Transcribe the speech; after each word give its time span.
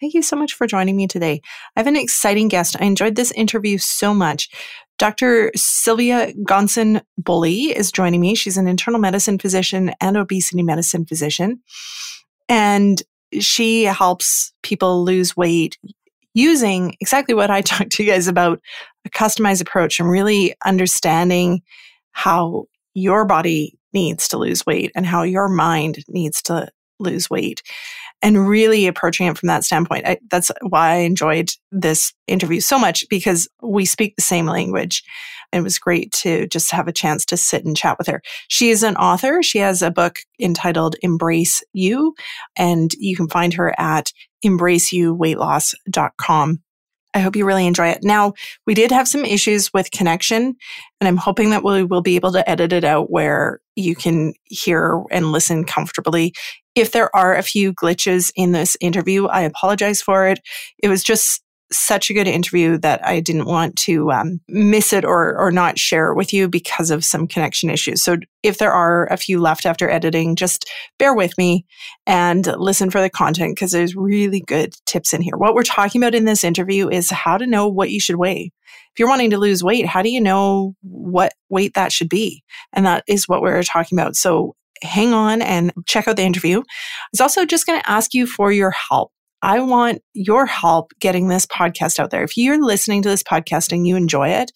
Thank 0.00 0.14
you 0.14 0.22
so 0.22 0.36
much 0.36 0.52
for 0.52 0.66
joining 0.66 0.96
me 0.96 1.06
today. 1.06 1.40
I 1.74 1.80
have 1.80 1.86
an 1.86 1.96
exciting 1.96 2.48
guest. 2.48 2.76
I 2.80 2.84
enjoyed 2.84 3.16
this 3.16 3.32
interview 3.32 3.78
so 3.78 4.12
much. 4.12 4.50
Dr. 4.98 5.52
Sylvia 5.54 6.32
Gonson 6.44 7.02
Bully 7.18 7.76
is 7.76 7.92
joining 7.92 8.20
me. 8.20 8.34
She's 8.34 8.56
an 8.56 8.68
internal 8.68 9.00
medicine 9.00 9.38
physician 9.38 9.92
and 10.00 10.16
obesity 10.16 10.62
medicine 10.62 11.06
physician. 11.06 11.62
And 12.48 13.02
she 13.40 13.84
helps 13.84 14.52
people 14.62 15.04
lose 15.04 15.36
weight 15.36 15.78
using 16.34 16.94
exactly 17.00 17.34
what 17.34 17.50
I 17.50 17.60
talked 17.62 17.92
to 17.92 18.04
you 18.04 18.10
guys 18.10 18.28
about 18.28 18.60
a 19.04 19.10
customized 19.10 19.62
approach 19.62 19.98
and 19.98 20.10
really 20.10 20.54
understanding 20.64 21.62
how 22.12 22.66
your 22.94 23.24
body 23.24 23.78
needs 23.92 24.28
to 24.28 24.38
lose 24.38 24.64
weight 24.66 24.92
and 24.94 25.06
how 25.06 25.22
your 25.22 25.48
mind 25.48 26.04
needs 26.08 26.42
to 26.42 26.68
lose 26.98 27.28
weight 27.28 27.62
and 28.22 28.48
really 28.48 28.86
approaching 28.86 29.26
it 29.26 29.36
from 29.36 29.48
that 29.48 29.64
standpoint. 29.64 30.06
I, 30.06 30.18
that's 30.30 30.50
why 30.62 30.92
I 30.92 30.96
enjoyed 30.96 31.50
this 31.70 32.12
interview 32.26 32.60
so 32.60 32.78
much 32.78 33.04
because 33.08 33.48
we 33.62 33.84
speak 33.84 34.16
the 34.16 34.22
same 34.22 34.46
language. 34.46 35.04
It 35.52 35.62
was 35.62 35.78
great 35.78 36.10
to 36.12 36.46
just 36.48 36.72
have 36.72 36.88
a 36.88 36.92
chance 36.92 37.24
to 37.26 37.36
sit 37.36 37.64
and 37.64 37.76
chat 37.76 37.98
with 37.98 38.08
her. 38.08 38.22
She 38.48 38.70
is 38.70 38.82
an 38.82 38.96
author. 38.96 39.42
She 39.42 39.58
has 39.58 39.82
a 39.82 39.90
book 39.90 40.20
entitled 40.40 40.96
Embrace 41.02 41.62
You, 41.72 42.14
and 42.56 42.90
you 42.98 43.14
can 43.16 43.28
find 43.28 43.52
her 43.54 43.74
at 43.78 44.12
embraceyouweightloss.com. 44.44 46.62
I 47.14 47.20
hope 47.20 47.34
you 47.34 47.46
really 47.46 47.66
enjoy 47.66 47.88
it. 47.88 48.00
Now, 48.02 48.34
we 48.66 48.74
did 48.74 48.90
have 48.90 49.08
some 49.08 49.24
issues 49.24 49.72
with 49.72 49.90
connection, 49.90 50.54
and 51.00 51.08
I'm 51.08 51.16
hoping 51.16 51.48
that 51.50 51.64
we 51.64 51.82
will 51.82 52.02
be 52.02 52.16
able 52.16 52.32
to 52.32 52.46
edit 52.48 52.74
it 52.74 52.84
out 52.84 53.10
where 53.10 53.60
you 53.74 53.94
can 53.94 54.34
hear 54.44 55.02
and 55.10 55.32
listen 55.32 55.64
comfortably. 55.64 56.34
If 56.76 56.92
there 56.92 57.14
are 57.16 57.34
a 57.34 57.42
few 57.42 57.72
glitches 57.72 58.30
in 58.36 58.52
this 58.52 58.76
interview, 58.80 59.26
I 59.26 59.40
apologize 59.42 60.02
for 60.02 60.28
it. 60.28 60.40
It 60.82 60.88
was 60.88 61.02
just 61.02 61.42
such 61.72 62.10
a 62.10 62.14
good 62.14 62.28
interview 62.28 62.78
that 62.78 63.04
I 63.04 63.20
didn't 63.20 63.46
want 63.46 63.76
to 63.76 64.12
um, 64.12 64.40
miss 64.46 64.92
it 64.92 65.04
or 65.04 65.36
or 65.36 65.50
not 65.50 65.78
share 65.78 66.12
it 66.12 66.16
with 66.16 66.32
you 66.32 66.48
because 66.48 66.90
of 66.90 67.04
some 67.04 67.26
connection 67.26 67.70
issues. 67.70 68.02
So 68.02 68.18
if 68.42 68.58
there 68.58 68.72
are 68.72 69.06
a 69.06 69.16
few 69.16 69.40
left 69.40 69.66
after 69.66 69.90
editing, 69.90 70.36
just 70.36 70.70
bear 70.98 71.14
with 71.14 71.36
me 71.36 71.66
and 72.06 72.46
listen 72.58 72.90
for 72.90 73.00
the 73.00 73.10
content 73.10 73.56
because 73.56 73.72
there's 73.72 73.96
really 73.96 74.40
good 74.40 74.74
tips 74.86 75.12
in 75.12 75.22
here. 75.22 75.36
What 75.36 75.54
we're 75.54 75.64
talking 75.64 76.00
about 76.00 76.14
in 76.14 76.24
this 76.24 76.44
interview 76.44 76.88
is 76.88 77.10
how 77.10 77.36
to 77.36 77.46
know 77.46 77.66
what 77.66 77.90
you 77.90 77.98
should 77.98 78.16
weigh. 78.16 78.52
If 78.92 79.00
you're 79.00 79.08
wanting 79.08 79.30
to 79.30 79.38
lose 79.38 79.64
weight, 79.64 79.86
how 79.86 80.02
do 80.02 80.10
you 80.10 80.20
know 80.20 80.74
what 80.82 81.32
weight 81.48 81.74
that 81.74 81.92
should 81.92 82.08
be? 82.08 82.44
And 82.72 82.86
that 82.86 83.02
is 83.08 83.28
what 83.28 83.42
we're 83.42 83.62
talking 83.62 83.98
about. 83.98 84.14
So 84.14 84.54
hang 84.82 85.12
on 85.12 85.42
and 85.42 85.72
check 85.86 86.08
out 86.08 86.16
the 86.16 86.22
interview. 86.22 86.60
I 86.60 87.08
was 87.12 87.20
also 87.20 87.44
just 87.44 87.66
going 87.66 87.80
to 87.80 87.90
ask 87.90 88.14
you 88.14 88.26
for 88.26 88.52
your 88.52 88.70
help. 88.70 89.12
I 89.42 89.60
want 89.60 90.02
your 90.14 90.46
help 90.46 90.92
getting 91.00 91.28
this 91.28 91.46
podcast 91.46 91.98
out 91.98 92.10
there. 92.10 92.24
If 92.24 92.36
you're 92.36 92.64
listening 92.64 93.02
to 93.02 93.08
this 93.08 93.22
podcast 93.22 93.72
and 93.72 93.86
you 93.86 93.96
enjoy 93.96 94.30
it, 94.30 94.50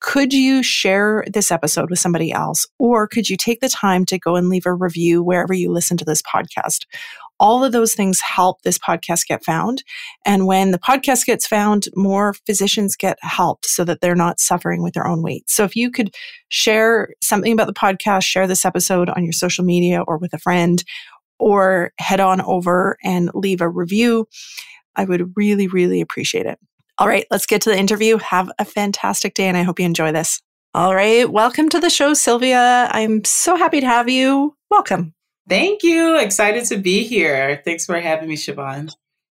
could 0.00 0.32
you 0.32 0.62
share 0.62 1.24
this 1.32 1.50
episode 1.50 1.90
with 1.90 1.98
somebody 1.98 2.32
else? 2.32 2.66
Or 2.78 3.06
could 3.06 3.30
you 3.30 3.36
take 3.36 3.60
the 3.60 3.68
time 3.68 4.04
to 4.06 4.18
go 4.18 4.36
and 4.36 4.48
leave 4.48 4.66
a 4.66 4.74
review 4.74 5.22
wherever 5.22 5.54
you 5.54 5.72
listen 5.72 5.96
to 5.96 6.04
this 6.04 6.22
podcast? 6.22 6.84
All 7.38 7.64
of 7.64 7.72
those 7.72 7.94
things 7.94 8.20
help 8.20 8.62
this 8.62 8.78
podcast 8.78 9.26
get 9.26 9.44
found. 9.44 9.82
And 10.24 10.46
when 10.46 10.70
the 10.70 10.78
podcast 10.78 11.26
gets 11.26 11.46
found, 11.46 11.88
more 11.94 12.34
physicians 12.46 12.96
get 12.96 13.18
helped 13.20 13.66
so 13.66 13.84
that 13.84 14.00
they're 14.00 14.14
not 14.14 14.40
suffering 14.40 14.82
with 14.82 14.94
their 14.94 15.06
own 15.06 15.22
weight. 15.22 15.48
So 15.48 15.64
if 15.64 15.76
you 15.76 15.90
could 15.90 16.14
share 16.48 17.10
something 17.22 17.52
about 17.52 17.66
the 17.66 17.72
podcast, 17.72 18.24
share 18.24 18.46
this 18.46 18.64
episode 18.64 19.10
on 19.10 19.24
your 19.24 19.32
social 19.32 19.64
media 19.64 20.02
or 20.06 20.18
with 20.18 20.32
a 20.32 20.38
friend, 20.38 20.82
or 21.38 21.92
head 21.98 22.20
on 22.20 22.40
over 22.40 22.96
and 23.02 23.30
leave 23.34 23.60
a 23.60 23.68
review. 23.68 24.26
I 24.94 25.04
would 25.04 25.32
really, 25.36 25.66
really 25.66 26.00
appreciate 26.00 26.46
it. 26.46 26.58
All 26.98 27.06
right, 27.06 27.26
let's 27.30 27.46
get 27.46 27.60
to 27.62 27.70
the 27.70 27.78
interview. 27.78 28.16
Have 28.18 28.50
a 28.58 28.64
fantastic 28.64 29.34
day, 29.34 29.44
and 29.44 29.56
I 29.56 29.62
hope 29.62 29.78
you 29.78 29.84
enjoy 29.84 30.12
this. 30.12 30.40
All 30.72 30.94
right, 30.94 31.30
welcome 31.30 31.68
to 31.70 31.80
the 31.80 31.90
show, 31.90 32.14
Sylvia. 32.14 32.88
I'm 32.90 33.22
so 33.24 33.56
happy 33.56 33.80
to 33.80 33.86
have 33.86 34.08
you. 34.08 34.56
Welcome. 34.70 35.15
Thank 35.48 35.82
you. 35.82 36.18
Excited 36.18 36.64
to 36.66 36.76
be 36.76 37.04
here. 37.04 37.62
Thanks 37.64 37.86
for 37.86 38.00
having 38.00 38.28
me, 38.28 38.36
Siobhan. 38.36 38.92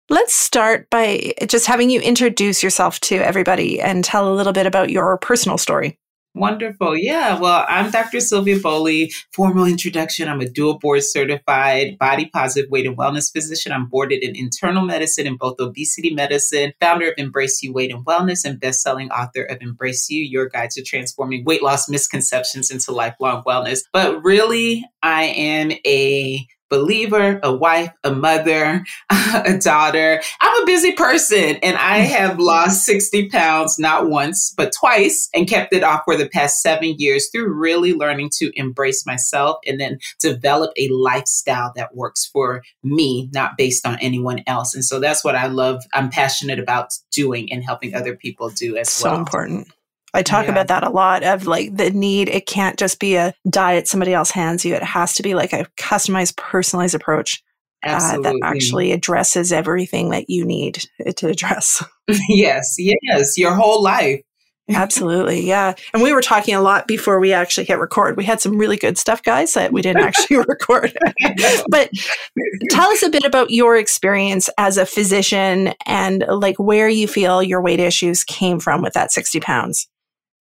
Let's 0.09 0.33
start 0.33 0.89
by 0.89 1.33
just 1.47 1.67
having 1.67 1.89
you 1.89 2.01
introduce 2.01 2.61
yourself 2.61 2.99
to 3.01 3.15
everybody 3.15 3.79
and 3.79 4.03
tell 4.03 4.31
a 4.31 4.35
little 4.35 4.51
bit 4.51 4.65
about 4.65 4.89
your 4.89 5.17
personal 5.17 5.57
story. 5.57 5.97
Wonderful. 6.33 6.97
Yeah. 6.97 7.37
Well, 7.37 7.65
I'm 7.67 7.91
Dr. 7.91 8.21
Sylvia 8.21 8.57
Bollie. 8.57 9.13
Formal 9.33 9.65
introduction. 9.65 10.29
I'm 10.29 10.39
a 10.39 10.47
dual 10.47 10.79
board 10.79 11.03
certified 11.03 11.97
body 11.99 12.27
positive 12.27 12.71
weight 12.71 12.85
and 12.85 12.97
wellness 12.97 13.29
physician. 13.29 13.73
I'm 13.73 13.87
boarded 13.87 14.23
in 14.23 14.37
internal 14.37 14.85
medicine 14.85 15.27
and 15.27 15.37
both 15.37 15.59
obesity 15.59 16.13
medicine, 16.13 16.71
founder 16.79 17.09
of 17.09 17.15
Embrace 17.17 17.61
You 17.61 17.73
Weight 17.73 17.91
and 17.91 18.05
Wellness, 18.05 18.45
and 18.45 18.61
best-selling 18.61 19.11
author 19.11 19.43
of 19.43 19.57
Embrace 19.59 20.09
You, 20.09 20.23
Your 20.23 20.47
Guide 20.47 20.69
to 20.71 20.81
Transforming 20.81 21.43
Weight 21.43 21.61
Loss 21.61 21.89
Misconceptions 21.89 22.71
into 22.71 22.93
Lifelong 22.93 23.43
Wellness. 23.43 23.81
But 23.91 24.23
really, 24.23 24.85
I 25.03 25.23
am 25.23 25.73
a 25.85 26.47
believer, 26.71 27.39
a 27.43 27.53
wife, 27.53 27.91
a 28.03 28.11
mother, 28.11 28.83
a 29.09 29.59
daughter. 29.59 30.21
I'm 30.39 30.63
a 30.63 30.65
busy 30.65 30.93
person 30.93 31.57
and 31.61 31.77
I 31.77 31.99
mm. 31.99 32.07
have 32.07 32.39
lost 32.39 32.85
60 32.85 33.29
pounds 33.29 33.77
not 33.77 34.09
once, 34.09 34.53
but 34.55 34.71
twice 34.71 35.29
and 35.35 35.47
kept 35.47 35.73
it 35.73 35.83
off 35.83 36.01
for 36.05 36.15
the 36.15 36.29
past 36.29 36.61
seven 36.61 36.95
years 36.97 37.29
through 37.29 37.53
really 37.53 37.93
learning 37.93 38.31
to 38.37 38.51
embrace 38.55 39.05
myself 39.05 39.57
and 39.67 39.79
then 39.79 39.99
develop 40.19 40.71
a 40.77 40.87
lifestyle 40.87 41.73
that 41.75 41.93
works 41.93 42.25
for 42.25 42.63
me, 42.81 43.29
not 43.33 43.57
based 43.57 43.85
on 43.85 43.99
anyone 43.99 44.41
else. 44.47 44.73
And 44.73 44.85
so 44.85 44.99
that's 44.99 45.23
what 45.23 45.35
I 45.35 45.47
love. 45.47 45.83
I'm 45.93 46.09
passionate 46.09 46.57
about 46.57 46.93
doing 47.11 47.51
and 47.51 47.63
helping 47.63 47.93
other 47.93 48.15
people 48.15 48.49
do 48.49 48.77
as 48.77 48.89
so 48.89 49.09
well. 49.09 49.15
So 49.15 49.19
important. 49.19 49.67
I 50.13 50.23
talk 50.23 50.45
yeah. 50.45 50.51
about 50.51 50.67
that 50.67 50.83
a 50.83 50.89
lot 50.89 51.23
of 51.23 51.47
like 51.47 51.75
the 51.75 51.91
need. 51.91 52.29
It 52.29 52.45
can't 52.45 52.77
just 52.77 52.99
be 52.99 53.15
a 53.15 53.33
diet 53.49 53.87
somebody 53.87 54.13
else 54.13 54.31
hands 54.31 54.65
you. 54.65 54.75
It 54.75 54.83
has 54.83 55.15
to 55.15 55.23
be 55.23 55.35
like 55.35 55.53
a 55.53 55.65
customized, 55.77 56.35
personalized 56.37 56.95
approach 56.95 57.41
uh, 57.83 58.19
that 58.21 58.39
actually 58.43 58.91
addresses 58.91 59.51
everything 59.51 60.09
that 60.09 60.29
you 60.29 60.45
need 60.45 60.85
to 61.15 61.27
address. 61.27 61.83
yes, 62.29 62.75
yes, 62.77 63.37
your 63.37 63.55
whole 63.55 63.81
life. 63.81 64.21
Absolutely. 64.69 65.41
Yeah. 65.41 65.73
And 65.93 66.01
we 66.01 66.13
were 66.13 66.21
talking 66.21 66.55
a 66.55 66.61
lot 66.61 66.87
before 66.87 67.19
we 67.19 67.33
actually 67.33 67.65
hit 67.65 67.79
record. 67.79 68.15
We 68.15 68.23
had 68.23 68.39
some 68.39 68.57
really 68.57 68.77
good 68.77 68.97
stuff, 68.97 69.23
guys, 69.23 69.53
that 69.53 69.73
we 69.73 69.81
didn't 69.81 70.03
actually 70.03 70.37
record. 70.37 70.97
but 71.69 71.89
tell 72.69 72.89
us 72.89 73.03
a 73.03 73.09
bit 73.09 73.25
about 73.25 73.49
your 73.49 73.75
experience 73.75 74.49
as 74.57 74.77
a 74.77 74.85
physician 74.85 75.73
and 75.85 76.23
like 76.27 76.57
where 76.57 76.87
you 76.87 77.07
feel 77.07 77.43
your 77.43 77.61
weight 77.61 77.79
issues 77.79 78.23
came 78.23 78.59
from 78.59 78.81
with 78.81 78.93
that 78.93 79.11
60 79.11 79.39
pounds. 79.39 79.87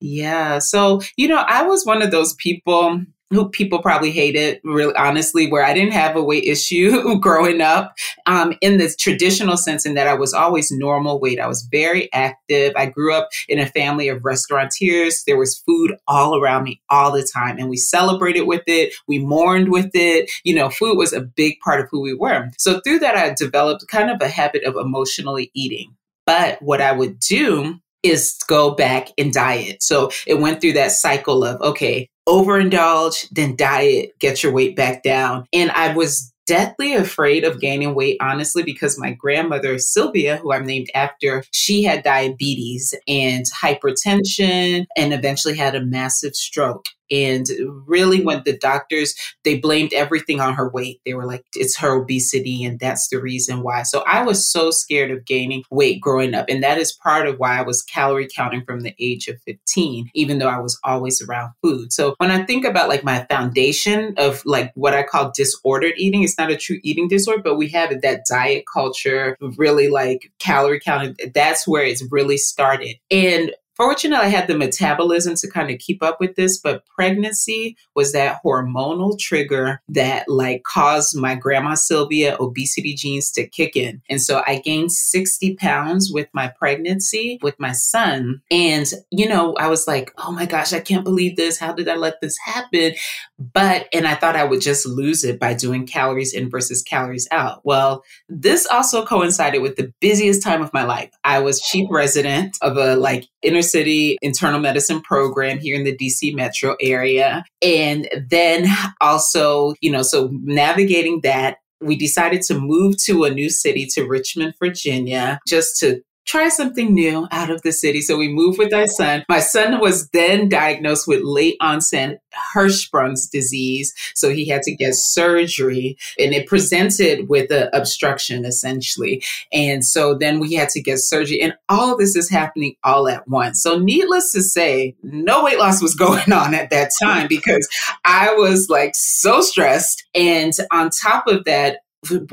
Yeah. 0.01 0.59
So, 0.59 1.03
you 1.17 1.29
know, 1.29 1.45
I 1.47 1.63
was 1.63 1.85
one 1.85 2.03
of 2.03 2.11
those 2.11 2.35
people 2.35 3.05
who 3.31 3.49
people 3.49 3.81
probably 3.81 4.11
hated, 4.11 4.61
really 4.65 4.95
honestly, 4.97 5.49
where 5.49 5.65
I 5.65 5.73
didn't 5.73 5.93
have 5.93 6.17
a 6.17 6.23
weight 6.23 6.45
issue 6.45 7.19
growing 7.21 7.61
up 7.61 7.95
um, 8.27 8.55
in 8.61 8.79
the 8.79 8.93
traditional 8.99 9.57
sense, 9.57 9.87
in 9.87 9.95
that 9.95 10.09
I 10.09 10.15
was 10.15 10.35
always 10.35 10.73
normal 10.73 11.21
weight. 11.21 11.39
I 11.39 11.47
was 11.47 11.63
very 11.71 12.13
active. 12.13 12.73
I 12.77 12.87
grew 12.87 13.15
up 13.15 13.29
in 13.49 13.61
a 13.61 13.67
family 13.67 14.09
of 14.09 14.25
restaurateurs. 14.25 15.23
There 15.27 15.39
was 15.39 15.63
food 15.65 15.95
all 16.09 16.41
around 16.41 16.65
me 16.65 16.83
all 16.91 17.13
the 17.13 17.27
time, 17.33 17.57
and 17.59 17.71
we 17.71 17.77
celebrated 17.77 18.43
with 18.43 18.65
it. 18.67 18.95
We 19.07 19.21
mourned 19.21 19.71
with 19.71 19.91
it. 19.95 20.29
You 20.43 20.57
know, 20.57 20.69
food 20.69 20.97
was 20.97 21.13
a 21.13 21.21
big 21.21 21.61
part 21.61 21.81
of 21.81 21.87
who 21.91 22.01
we 22.01 22.15
were. 22.15 22.51
So 22.59 22.81
through 22.81 22.99
that, 23.01 23.17
I 23.17 23.33
developed 23.33 23.87
kind 23.87 24.11
of 24.11 24.21
a 24.21 24.29
habit 24.29 24.65
of 24.65 24.75
emotionally 24.75 25.53
eating. 25.55 25.95
But 26.27 26.61
what 26.63 26.81
I 26.81 26.93
would 26.93 27.21
do 27.21 27.81
is 28.03 28.39
go 28.47 28.73
back 28.75 29.09
and 29.19 29.33
diet. 29.33 29.83
So 29.83 30.11
it 30.27 30.41
went 30.41 30.61
through 30.61 30.75
that 30.75 30.93
cycle 30.93 31.45
of, 31.45 31.61
okay, 31.61 32.09
overindulge, 32.29 33.29
then 33.31 33.57
diet, 33.57 34.13
get 34.19 34.43
your 34.43 34.53
weight 34.53 34.77
back 34.77 35.03
down. 35.03 35.47
And 35.53 35.71
I 35.73 35.95
was 35.95 36.33
deathly 36.47 36.95
afraid 36.95 37.45
of 37.45 37.61
gaining 37.61 37.95
weight, 37.95 38.17
honestly, 38.21 38.63
because 38.63 38.99
my 38.99 39.13
grandmother, 39.13 39.79
Sylvia, 39.79 40.37
who 40.37 40.53
I'm 40.53 40.67
named 40.67 40.89
after, 40.95 41.45
she 41.53 41.83
had 41.85 42.03
diabetes 42.03 42.93
and 43.07 43.45
hypertension 43.63 44.87
and 44.97 45.13
eventually 45.13 45.57
had 45.57 45.75
a 45.75 45.85
massive 45.85 46.35
stroke. 46.35 46.87
And 47.11 47.47
really, 47.87 48.25
when 48.25 48.43
the 48.45 48.57
doctors, 48.57 49.15
they 49.45 49.59
blamed 49.59 49.93
everything 49.93 50.41
on 50.41 50.55
her 50.55 50.69
weight. 50.71 51.01
They 51.05 51.15
were 51.15 51.27
like, 51.27 51.45
it's 51.55 51.77
her 51.79 52.01
obesity, 52.01 52.65
and 52.65 52.79
that's 52.79 53.09
the 53.09 53.21
reason 53.21 53.63
why. 53.63 53.83
So 53.83 54.03
I 54.07 54.23
was 54.23 54.51
so 54.51 54.71
scared 54.71 55.11
of 55.11 55.25
gaining 55.25 55.65
weight 55.71 56.01
growing 56.01 56.35
up. 56.35 56.47
And 56.49 56.63
that 56.63 56.79
is 56.79 56.93
part 56.93 57.27
of 57.27 57.39
why 57.39 57.59
I 57.59 57.63
was 57.63 57.83
calorie 57.83 58.29
counting 58.35 58.65
from 58.65 58.81
the 58.81 58.95
age 58.99 59.29
of 59.29 59.41
15, 59.43 60.11
even 60.15 60.39
though 60.39 60.49
I 60.49 60.59
was 60.59 60.79
always 60.85 61.23
around 61.23 61.53
food. 61.63 61.93
So 61.93 62.15
when 62.19 62.31
I 62.31 62.45
think 62.45 62.65
about 62.65 62.89
like 62.89 63.05
my 63.05 63.27
foundation 63.31 64.15
of 64.17 64.43
like 64.45 64.73
what 64.75 64.95
I 64.95 65.03
call 65.03 65.33
disordered 65.35 65.95
eating, 65.97 66.23
it's 66.23 66.39
not 66.39 66.51
a 66.51 66.57
true 66.57 66.79
eating 66.83 67.09
disorder, 67.09 67.43
but 67.43 67.57
we 67.57 67.69
have 67.69 68.01
that 68.03 68.25
diet 68.29 68.65
culture, 68.73 69.37
really 69.57 69.89
like 69.89 70.31
calorie 70.39 70.81
counting. 70.81 71.17
That's 71.35 71.67
where 71.67 71.85
it's 71.85 72.05
really 72.11 72.37
started. 72.37 72.97
And 73.11 73.53
Fortunately, 73.81 74.27
I 74.27 74.29
had 74.29 74.47
the 74.47 74.59
metabolism 74.59 75.37
to 75.37 75.51
kind 75.51 75.71
of 75.71 75.79
keep 75.79 76.03
up 76.03 76.21
with 76.21 76.37
this, 76.37 76.59
but 76.59 76.85
pregnancy 76.85 77.79
was 77.95 78.13
that 78.13 78.39
hormonal 78.45 79.19
trigger 79.19 79.81
that 79.89 80.29
like 80.29 80.65
caused 80.65 81.17
my 81.17 81.35
grandma 81.35 81.73
Sylvia 81.73 82.37
obesity 82.39 82.95
genes 82.95 83.33
to 83.33 83.47
kick 83.47 83.77
in. 83.77 84.03
And 84.11 84.21
so 84.21 84.43
I 84.47 84.59
gained 84.59 84.93
60 84.93 85.55
pounds 85.55 86.11
with 86.13 86.29
my 86.35 86.49
pregnancy 86.49 87.39
with 87.41 87.59
my 87.59 87.73
son. 87.73 88.43
And, 88.51 88.85
you 89.11 89.27
know, 89.27 89.55
I 89.55 89.69
was 89.69 89.89
like, 89.89 90.13
oh 90.19 90.31
my 90.31 90.45
gosh, 90.45 90.75
I 90.75 90.81
can't 90.81 91.03
believe 91.03 91.37
this. 91.37 91.59
How 91.59 91.73
did 91.73 91.89
I 91.89 91.95
let 91.95 92.21
this 92.21 92.37
happen? 92.37 92.93
But, 93.39 93.89
and 93.95 94.07
I 94.07 94.15
thought 94.15 94.37
I 94.37 94.45
would 94.45 94.61
just 94.61 94.85
lose 94.85 95.25
it 95.25 95.41
by 95.41 95.55
doing 95.55 95.87
calories 95.87 96.35
in 96.35 96.51
versus 96.51 96.83
calories 96.83 97.27
out. 97.31 97.63
Well, 97.65 98.05
this 98.29 98.67
also 98.67 99.07
coincided 99.07 99.63
with 99.63 99.77
the 99.77 99.91
busiest 100.01 100.43
time 100.43 100.61
of 100.61 100.75
my 100.75 100.85
life. 100.85 101.13
I 101.25 101.39
was 101.39 101.63
chief 101.63 101.89
resident 101.91 102.59
of 102.61 102.77
a 102.77 102.95
like 102.97 103.27
inner 103.43 103.63
city 103.63 104.19
internal 104.23 104.61
medicine 104.61 105.01
program 105.01 105.59
here 105.59 105.77
in 105.77 105.85
the 105.85 105.97
DC 105.97 106.35
metro 106.35 106.77
area. 106.81 107.45
And 107.63 108.09
then 108.29 108.67
also, 109.01 109.75
you 109.81 109.91
know, 109.91 110.03
so 110.03 110.31
navigating 110.43 111.21
that 111.23 111.59
we 111.81 111.97
decided 111.97 112.43
to 112.43 112.59
move 112.59 112.97
to 113.05 113.25
a 113.25 113.31
new 113.31 113.49
city 113.49 113.87
to 113.95 114.05
Richmond, 114.05 114.55
Virginia, 114.59 115.41
just 115.47 115.79
to 115.81 116.03
try 116.27 116.49
something 116.49 116.95
new 116.95 117.27
out 117.31 117.51
of 117.51 117.63
the 117.63 117.73
city. 117.73 118.01
So 118.01 118.17
we 118.17 118.29
moved 118.29 118.59
with 118.59 118.73
our 118.73 118.87
son. 118.87 119.25
My 119.29 119.41
son 119.41 119.81
was 119.81 120.09
then 120.11 120.49
diagnosed 120.49 121.09
with 121.09 121.23
late 121.23 121.57
onset 121.61 122.21
Hirschsprung's 122.55 123.29
disease. 123.29 123.93
So 124.15 124.31
he 124.31 124.47
had 124.47 124.63
to 124.63 124.75
get 124.75 124.95
surgery 124.95 125.97
and 126.19 126.33
it 126.33 126.47
presented 126.47 127.29
with 127.29 127.51
an 127.51 127.69
obstruction 127.73 128.45
essentially. 128.45 129.23
And 129.53 129.85
so 129.85 130.15
then 130.15 130.39
we 130.39 130.55
had 130.55 130.69
to 130.71 130.81
get 130.81 130.99
surgery 130.99 131.41
and 131.41 131.55
all 131.69 131.97
this 131.97 132.15
is 132.17 132.31
happening 132.31 132.75
all 132.85 133.09
at 133.09 133.27
once. 133.29 133.63
So 133.63 133.79
needless 133.79 134.33
to 134.33 134.43
say, 134.43 134.95
no 135.03 135.45
weight 135.45 135.59
loss 135.59 135.83
was 135.83 135.95
going 136.01 136.33
on 136.33 136.55
at 136.55 136.71
that 136.71 136.93
time 137.03 137.27
because 137.29 137.69
I 138.05 138.33
was 138.35 138.69
like 138.69 138.93
so 138.95 139.41
stressed. 139.41 140.05
And 140.15 140.53
on 140.71 140.91
top 140.91 141.27
of 141.27 141.45
that, 141.45 141.79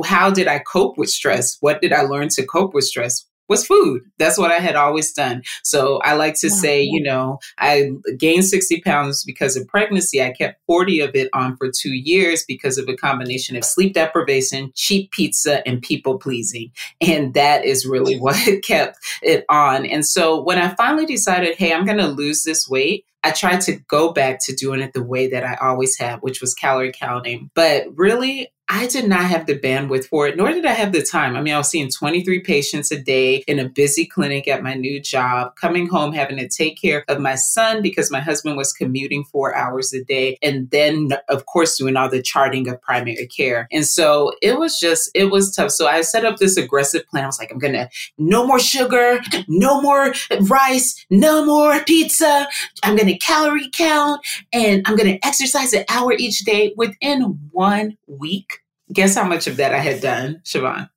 how 0.06 0.30
did 0.30 0.48
I 0.48 0.60
cope 0.60 0.98
with 0.98 1.10
stress? 1.10 1.57
What 1.60 1.81
did 1.81 1.92
I 1.92 2.04
learn 2.04 2.30
to 2.30 2.45
cope 2.45 2.74
with 2.74 2.86
stress? 2.86 3.25
Was 3.47 3.65
food. 3.65 4.03
That's 4.17 4.38
what 4.38 4.51
I 4.51 4.59
had 4.59 4.75
always 4.75 5.13
done. 5.13 5.44
So 5.63 5.99
I 6.03 6.13
like 6.13 6.35
to 6.41 6.49
say, 6.49 6.81
you 6.81 7.01
know, 7.01 7.39
I 7.57 7.91
gained 8.17 8.45
60 8.45 8.81
pounds 8.81 9.23
because 9.23 9.55
of 9.55 9.67
pregnancy. 9.67 10.21
I 10.21 10.31
kept 10.31 10.61
40 10.67 11.01
of 11.01 11.15
it 11.15 11.29
on 11.33 11.57
for 11.57 11.71
two 11.71 11.94
years 11.94 12.44
because 12.47 12.77
of 12.77 12.88
a 12.89 12.95
combination 12.95 13.55
of 13.55 13.63
sleep 13.63 13.94
deprivation, 13.94 14.71
cheap 14.75 15.11
pizza, 15.11 15.65
and 15.67 15.81
people 15.81 16.17
pleasing. 16.17 16.71
And 17.01 17.33
that 17.33 17.65
is 17.65 17.85
really 17.85 18.19
what 18.19 18.38
kept 18.63 18.97
it 19.21 19.45
on. 19.50 19.85
And 19.85 20.05
so 20.05 20.41
when 20.41 20.59
I 20.59 20.75
finally 20.75 21.05
decided, 21.05 21.55
hey, 21.55 21.73
I'm 21.73 21.85
going 21.85 21.97
to 21.97 22.07
lose 22.07 22.43
this 22.43 22.67
weight, 22.67 23.05
I 23.23 23.31
tried 23.31 23.61
to 23.61 23.73
go 23.88 24.13
back 24.13 24.39
to 24.45 24.55
doing 24.55 24.79
it 24.79 24.93
the 24.93 25.03
way 25.03 25.27
that 25.27 25.43
I 25.43 25.55
always 25.55 25.97
have, 25.97 26.21
which 26.21 26.39
was 26.39 26.53
calorie 26.53 26.93
counting. 26.93 27.50
But 27.53 27.88
really, 27.95 28.51
I 28.69 28.87
did 28.87 29.07
not 29.07 29.23
have 29.23 29.45
the 29.45 29.57
bandwidth 29.57 30.07
for 30.07 30.27
it, 30.27 30.35
nor 30.35 30.51
did 30.51 30.65
I 30.65 30.73
have 30.73 30.91
the 30.91 31.01
time. 31.01 31.37
I 31.37 31.41
mean, 31.41 31.53
I 31.53 31.57
was 31.57 31.69
seeing 31.69 31.89
23 31.89 32.41
patients 32.41 32.91
a 32.91 33.01
day 33.01 33.43
in 33.47 33.59
a 33.59 33.69
busy 33.69 34.05
clinic 34.05 34.47
at 34.47 34.61
my 34.61 34.73
new 34.73 34.99
job, 34.99 35.55
coming 35.55 35.87
home, 35.87 36.11
having 36.11 36.37
to 36.37 36.49
take 36.49 36.79
care 36.79 37.05
of 37.07 37.21
my 37.21 37.35
son 37.35 37.81
because 37.81 38.11
my 38.11 38.19
husband 38.19 38.57
was 38.57 38.73
commuting 38.73 39.23
four 39.23 39.55
hours 39.55 39.93
a 39.93 40.03
day. 40.03 40.37
And 40.41 40.69
then, 40.69 41.11
of 41.29 41.45
course, 41.45 41.77
doing 41.77 41.95
all 41.95 42.09
the 42.09 42.21
charting 42.21 42.67
of 42.67 42.81
primary 42.81 43.27
care. 43.27 43.69
And 43.71 43.85
so 43.85 44.33
it 44.41 44.59
was 44.59 44.77
just, 44.77 45.09
it 45.15 45.25
was 45.25 45.55
tough. 45.55 45.71
So 45.71 45.87
I 45.87 46.01
set 46.01 46.25
up 46.25 46.37
this 46.37 46.57
aggressive 46.57 47.07
plan. 47.07 47.23
I 47.23 47.27
was 47.27 47.39
like, 47.39 47.51
I'm 47.51 47.59
going 47.59 47.73
to, 47.73 47.89
no 48.17 48.45
more 48.45 48.59
sugar, 48.59 49.21
no 49.47 49.81
more 49.81 50.13
rice, 50.41 51.05
no 51.09 51.45
more 51.45 51.79
pizza. 51.85 52.49
I'm 52.83 52.97
going 52.97 53.07
to 53.07 53.17
calorie 53.17 53.69
count 53.71 54.25
and 54.51 54.81
I'm 54.85 54.97
going 54.97 55.13
to 55.13 55.25
exercise 55.25 55.71
an 55.71 55.85
hour 55.87 56.11
each 56.11 56.39
day 56.39 56.73
within 56.75 57.39
one 57.51 57.97
week 58.07 58.56
Guess 58.92 59.16
how 59.16 59.24
much 59.28 59.48
of 59.48 59.57
that 59.57 59.74
I 59.74 59.80
had 59.80 60.01
done, 60.01 60.42
Siobhan? 60.44 60.89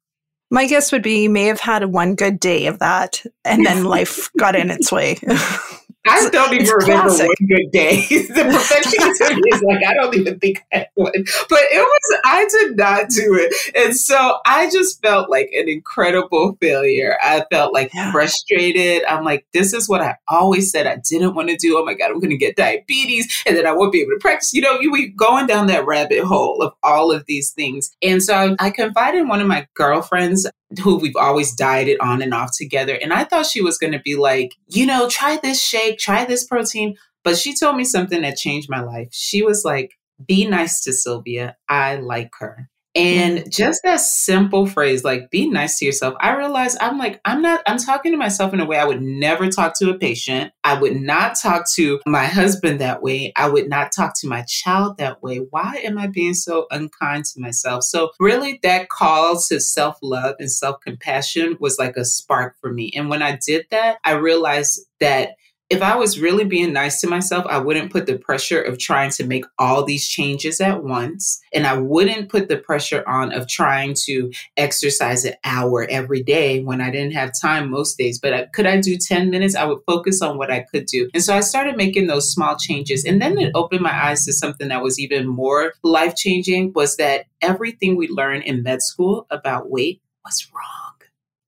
My 0.50 0.66
guess 0.66 0.90
would 0.90 1.02
be 1.02 1.22
you 1.22 1.30
may 1.30 1.44
have 1.44 1.60
had 1.60 1.84
one 1.86 2.14
good 2.14 2.40
day 2.40 2.66
of 2.66 2.80
that 2.80 3.22
and 3.44 3.64
then 3.64 3.84
life 3.96 4.30
got 4.38 4.56
in 4.56 4.70
its 4.70 4.90
way. 4.90 5.16
I 6.06 6.30
don't 6.30 6.54
even 6.54 6.66
remember 6.66 7.08
classic. 7.10 7.28
one 7.28 7.48
good 7.48 7.70
day. 7.72 7.96
the 8.08 8.42
perfectionism 8.42 9.38
is 9.52 9.62
like, 9.62 9.84
I 9.86 9.94
don't 9.94 10.14
even 10.16 10.38
think 10.38 10.62
I 10.72 10.78
had 10.78 10.88
one. 10.94 11.12
But 11.12 11.58
it 11.60 11.78
was, 11.78 12.20
I 12.24 12.48
did 12.50 12.76
not 12.76 13.10
do 13.10 13.34
it. 13.34 13.54
And 13.76 13.94
so 13.94 14.38
I 14.46 14.70
just 14.70 15.02
felt 15.02 15.28
like 15.28 15.50
an 15.52 15.68
incredible 15.68 16.56
failure. 16.60 17.16
I 17.20 17.44
felt 17.50 17.74
like 17.74 17.92
yeah. 17.92 18.12
frustrated. 18.12 19.04
I'm 19.04 19.24
like, 19.24 19.46
this 19.52 19.74
is 19.74 19.88
what 19.88 20.00
I 20.00 20.16
always 20.26 20.70
said 20.70 20.86
I 20.86 21.00
didn't 21.08 21.34
want 21.34 21.50
to 21.50 21.56
do. 21.56 21.76
Oh 21.76 21.84
my 21.84 21.94
God, 21.94 22.10
I'm 22.10 22.20
going 22.20 22.30
to 22.30 22.38
get 22.38 22.56
diabetes 22.56 23.42
and 23.46 23.56
then 23.56 23.66
I 23.66 23.72
won't 23.72 23.92
be 23.92 24.00
able 24.00 24.12
to 24.12 24.20
practice. 24.20 24.54
You 24.54 24.62
know, 24.62 24.80
you 24.80 24.90
were 24.90 24.98
going 25.14 25.46
down 25.46 25.66
that 25.66 25.86
rabbit 25.86 26.24
hole 26.24 26.62
of 26.62 26.72
all 26.82 27.12
of 27.12 27.26
these 27.26 27.50
things. 27.50 27.90
And 28.02 28.22
so 28.22 28.34
I, 28.34 28.56
I 28.58 28.70
confided 28.70 29.20
in 29.20 29.28
one 29.28 29.40
of 29.40 29.46
my 29.46 29.66
girlfriends 29.74 30.46
who 30.82 30.96
we've 30.96 31.16
always 31.16 31.54
dieted 31.54 31.98
on 32.00 32.22
and 32.22 32.32
off 32.32 32.50
together. 32.56 32.98
And 33.02 33.12
I 33.12 33.24
thought 33.24 33.46
she 33.46 33.62
was 33.62 33.78
going 33.78 33.92
to 33.92 33.98
be 34.00 34.14
like, 34.16 34.54
you 34.68 34.86
know, 34.86 35.08
try 35.08 35.38
this 35.42 35.62
shake, 35.62 35.98
try 35.98 36.24
this 36.24 36.44
protein. 36.46 36.96
But 37.24 37.36
she 37.36 37.54
told 37.54 37.76
me 37.76 37.84
something 37.84 38.22
that 38.22 38.36
changed 38.36 38.70
my 38.70 38.80
life. 38.80 39.08
She 39.10 39.42
was 39.42 39.64
like, 39.64 39.92
be 40.26 40.46
nice 40.46 40.82
to 40.82 40.92
Sylvia. 40.92 41.56
I 41.68 41.96
like 41.96 42.30
her. 42.38 42.68
Mm-hmm. 42.96 43.38
And 43.40 43.52
just 43.52 43.82
that 43.84 44.00
simple 44.00 44.66
phrase, 44.66 45.04
like 45.04 45.30
be 45.30 45.48
nice 45.48 45.78
to 45.78 45.84
yourself, 45.84 46.14
I 46.18 46.36
realized 46.36 46.76
I'm 46.80 46.98
like, 46.98 47.20
I'm 47.24 47.40
not, 47.40 47.62
I'm 47.64 47.78
talking 47.78 48.10
to 48.10 48.18
myself 48.18 48.52
in 48.52 48.58
a 48.58 48.64
way 48.64 48.78
I 48.78 48.84
would 48.84 49.00
never 49.00 49.48
talk 49.48 49.78
to 49.78 49.90
a 49.90 49.98
patient. 49.98 50.52
I 50.64 50.80
would 50.80 50.96
not 50.96 51.36
talk 51.40 51.66
to 51.74 52.00
my 52.04 52.24
husband 52.24 52.80
that 52.80 53.00
way. 53.00 53.32
I 53.36 53.48
would 53.48 53.68
not 53.68 53.92
talk 53.92 54.18
to 54.20 54.28
my 54.28 54.42
child 54.42 54.98
that 54.98 55.22
way. 55.22 55.38
Why 55.38 55.80
am 55.84 55.98
I 55.98 56.08
being 56.08 56.34
so 56.34 56.66
unkind 56.72 57.26
to 57.26 57.40
myself? 57.40 57.84
So, 57.84 58.10
really, 58.18 58.58
that 58.64 58.88
call 58.88 59.40
to 59.48 59.60
self 59.60 59.98
love 60.02 60.34
and 60.40 60.50
self 60.50 60.80
compassion 60.80 61.56
was 61.60 61.78
like 61.78 61.96
a 61.96 62.04
spark 62.04 62.56
for 62.60 62.72
me. 62.72 62.92
And 62.96 63.08
when 63.08 63.22
I 63.22 63.38
did 63.46 63.66
that, 63.70 63.98
I 64.04 64.12
realized 64.12 64.80
that 64.98 65.36
if 65.70 65.82
I 65.82 65.94
was 65.94 66.18
really 66.18 66.44
being 66.44 66.72
nice 66.72 67.00
to 67.00 67.06
myself, 67.06 67.46
I 67.48 67.58
wouldn't 67.58 67.92
put 67.92 68.06
the 68.06 68.18
pressure 68.18 68.60
of 68.60 68.76
trying 68.76 69.10
to 69.12 69.24
make 69.24 69.44
all 69.56 69.84
these 69.84 70.08
changes 70.08 70.60
at 70.60 70.82
once. 70.82 71.40
And 71.54 71.64
I 71.64 71.78
wouldn't 71.78 72.28
put 72.28 72.48
the 72.48 72.56
pressure 72.56 73.08
on 73.08 73.32
of 73.32 73.46
trying 73.46 73.94
to 74.06 74.32
exercise 74.56 75.24
an 75.24 75.34
hour 75.44 75.86
every 75.88 76.24
day 76.24 76.60
when 76.64 76.80
I 76.80 76.90
didn't 76.90 77.12
have 77.12 77.30
time 77.40 77.70
most 77.70 77.96
days. 77.96 78.18
But 78.18 78.34
I, 78.34 78.46
could 78.46 78.66
I 78.66 78.80
do 78.80 78.96
10 78.96 79.30
minutes? 79.30 79.54
I 79.54 79.64
would 79.64 79.78
focus 79.86 80.20
on 80.20 80.36
what 80.36 80.50
I 80.50 80.66
could 80.72 80.86
do. 80.86 81.08
And 81.14 81.22
so 81.22 81.36
I 81.36 81.40
started 81.40 81.76
making 81.76 82.08
those 82.08 82.32
small 82.32 82.56
changes. 82.56 83.04
And 83.04 83.22
then 83.22 83.38
it 83.38 83.52
opened 83.54 83.82
my 83.82 84.06
eyes 84.06 84.24
to 84.24 84.32
something 84.32 84.68
that 84.68 84.82
was 84.82 84.98
even 84.98 85.28
more 85.28 85.74
life 85.84 86.16
changing 86.16 86.72
was 86.74 86.96
that 86.96 87.26
everything 87.40 87.96
we 87.96 88.08
learned 88.08 88.42
in 88.42 88.64
med 88.64 88.82
school 88.82 89.24
about 89.30 89.70
weight 89.70 90.02
was 90.24 90.48
wrong 90.52 90.89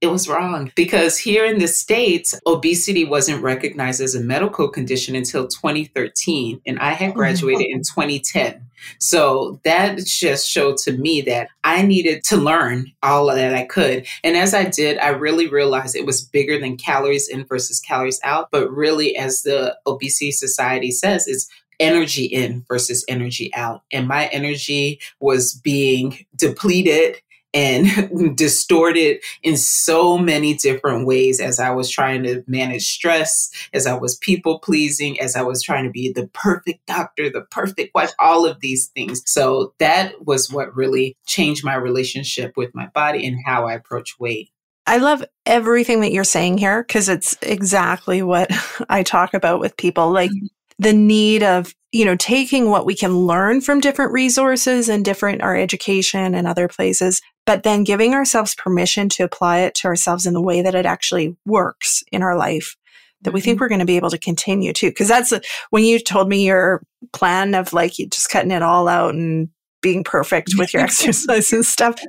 it 0.02 0.10
was 0.10 0.28
wrong 0.28 0.72
because 0.74 1.16
here 1.16 1.46
in 1.46 1.60
the 1.60 1.68
States, 1.68 2.34
obesity 2.44 3.04
wasn't 3.04 3.40
recognized 3.40 4.00
as 4.00 4.16
a 4.16 4.20
medical 4.20 4.68
condition 4.68 5.14
until 5.14 5.46
2013. 5.46 6.60
And 6.66 6.80
I 6.80 6.90
had 6.90 7.12
oh, 7.12 7.14
graduated 7.14 7.68
in 7.70 7.82
2010. 7.82 8.66
So 8.98 9.60
that 9.62 9.98
just 9.98 10.50
showed 10.50 10.76
to 10.78 10.92
me 10.92 11.20
that 11.22 11.50
I 11.62 11.82
needed 11.82 12.24
to 12.24 12.36
learn 12.36 12.90
all 13.04 13.26
that 13.26 13.54
I 13.54 13.64
could. 13.64 14.08
And 14.24 14.36
as 14.36 14.54
I 14.54 14.64
did, 14.64 14.98
I 14.98 15.10
really 15.10 15.46
realized 15.46 15.94
it 15.94 16.04
was 16.04 16.20
bigger 16.20 16.58
than 16.58 16.76
calories 16.76 17.28
in 17.28 17.44
versus 17.44 17.78
calories 17.78 18.20
out. 18.24 18.48
But 18.50 18.72
really, 18.72 19.16
as 19.16 19.42
the 19.42 19.78
Obesity 19.86 20.32
Society 20.32 20.90
says, 20.90 21.28
it's 21.28 21.48
energy 21.78 22.24
in 22.24 22.64
versus 22.66 23.04
energy 23.06 23.54
out. 23.54 23.82
And 23.92 24.08
my 24.08 24.26
energy 24.26 24.98
was 25.20 25.54
being 25.54 26.26
depleted 26.34 27.20
and 27.54 28.36
distorted 28.36 29.22
in 29.42 29.56
so 29.56 30.18
many 30.18 30.54
different 30.54 31.06
ways 31.06 31.40
as 31.40 31.58
I 31.58 31.70
was 31.70 31.90
trying 31.90 32.22
to 32.24 32.42
manage 32.46 32.86
stress, 32.86 33.50
as 33.72 33.86
I 33.86 33.94
was 33.94 34.16
people 34.16 34.58
pleasing, 34.58 35.20
as 35.20 35.36
I 35.36 35.42
was 35.42 35.62
trying 35.62 35.84
to 35.84 35.90
be 35.90 36.12
the 36.12 36.28
perfect 36.28 36.86
doctor, 36.86 37.30
the 37.30 37.42
perfect 37.42 37.94
wife, 37.94 38.12
all 38.18 38.46
of 38.46 38.60
these 38.60 38.88
things. 38.88 39.22
So 39.26 39.74
that 39.78 40.26
was 40.26 40.50
what 40.50 40.74
really 40.74 41.16
changed 41.26 41.64
my 41.64 41.74
relationship 41.74 42.56
with 42.56 42.74
my 42.74 42.86
body 42.88 43.26
and 43.26 43.38
how 43.44 43.66
I 43.66 43.74
approach 43.74 44.18
weight. 44.18 44.50
I 44.84 44.96
love 44.96 45.24
everything 45.46 46.00
that 46.00 46.10
you're 46.10 46.24
saying 46.24 46.58
here 46.58 46.82
because 46.82 47.08
it's 47.08 47.36
exactly 47.40 48.22
what 48.22 48.50
I 48.88 49.04
talk 49.04 49.32
about 49.34 49.60
with 49.60 49.76
people. 49.76 50.10
Like, 50.10 50.30
mm-hmm 50.30 50.46
the 50.82 50.92
need 50.92 51.42
of, 51.42 51.74
you 51.92 52.04
know, 52.04 52.16
taking 52.16 52.70
what 52.70 52.86
we 52.86 52.94
can 52.94 53.26
learn 53.26 53.60
from 53.60 53.80
different 53.80 54.12
resources 54.12 54.88
and 54.88 55.04
different, 55.04 55.42
our 55.42 55.56
education 55.56 56.34
and 56.34 56.46
other 56.46 56.68
places, 56.68 57.20
but 57.46 57.62
then 57.62 57.84
giving 57.84 58.14
ourselves 58.14 58.54
permission 58.54 59.08
to 59.10 59.22
apply 59.22 59.60
it 59.60 59.74
to 59.76 59.88
ourselves 59.88 60.26
in 60.26 60.34
the 60.34 60.42
way 60.42 60.62
that 60.62 60.74
it 60.74 60.86
actually 60.86 61.36
works 61.46 62.02
in 62.12 62.22
our 62.22 62.36
life 62.36 62.76
that 63.22 63.32
we 63.32 63.40
think 63.40 63.56
mm-hmm. 63.56 63.62
we're 63.62 63.68
going 63.68 63.78
to 63.78 63.84
be 63.84 63.96
able 63.96 64.10
to 64.10 64.18
continue 64.18 64.72
to. 64.72 64.90
Cause 64.92 65.06
that's 65.06 65.32
when 65.70 65.84
you 65.84 66.00
told 66.00 66.28
me 66.28 66.44
your 66.44 66.82
plan 67.12 67.54
of 67.54 67.72
like 67.72 67.92
just 67.92 68.30
cutting 68.30 68.50
it 68.50 68.62
all 68.62 68.88
out 68.88 69.14
and 69.14 69.48
being 69.80 70.02
perfect 70.02 70.54
with 70.58 70.74
your 70.74 70.82
exercise 70.84 71.52
and 71.52 71.64
stuff 71.64 72.00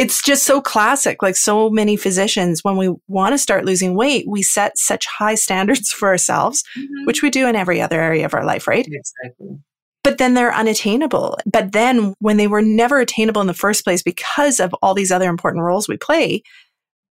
it's 0.00 0.22
just 0.22 0.44
so 0.44 0.62
classic. 0.62 1.22
Like 1.22 1.36
so 1.36 1.68
many 1.68 1.94
physicians, 1.94 2.64
when 2.64 2.78
we 2.78 2.94
want 3.06 3.34
to 3.34 3.38
start 3.38 3.66
losing 3.66 3.94
weight, 3.94 4.24
we 4.26 4.40
set 4.40 4.78
such 4.78 5.04
high 5.06 5.34
standards 5.34 5.92
for 5.92 6.08
ourselves, 6.08 6.64
mm-hmm. 6.76 7.04
which 7.04 7.22
we 7.22 7.28
do 7.28 7.46
in 7.46 7.54
every 7.54 7.82
other 7.82 8.00
area 8.00 8.24
of 8.24 8.32
our 8.32 8.44
life, 8.44 8.66
right? 8.66 8.86
Exactly. 8.90 9.58
But 10.02 10.16
then 10.16 10.32
they're 10.32 10.54
unattainable. 10.54 11.36
But 11.44 11.72
then 11.72 12.14
when 12.18 12.38
they 12.38 12.46
were 12.46 12.62
never 12.62 12.98
attainable 12.98 13.42
in 13.42 13.46
the 13.46 13.52
first 13.52 13.84
place 13.84 14.02
because 14.02 14.58
of 14.58 14.74
all 14.80 14.94
these 14.94 15.12
other 15.12 15.28
important 15.28 15.62
roles 15.62 15.86
we 15.86 15.98
play, 15.98 16.42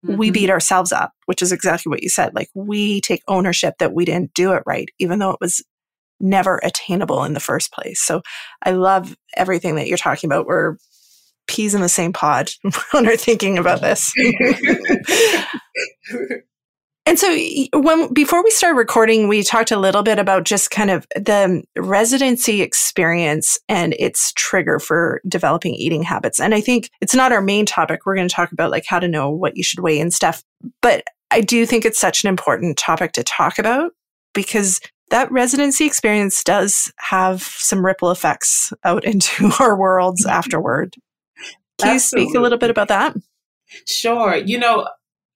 mm-hmm. 0.06 0.18
we 0.18 0.30
beat 0.30 0.52
ourselves 0.52 0.92
up, 0.92 1.12
which 1.26 1.42
is 1.42 1.52
exactly 1.52 1.90
what 1.90 2.04
you 2.04 2.10
said. 2.10 2.36
Like 2.36 2.50
we 2.54 3.02
take 3.02 3.24
ownership 3.28 3.80
that 3.80 3.94
we 3.96 4.06
didn't 4.06 4.36
do 4.36 4.54
it 4.54 4.62
right, 4.68 4.90
even 5.00 5.18
though 5.18 5.32
it 5.32 5.42
was 5.42 5.64
never 6.20 6.60
attainable 6.64 7.24
in 7.24 7.34
the 7.34 7.40
first 7.40 7.74
place. 7.74 8.00
So 8.00 8.22
I 8.64 8.72
love 8.72 9.16
everything 9.36 9.76
that 9.76 9.88
you're 9.88 9.98
talking 9.98 10.28
about. 10.28 10.46
We're 10.46 10.78
peas 11.48 11.76
in 11.76 11.82
the 11.82 11.90
same 11.90 12.14
pod 12.14 12.52
when 12.92 13.06
we're 13.06 13.18
thinking 13.18 13.58
about 13.58 13.82
this. 13.82 14.14
and 17.06 17.20
so 17.20 17.38
when 17.74 18.14
before 18.14 18.44
we 18.44 18.52
started 18.52 18.78
recording, 18.78 19.28
we 19.28 19.44
talked 19.44 19.72
a 19.72 19.80
little 19.80 20.04
bit 20.04 20.20
about 20.20 20.44
just 20.44 20.72
kind 20.72 20.90
of 20.90 21.06
the 21.16 21.64
residency 21.78 22.62
experience 22.62 23.58
and 23.70 23.94
its 24.00 24.34
trigger 24.34 24.80
for 24.80 25.22
developing 25.28 25.76
eating 25.76 26.04
habits. 26.04 26.40
And 26.40 26.54
I 26.54 26.62
think 26.62 26.90
it's 27.02 27.16
not 27.16 27.32
our 27.32 27.42
main 27.42 27.66
topic. 27.66 28.06
We're 28.06 28.16
going 28.16 28.28
to 28.28 28.36
talk 28.36 28.52
about 28.52 28.72
like 28.72 28.86
how 28.88 29.00
to 29.00 29.08
know 29.08 29.30
what 29.30 29.58
you 29.58 29.64
should 29.64 29.80
weigh 29.80 30.00
and 30.00 30.14
stuff. 30.14 30.44
But 30.82 31.04
I 31.32 31.42
do 31.42 31.66
think 31.66 31.86
it's 31.86 32.00
such 32.00 32.24
an 32.24 32.30
important 32.30 32.78
topic 32.78 33.12
to 33.14 33.24
talk 33.24 33.60
about 33.60 33.92
because 34.34 34.80
that 35.12 35.32
residency 35.32 35.86
experience 35.86 36.44
does 36.44 36.92
have 36.98 37.42
some 37.42 37.86
ripple 37.86 38.12
effects 38.12 38.74
out 38.84 39.04
into 39.06 39.52
our 39.60 39.78
worlds 39.78 40.26
mm-hmm. 40.26 40.36
afterward. 40.38 40.96
Can 41.80 41.94
you 41.94 42.00
speak 42.00 42.36
a 42.36 42.40
little 42.40 42.58
bit 42.58 42.70
about 42.70 42.88
that? 42.88 43.16
Sure. 43.86 44.36
You 44.36 44.60
know, 44.60 44.88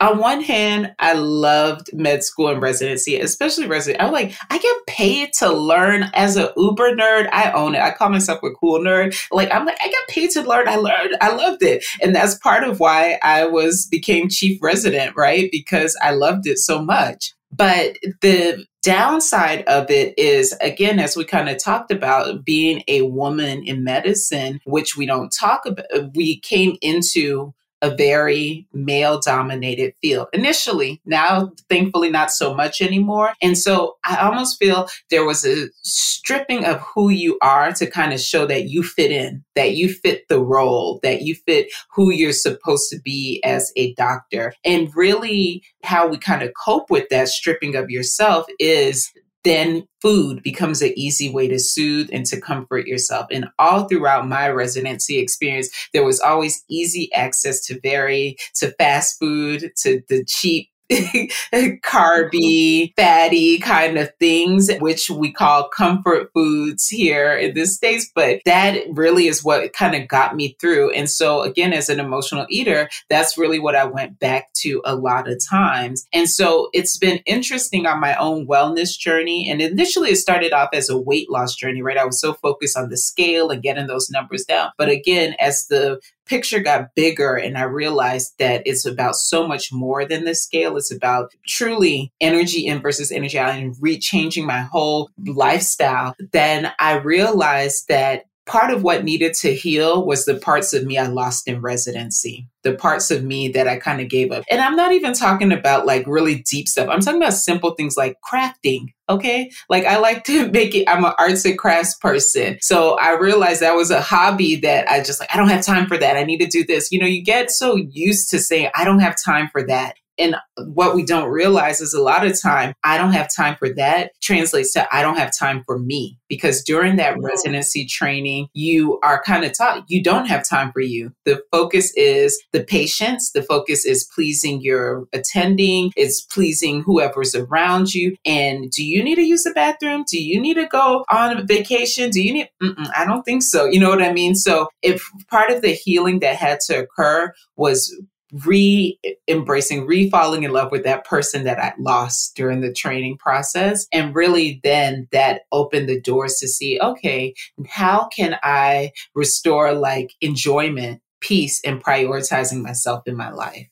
on 0.02 0.18
one 0.18 0.42
hand, 0.42 0.94
I 1.00 1.14
loved 1.14 1.90
med 1.94 2.24
school 2.24 2.48
and 2.48 2.62
residency, 2.62 3.20
especially 3.20 3.68
residency. 3.68 4.00
I'm 4.00 4.14
like, 4.14 4.34
I 4.50 4.58
get 4.58 4.76
paid 4.88 5.32
to 5.40 5.52
learn 5.52 6.10
as 6.14 6.38
a 6.38 6.54
uber 6.56 6.96
nerd. 6.96 7.28
I 7.34 7.52
own 7.52 7.76
it. 7.76 7.82
I 7.82 7.92
call 7.92 8.10
myself 8.10 8.42
a 8.44 8.52
cool 8.52 8.80
nerd. 8.80 9.20
Like, 9.32 9.52
I'm 9.52 9.66
like, 9.66 9.78
I 9.82 9.90
get 9.90 10.08
paid 10.08 10.30
to 10.32 10.42
learn. 10.42 10.70
I 10.70 10.78
learned. 10.78 11.18
I 11.20 11.36
loved 11.36 11.64
it. 11.64 11.84
And 12.02 12.16
that's 12.16 12.36
part 12.36 12.64
of 12.64 12.80
why 12.80 13.20
I 13.24 13.46
was 13.46 13.88
became 13.92 14.30
chief 14.30 14.62
resident, 14.62 15.18
right? 15.18 15.50
Because 15.52 15.98
I 16.02 16.12
loved 16.12 16.48
it 16.48 16.60
so 16.60 16.82
much. 16.82 17.34
But 17.52 17.98
the 18.22 18.66
downside 18.82 19.64
of 19.64 19.90
it 19.90 20.18
is, 20.18 20.56
again, 20.62 21.00
as 21.00 21.16
we 21.16 21.26
kind 21.26 21.50
of 21.50 21.62
talked 21.62 21.92
about, 21.92 22.44
being 22.46 22.84
a 22.88 23.04
woman 23.04 23.64
in 23.64 23.84
medicine, 23.84 24.60
which 24.66 24.96
we 24.98 25.06
don't 25.06 25.32
talk 25.38 25.66
about, 25.66 25.86
we 26.16 26.40
came 26.40 26.78
into 26.82 27.54
a 27.82 27.96
very 27.96 28.68
male 28.74 29.20
dominated 29.20 29.94
field 30.02 30.28
initially. 30.34 31.02
Now, 31.06 31.52
thankfully, 31.70 32.10
not 32.10 32.32
so 32.32 32.54
much 32.54 32.82
anymore. 32.82 33.34
And 33.42 33.58
so 33.58 33.98
I 34.06 34.18
almost 34.18 34.60
feel 34.60 34.88
there 35.10 35.26
was 35.26 35.46
a 35.46 35.70
stripping 35.84 36.66
of 36.66 36.82
who 36.82 37.10
you 37.10 37.38
are 37.42 37.72
to 37.74 37.90
kind 37.90 38.14
of 38.14 38.20
show 38.20 38.46
that 38.46 38.66
you 38.66 38.84
fit 38.84 39.12
in, 39.12 39.44
that 39.56 39.76
you 39.76 39.92
fit 39.92 40.28
the 40.28 40.42
role, 40.42 41.00
that 41.04 41.22
you 41.22 41.36
fit 41.36 41.72
who 41.92 42.12
you're 42.12 42.34
supposed 42.34 42.90
to 42.92 43.00
be 43.00 43.42
as 43.44 43.72
a 43.76 43.94
doctor. 43.94 44.54
And 44.64 44.94
really, 44.96 45.64
how 45.84 46.08
we 46.08 46.18
kind 46.18 46.44
of 46.44 46.52
cope 46.54 46.90
with 46.90 47.08
that 47.10 47.30
stripping 47.30 47.76
of 47.76 47.90
yourself 47.90 48.46
is 48.60 49.12
then 49.44 49.86
food 50.02 50.44
becomes 50.44 50.82
an 50.82 50.94
easy 50.98 51.30
way 51.30 51.48
to 51.48 51.60
soothe 51.60 52.10
and 52.12 52.26
to 52.26 52.42
comfort 52.42 52.88
yourself. 52.88 53.28
And 53.32 53.48
all 53.58 53.88
throughout 53.88 54.28
my 54.28 54.50
residency 54.50 55.20
experience, 55.20 55.70
there 55.94 56.04
was 56.04 56.20
always 56.20 56.64
easy 56.70 57.12
access 57.14 57.66
to 57.66 57.80
very, 57.82 58.38
to 58.56 58.72
fast 58.78 59.20
food, 59.20 59.72
to 59.84 60.02
the 60.10 60.26
cheap 60.26 60.70
carby, 61.84 62.94
fatty 62.96 63.60
kind 63.60 63.98
of 63.98 64.10
things, 64.20 64.72
which 64.80 65.10
we 65.10 65.32
call 65.32 65.70
comfort 65.70 66.32
foods 66.34 66.88
here 66.88 67.34
in 67.34 67.54
the 67.54 67.66
States. 67.66 68.10
But 68.14 68.42
that 68.46 68.80
really 68.90 69.28
is 69.28 69.44
what 69.44 69.74
kind 69.74 69.96
of 69.96 70.08
got 70.08 70.36
me 70.36 70.56
through. 70.60 70.92
And 70.92 71.10
so, 71.10 71.42
again, 71.42 71.74
as 71.74 71.90
an 71.90 72.00
emotional 72.00 72.48
eater, 72.50 72.90
that's 73.10 73.38
really 73.38 73.60
what 73.60 73.76
I 73.76 73.86
went 73.86 74.20
back 74.20 74.52
to 74.58 74.82
a 74.84 74.96
lot 74.96 75.30
of 75.30 75.40
times. 75.48 76.06
And 76.12 76.30
so, 76.30 76.70
it's 76.74 76.98
been 76.98 77.20
interesting 77.26 77.86
on 77.86 78.00
my 78.00 78.16
own 78.16 78.48
wellness 78.48 78.98
journey. 78.98 79.50
And 79.50 79.62
initially, 79.62 80.10
it 80.12 80.18
started 80.18 80.54
off 80.54 80.70
as 80.74 80.90
a 80.90 81.00
weight 81.00 81.30
loss 81.30 81.56
journey, 81.56 81.82
right? 81.82 81.98
I 81.98 82.06
was 82.06 82.20
so 82.20 82.34
focused 82.34 82.78
on 82.78 82.90
the 82.90 82.98
scale 82.98 83.52
and 83.52 83.62
getting 83.62 83.88
those 83.88 84.10
numbers 84.10 84.44
down. 84.46 84.72
But 84.78 84.90
again, 84.90 85.36
as 85.40 85.68
the 85.68 86.00
picture 86.30 86.60
got 86.60 86.94
bigger 86.96 87.36
and 87.36 87.58
I 87.58 87.64
realized 87.64 88.36
that 88.38 88.62
it's 88.66 88.86
about 88.86 89.16
so 89.16 89.48
much 89.48 89.74
more 89.74 90.06
than 90.06 90.26
the 90.26 90.36
scale. 90.36 90.78
It's 90.78 90.94
about 90.94 91.34
truly 91.48 92.14
energy 92.22 92.66
in 92.66 92.82
versus 92.82 93.12
energy 93.12 93.38
out 93.40 93.58
and 93.58 93.76
rechanging 93.78 94.46
my 94.46 94.62
whole 94.62 95.10
lifestyle. 95.26 96.16
Then 96.32 96.72
I 96.80 96.98
realized 96.98 97.88
that 97.88 98.26
part 98.50 98.72
of 98.72 98.82
what 98.82 99.04
needed 99.04 99.36
to 99.36 99.54
heal 99.54 100.04
was 100.04 100.26
the 100.26 100.36
parts 100.36 100.74
of 100.74 100.84
me 100.84 100.98
I 100.98 101.06
lost 101.06 101.48
in 101.48 101.62
residency, 101.62 102.50
the 102.64 102.74
parts 102.74 103.12
of 103.12 103.24
me 103.24 103.48
that 103.50 103.68
I 103.68 103.78
kind 103.78 104.02
of 104.02 104.10
gave 104.10 104.32
up. 104.32 104.44
And 104.50 104.60
I'm 104.60 104.76
not 104.76 104.92
even 104.92 105.14
talking 105.14 105.52
about 105.52 105.86
like 105.86 106.04
really 106.08 106.42
deep 106.50 106.68
stuff. 106.68 106.90
I'm 106.90 107.00
talking 107.00 107.22
about 107.22 107.34
simple 107.34 107.76
things 107.76 107.96
like 107.96 108.18
crafting. 108.28 108.88
Okay. 109.08 109.52
Like 109.70 109.86
I 109.86 110.00
like 110.00 110.24
to 110.24 110.50
make 110.52 110.74
it, 110.74 110.90
I'm 110.90 111.06
an 111.06 111.14
arts 111.20 111.46
and 111.46 111.60
crafts 111.60 111.96
person. 111.96 112.58
So 112.62 112.98
I 112.98 113.16
realized 113.18 113.62
that 113.62 113.76
was 113.76 113.92
a 113.92 114.02
hobby 114.02 114.56
that 114.58 114.90
I 114.90 115.04
just 115.04 115.20
like, 115.20 115.34
I 115.34 115.38
don't 115.38 115.50
have 115.50 115.64
time 115.64 115.86
for 115.86 115.98
that. 116.00 116.18
I 116.18 116.24
need 116.24 116.40
to 116.40 116.48
do 116.48 116.66
this. 116.66 116.92
You 116.92 117.00
know, 117.00 117.06
you 117.06 117.24
get 117.24 117.52
so 117.52 117.76
used 117.76 118.32
to 118.32 118.40
saying, 118.40 118.72
I 118.76 118.84
don't 118.84 119.00
have 119.00 119.16
time 119.24 119.50
for 119.52 119.66
that. 119.68 119.94
And 120.20 120.36
what 120.58 120.94
we 120.94 121.04
don't 121.04 121.30
realize 121.30 121.82
is 121.82 121.94
a 121.94 122.02
lot 122.02 122.26
of 122.26 122.40
time, 122.40 122.74
I 122.84 122.98
don't 122.98 123.14
have 123.14 123.34
time 123.34 123.56
for 123.56 123.74
that 123.76 124.12
translates 124.22 124.74
to 124.74 124.94
I 124.94 125.02
don't 125.02 125.18
have 125.18 125.32
time 125.38 125.64
for 125.66 125.80
me. 125.80 126.18
Because 126.28 126.64
during 126.64 126.98
that 126.98 127.18
residency 127.20 127.88
training, 127.88 128.50
you 128.54 129.00
are 129.02 129.24
kind 129.24 129.44
of 129.44 129.58
taught 129.58 129.86
you 129.88 130.04
don't 130.04 130.28
have 130.28 130.48
time 130.48 130.72
for 130.72 130.82
you. 130.82 131.12
The 131.26 131.42
focus 131.52 131.92
is 131.96 132.40
the 132.52 132.64
patients, 132.64 133.32
the 133.32 133.42
focus 133.42 133.84
is 133.84 134.08
pleasing 134.14 134.62
your 134.62 135.08
attending, 135.12 135.92
it's 135.96 136.22
pleasing 136.22 136.84
whoever's 136.84 137.34
around 137.34 137.96
you. 137.96 138.16
And 138.26 138.70
do 138.70 138.86
you 138.86 139.04
need 139.04 139.16
to 139.16 139.24
use 139.24 139.44
the 139.44 139.52
bathroom? 139.52 140.04
Do 140.08 140.22
you 140.22 140.40
need 140.40 140.56
to 140.56 140.68
go 140.68 141.04
on 141.10 141.48
vacation? 141.48 142.12
Do 142.12 142.22
you 142.22 142.34
need, 142.34 142.50
I 142.96 143.06
don't 143.06 143.24
think 143.24 143.42
so. 143.42 143.66
You 143.66 143.80
know 143.80 143.90
what 143.90 144.04
I 144.04 144.14
mean? 144.14 144.36
So 144.36 144.68
if 144.84 145.10
part 145.30 145.50
of 145.50 145.62
the 145.62 145.72
healing 145.72 146.20
that 146.20 146.36
had 146.36 146.60
to 146.68 146.82
occur 146.82 147.34
was 147.56 148.00
re 148.32 149.00
embracing, 149.28 149.86
re 149.86 150.10
falling 150.10 150.44
in 150.44 150.52
love 150.52 150.72
with 150.72 150.84
that 150.84 151.06
person 151.06 151.44
that 151.46 151.60
I 151.60 151.74
lost 151.80 152.36
during 152.36 152.62
the 152.62 152.74
training 152.74 153.18
process. 153.18 153.88
And 153.92 154.16
really 154.16 154.60
then 154.64 155.08
that 155.12 155.42
opened 155.52 155.90
the 155.90 156.00
doors 156.00 156.36
to 156.40 156.48
see, 156.48 156.80
okay, 156.80 157.34
how 157.68 158.08
can 158.08 158.38
I 158.44 158.92
restore 159.16 159.74
like 159.74 160.14
enjoyment, 160.22 161.02
peace, 161.22 161.62
and 161.66 161.84
prioritizing 161.84 162.62
myself 162.62 163.04
in 163.08 163.16
my 163.16 163.32
life? 163.32 163.68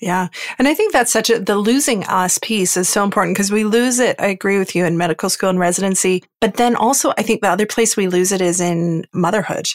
Yeah. 0.00 0.28
And 0.58 0.66
I 0.66 0.74
think 0.74 0.92
that's 0.92 1.12
such 1.12 1.30
a, 1.30 1.38
the 1.38 1.54
losing 1.54 2.02
us 2.04 2.38
piece 2.42 2.76
is 2.76 2.88
so 2.88 3.04
important 3.04 3.36
because 3.36 3.52
we 3.52 3.62
lose 3.62 4.00
it. 4.00 4.16
I 4.18 4.26
agree 4.26 4.58
with 4.58 4.74
you 4.74 4.84
in 4.84 4.98
medical 4.98 5.30
school 5.30 5.50
and 5.50 5.60
residency. 5.60 6.24
But 6.40 6.54
then 6.54 6.74
also, 6.74 7.12
I 7.18 7.22
think 7.22 7.40
the 7.40 7.50
other 7.50 7.66
place 7.66 7.96
we 7.96 8.08
lose 8.08 8.32
it 8.32 8.40
is 8.40 8.60
in 8.60 9.06
motherhood. 9.12 9.66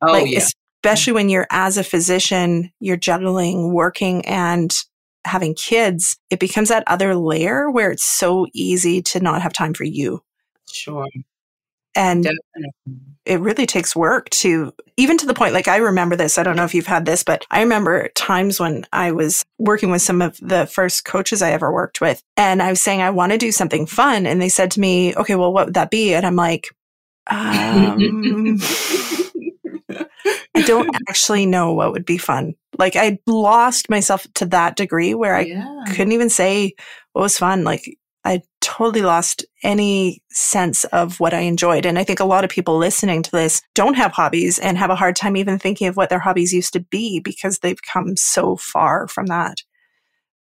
Oh, 0.00 0.12
like, 0.12 0.28
yeah 0.30 0.46
especially 0.84 1.12
when 1.12 1.28
you're 1.28 1.46
as 1.50 1.76
a 1.76 1.84
physician, 1.84 2.70
you're 2.80 2.96
juggling 2.96 3.72
working 3.72 4.24
and 4.26 4.76
having 5.24 5.54
kids, 5.54 6.18
it 6.30 6.38
becomes 6.38 6.68
that 6.68 6.84
other 6.86 7.14
layer 7.14 7.70
where 7.70 7.90
it's 7.90 8.04
so 8.04 8.46
easy 8.52 9.02
to 9.02 9.20
not 9.20 9.42
have 9.42 9.52
time 9.52 9.74
for 9.74 9.84
you. 9.84 10.22
Sure. 10.70 11.06
And 11.94 12.24
Definitely. 12.24 13.00
it 13.24 13.40
really 13.40 13.66
takes 13.66 13.96
work 13.96 14.30
to, 14.30 14.72
even 14.96 15.18
to 15.18 15.26
the 15.26 15.34
point, 15.34 15.52
like 15.52 15.66
I 15.66 15.78
remember 15.78 16.14
this. 16.14 16.38
I 16.38 16.42
don't 16.44 16.56
know 16.56 16.64
if 16.64 16.74
you've 16.74 16.86
had 16.86 17.06
this, 17.06 17.24
but 17.24 17.44
I 17.50 17.60
remember 17.60 18.08
times 18.10 18.60
when 18.60 18.86
I 18.92 19.10
was 19.10 19.44
working 19.58 19.90
with 19.90 20.02
some 20.02 20.22
of 20.22 20.38
the 20.40 20.66
first 20.66 21.04
coaches 21.04 21.42
I 21.42 21.50
ever 21.52 21.72
worked 21.72 22.00
with. 22.00 22.22
And 22.36 22.62
I 22.62 22.70
was 22.70 22.80
saying, 22.80 23.02
I 23.02 23.10
want 23.10 23.32
to 23.32 23.38
do 23.38 23.50
something 23.50 23.86
fun. 23.86 24.26
And 24.26 24.40
they 24.40 24.48
said 24.48 24.70
to 24.72 24.80
me, 24.80 25.14
okay, 25.16 25.34
well, 25.34 25.52
what 25.52 25.66
would 25.66 25.74
that 25.74 25.90
be? 25.90 26.14
And 26.14 26.24
I'm 26.24 26.36
like, 26.36 26.68
um, 27.30 28.58
I 30.58 30.62
don't 30.66 30.94
actually 31.08 31.46
know 31.46 31.72
what 31.72 31.92
would 31.92 32.04
be 32.04 32.18
fun. 32.18 32.54
Like 32.78 32.96
I 32.96 33.18
lost 33.26 33.90
myself 33.90 34.26
to 34.34 34.46
that 34.46 34.76
degree 34.76 35.14
where 35.14 35.34
I 35.34 35.42
yeah. 35.42 35.84
couldn't 35.88 36.12
even 36.12 36.30
say 36.30 36.74
what 37.12 37.22
was 37.22 37.38
fun. 37.38 37.64
Like 37.64 37.96
I 38.24 38.42
totally 38.60 39.02
lost 39.02 39.44
any 39.62 40.22
sense 40.30 40.84
of 40.84 41.18
what 41.20 41.32
I 41.32 41.40
enjoyed. 41.40 41.86
And 41.86 41.98
I 41.98 42.04
think 42.04 42.20
a 42.20 42.24
lot 42.24 42.44
of 42.44 42.50
people 42.50 42.76
listening 42.76 43.22
to 43.22 43.30
this 43.30 43.62
don't 43.74 43.94
have 43.94 44.12
hobbies 44.12 44.58
and 44.58 44.76
have 44.76 44.90
a 44.90 44.96
hard 44.96 45.16
time 45.16 45.36
even 45.36 45.58
thinking 45.58 45.88
of 45.88 45.96
what 45.96 46.10
their 46.10 46.18
hobbies 46.18 46.52
used 46.52 46.72
to 46.74 46.80
be 46.80 47.20
because 47.20 47.58
they've 47.58 47.82
come 47.82 48.16
so 48.16 48.56
far 48.56 49.08
from 49.08 49.26
that. 49.26 49.62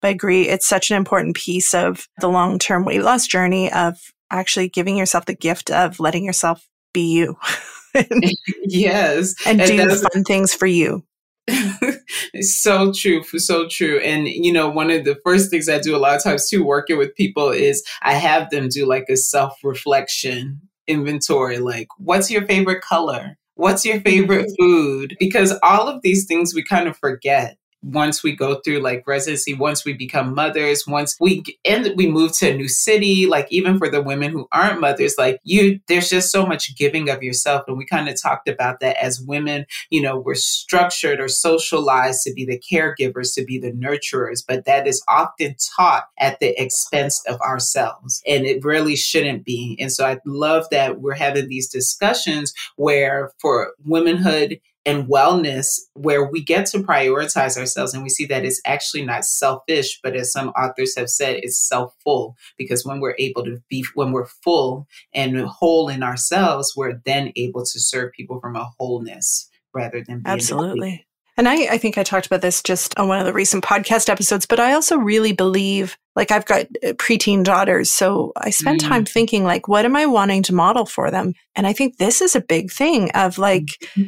But 0.01 0.09
I 0.09 0.11
agree. 0.11 0.47
It's 0.47 0.67
such 0.67 0.91
an 0.91 0.97
important 0.97 1.35
piece 1.35 1.73
of 1.73 2.07
the 2.19 2.27
long 2.27 2.59
term 2.59 2.83
weight 2.85 3.03
loss 3.03 3.25
journey 3.25 3.71
of 3.71 3.97
actually 4.29 4.69
giving 4.69 4.97
yourself 4.97 5.25
the 5.25 5.35
gift 5.35 5.71
of 5.71 5.99
letting 5.99 6.25
yourself 6.25 6.67
be 6.93 7.13
you. 7.13 7.37
yes. 8.63 9.35
And, 9.45 9.61
and 9.61 9.89
do 9.89 9.95
fun 9.95 10.23
things 10.23 10.53
for 10.53 10.67
you. 10.67 11.03
so 12.41 12.91
true, 12.91 13.23
so 13.23 13.67
true. 13.69 13.99
And 13.99 14.27
you 14.27 14.51
know, 14.51 14.69
one 14.69 14.91
of 14.91 15.05
the 15.05 15.17
first 15.23 15.49
things 15.49 15.69
I 15.69 15.79
do 15.79 15.95
a 15.95 15.99
lot 15.99 16.15
of 16.15 16.23
times 16.23 16.49
too, 16.49 16.63
working 16.63 16.97
with 16.97 17.15
people, 17.15 17.49
is 17.49 17.83
I 18.01 18.13
have 18.13 18.49
them 18.49 18.67
do 18.69 18.85
like 18.85 19.05
a 19.09 19.15
self 19.15 19.53
reflection 19.63 20.61
inventory. 20.87 21.59
Like, 21.59 21.87
what's 21.97 22.29
your 22.29 22.45
favorite 22.45 22.81
color? 22.81 23.37
What's 23.55 23.85
your 23.85 24.01
favorite 24.01 24.47
mm-hmm. 24.47 24.63
food? 24.63 25.17
Because 25.19 25.57
all 25.63 25.87
of 25.87 26.01
these 26.01 26.25
things 26.25 26.53
we 26.53 26.63
kind 26.63 26.87
of 26.87 26.97
forget 26.97 27.57
once 27.83 28.23
we 28.23 28.35
go 28.35 28.59
through 28.61 28.79
like 28.79 29.03
residency, 29.07 29.53
once 29.53 29.85
we 29.85 29.93
become 29.93 30.33
mothers, 30.33 30.85
once 30.87 31.15
we 31.19 31.43
end, 31.63 31.91
we 31.95 32.07
move 32.07 32.33
to 32.37 32.51
a 32.51 32.55
new 32.55 32.67
city, 32.67 33.25
like 33.25 33.47
even 33.49 33.77
for 33.77 33.89
the 33.89 34.01
women 34.01 34.31
who 34.31 34.47
aren't 34.51 34.81
mothers, 34.81 35.15
like 35.17 35.39
you, 35.43 35.79
there's 35.87 36.09
just 36.09 36.31
so 36.31 36.45
much 36.45 36.75
giving 36.75 37.09
of 37.09 37.23
yourself. 37.23 37.63
And 37.67 37.77
we 37.77 37.85
kind 37.85 38.09
of 38.09 38.21
talked 38.21 38.49
about 38.49 38.79
that 38.79 38.97
as 39.01 39.21
women, 39.21 39.65
you 39.89 40.01
know, 40.01 40.17
we're 40.17 40.35
structured 40.35 41.19
or 41.19 41.27
socialized 41.27 42.23
to 42.23 42.33
be 42.33 42.45
the 42.45 42.59
caregivers, 42.59 43.35
to 43.35 43.45
be 43.45 43.59
the 43.59 43.71
nurturers, 43.71 44.43
but 44.45 44.65
that 44.65 44.87
is 44.87 45.03
often 45.07 45.55
taught 45.75 46.05
at 46.19 46.39
the 46.39 46.59
expense 46.61 47.23
of 47.27 47.39
ourselves. 47.41 48.21
And 48.27 48.45
it 48.45 48.63
really 48.65 48.95
shouldn't 48.95 49.45
be. 49.45 49.77
And 49.79 49.91
so 49.91 50.05
I 50.05 50.19
love 50.25 50.65
that 50.71 50.99
we're 50.99 51.13
having 51.13 51.47
these 51.47 51.69
discussions 51.69 52.53
where 52.75 53.31
for 53.39 53.73
womanhood 53.85 54.59
and 54.87 55.07
wellness 55.07 55.81
where 55.93 56.25
we 56.25 56.41
get 56.41 56.65
to 56.65 56.79
prioritize 56.79 57.57
ourselves 57.57 57.93
and 57.93 58.01
we 58.01 58.09
see 58.09 58.25
that 58.25 58.45
it's 58.45 58.61
actually 58.65 59.05
not 59.05 59.25
selfish 59.25 59.99
but 60.01 60.15
as 60.15 60.31
some 60.31 60.49
authors 60.49 60.95
have 60.95 61.09
said 61.09 61.35
it's 61.43 61.59
self-full 61.59 62.35
because 62.57 62.85
when 62.85 62.99
we're 63.01 63.15
able 63.19 63.43
to 63.43 63.57
be 63.69 63.85
when 63.93 64.11
we're 64.11 64.25
full 64.25 64.87
and 65.13 65.37
whole 65.41 65.89
in 65.89 66.01
ourselves 66.01 66.73
we're 66.75 66.99
then 67.05 67.31
able 67.35 67.63
to 67.63 67.79
serve 67.79 68.11
people 68.13 68.39
from 68.39 68.55
a 68.55 68.67
wholeness 68.79 69.49
rather 69.73 70.01
than 70.07 70.23
absolutely 70.25 71.05
and 71.39 71.47
I, 71.47 71.73
I 71.73 71.77
think 71.77 71.99
I 71.99 72.03
talked 72.03 72.25
about 72.25 72.41
this 72.41 72.63
just 72.63 72.97
on 72.97 73.07
one 73.07 73.19
of 73.19 73.25
the 73.27 73.33
recent 73.33 73.63
podcast 73.63 74.09
episodes, 74.09 74.47
but 74.47 74.59
I 74.59 74.73
also 74.73 74.97
really 74.97 75.33
believe, 75.33 75.95
like, 76.15 76.31
I've 76.31 76.47
got 76.47 76.65
uh, 76.83 76.93
preteen 76.93 77.43
daughters. 77.43 77.91
So 77.91 78.31
I 78.35 78.49
spend 78.49 78.81
mm. 78.81 78.87
time 78.87 79.05
thinking, 79.05 79.43
like, 79.43 79.67
what 79.67 79.85
am 79.85 79.95
I 79.95 80.07
wanting 80.07 80.41
to 80.43 80.55
model 80.55 80.87
for 80.87 81.11
them? 81.11 81.35
And 81.55 81.67
I 81.67 81.73
think 81.73 81.97
this 81.97 82.23
is 82.23 82.35
a 82.35 82.41
big 82.41 82.71
thing 82.71 83.11
of 83.11 83.37
like, 83.37 83.65
mm-hmm. 83.65 84.07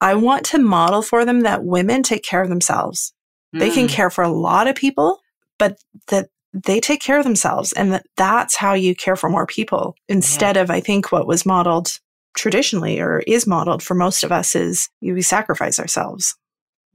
I 0.00 0.14
want 0.14 0.46
to 0.46 0.58
model 0.58 1.02
for 1.02 1.24
them 1.24 1.40
that 1.40 1.64
women 1.64 2.02
take 2.02 2.24
care 2.24 2.42
of 2.42 2.48
themselves. 2.48 3.12
Mm. 3.54 3.58
They 3.58 3.70
can 3.70 3.86
mm. 3.86 3.90
care 3.90 4.10
for 4.10 4.22
a 4.22 4.32
lot 4.32 4.66
of 4.66 4.76
people, 4.76 5.20
but 5.58 5.78
that 6.08 6.28
they 6.52 6.80
take 6.80 7.00
care 7.00 7.18
of 7.18 7.24
themselves 7.24 7.72
and 7.72 7.92
that 7.92 8.06
that's 8.16 8.56
how 8.56 8.74
you 8.74 8.94
care 8.94 9.16
for 9.16 9.28
more 9.28 9.46
people 9.46 9.94
instead 10.08 10.56
yeah. 10.56 10.62
of, 10.62 10.70
I 10.70 10.80
think, 10.80 11.12
what 11.12 11.26
was 11.26 11.46
modeled 11.46 11.98
traditionally 12.36 13.00
or 13.00 13.20
is 13.26 13.46
modeled 13.46 13.82
for 13.82 13.94
most 13.94 14.24
of 14.24 14.32
us 14.32 14.54
is 14.54 14.88
we 15.00 15.22
sacrifice 15.22 15.78
ourselves. 15.78 16.36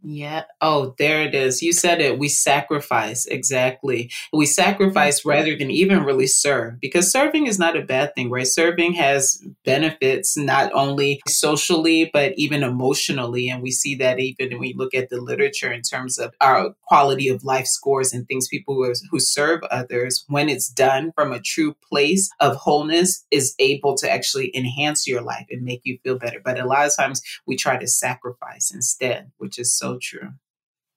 Yeah. 0.07 0.43
Oh, 0.61 0.93
there 0.99 1.23
it 1.23 1.33
is. 1.33 1.63
You 1.63 1.73
said 1.73 1.99
it. 1.99 2.19
We 2.19 2.29
sacrifice. 2.29 3.25
Exactly. 3.25 4.11
We 4.31 4.45
mm-hmm. 4.45 4.51
sacrifice 4.51 5.25
rather 5.25 5.57
than 5.57 5.71
even 5.71 6.03
really 6.03 6.27
serve 6.27 6.79
because 6.79 7.11
serving 7.11 7.47
is 7.47 7.57
not 7.57 7.75
a 7.75 7.81
bad 7.81 8.13
thing, 8.13 8.29
right? 8.29 8.45
Serving 8.45 8.93
has 8.93 9.43
benefits 9.63 10.37
not 10.37 10.71
only 10.73 11.21
socially, 11.27 12.11
but 12.13 12.33
even 12.37 12.61
emotionally. 12.61 13.49
And 13.49 13.63
we 13.63 13.71
see 13.71 13.95
that 13.95 14.19
even 14.19 14.51
when 14.51 14.59
we 14.59 14.75
look 14.77 14.93
at 14.93 15.09
the 15.09 15.19
literature 15.19 15.71
in 15.71 15.81
terms 15.81 16.19
of 16.19 16.35
our 16.39 16.75
quality 16.83 17.27
of 17.27 17.43
life 17.43 17.65
scores 17.65 18.13
and 18.13 18.27
things 18.27 18.47
people 18.47 18.75
who, 18.75 18.93
who 19.09 19.19
serve 19.19 19.63
others, 19.71 20.23
when 20.27 20.49
it's 20.49 20.69
done 20.69 21.13
from 21.15 21.31
a 21.31 21.41
true 21.41 21.75
place 21.89 22.29
of 22.39 22.55
wholeness, 22.57 23.25
is 23.31 23.55
able 23.57 23.95
to 23.97 24.11
actually 24.11 24.55
enhance 24.55 25.07
your 25.07 25.23
life 25.23 25.47
and 25.49 25.63
make 25.63 25.81
you 25.83 25.97
feel 26.03 26.19
better. 26.19 26.39
But 26.45 26.59
a 26.59 26.67
lot 26.67 26.85
of 26.85 26.95
times 26.95 27.23
we 27.47 27.55
try 27.55 27.77
to 27.79 27.87
sacrifice 27.87 28.71
instead, 28.71 29.31
which 29.39 29.57
is 29.57 29.75
so 29.75 29.94
true. 29.99 30.33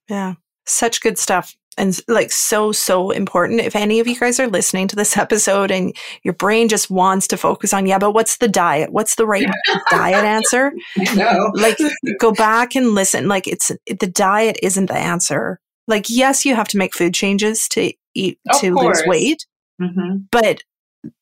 Yeah. 0.09 0.35
Such 0.67 1.01
good 1.01 1.19
stuff. 1.19 1.55
And 1.77 1.99
like 2.09 2.33
so, 2.33 2.73
so 2.73 3.11
important. 3.11 3.61
If 3.61 3.77
any 3.77 4.01
of 4.01 4.09
you 4.09 4.19
guys 4.19 4.41
are 4.41 4.49
listening 4.49 4.89
to 4.89 4.97
this 4.97 5.17
episode 5.17 5.71
and 5.71 5.97
your 6.25 6.35
brain 6.35 6.69
just 6.69 6.91
wants 6.91 7.29
to 7.29 7.37
focus 7.37 7.73
on, 7.73 7.87
yeah, 7.87 7.99
but 7.99 8.13
what's 8.13 8.39
the 8.39 8.49
diet? 8.49 8.91
What's 8.93 9.15
the 9.15 9.27
right 9.27 9.47
diet 9.91 10.25
answer? 10.25 10.73
No. 11.15 11.53
Like 11.55 11.79
go 12.19 12.33
back 12.33 12.75
and 12.75 12.95
listen. 12.95 13.29
Like 13.29 13.47
it's 13.47 13.71
the 13.87 14.11
diet 14.13 14.59
isn't 14.63 14.87
the 14.87 14.99
answer. 14.99 15.61
Like, 15.87 16.11
yes, 16.11 16.45
you 16.45 16.55
have 16.55 16.69
to 16.69 16.79
make 16.79 16.95
food 16.95 17.15
changes 17.15 17.69
to 17.69 17.93
eat, 18.15 18.39
of 18.51 18.61
to 18.61 18.75
course. 18.75 18.99
lose 18.99 19.07
weight. 19.07 19.47
Mm-hmm. 19.81 20.19
But 20.31 20.63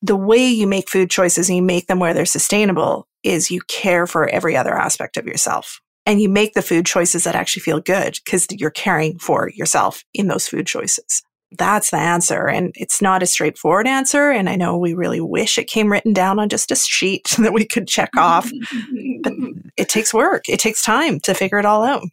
the 0.01 0.15
way 0.15 0.45
you 0.47 0.67
make 0.67 0.89
food 0.89 1.09
choices 1.09 1.49
and 1.49 1.55
you 1.55 1.61
make 1.61 1.87
them 1.87 1.99
where 1.99 2.13
they're 2.13 2.25
sustainable 2.25 3.07
is 3.23 3.51
you 3.51 3.61
care 3.67 4.07
for 4.07 4.27
every 4.27 4.57
other 4.57 4.75
aspect 4.75 5.17
of 5.17 5.25
yourself 5.25 5.81
and 6.07 6.21
you 6.21 6.29
make 6.29 6.53
the 6.53 6.61
food 6.61 6.85
choices 6.85 7.25
that 7.25 7.35
actually 7.35 7.61
feel 7.61 7.81
good 7.81 8.17
because 8.23 8.47
you're 8.49 8.71
caring 8.71 9.19
for 9.19 9.49
yourself 9.53 10.05
in 10.13 10.29
those 10.29 10.47
food 10.47 10.65
choices. 10.65 11.21
That's 11.57 11.91
the 11.91 11.97
answer. 11.97 12.47
And 12.47 12.71
it's 12.75 13.01
not 13.01 13.21
a 13.21 13.25
straightforward 13.25 13.87
answer. 13.87 14.31
And 14.31 14.49
I 14.49 14.55
know 14.55 14.77
we 14.77 14.93
really 14.93 15.19
wish 15.19 15.57
it 15.57 15.65
came 15.65 15.91
written 15.91 16.13
down 16.13 16.39
on 16.39 16.47
just 16.47 16.71
a 16.71 16.75
sheet 16.75 17.35
that 17.39 17.53
we 17.53 17.65
could 17.65 17.89
check 17.89 18.15
off, 18.15 18.49
but 19.21 19.33
it 19.77 19.89
takes 19.89 20.13
work. 20.13 20.47
It 20.47 20.61
takes 20.61 20.81
time 20.81 21.19
to 21.21 21.33
figure 21.33 21.59
it 21.59 21.65
all 21.65 21.83
out. 21.83 22.03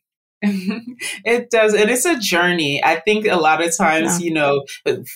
it 1.25 1.51
does. 1.51 1.75
And 1.75 1.91
it's 1.91 2.05
a 2.05 2.19
journey. 2.19 2.83
I 2.85 3.01
think 3.01 3.27
a 3.27 3.37
lot 3.37 3.63
of 3.63 3.77
times, 3.77 4.21
yeah. 4.21 4.27
you 4.27 4.35
know, 4.35 4.65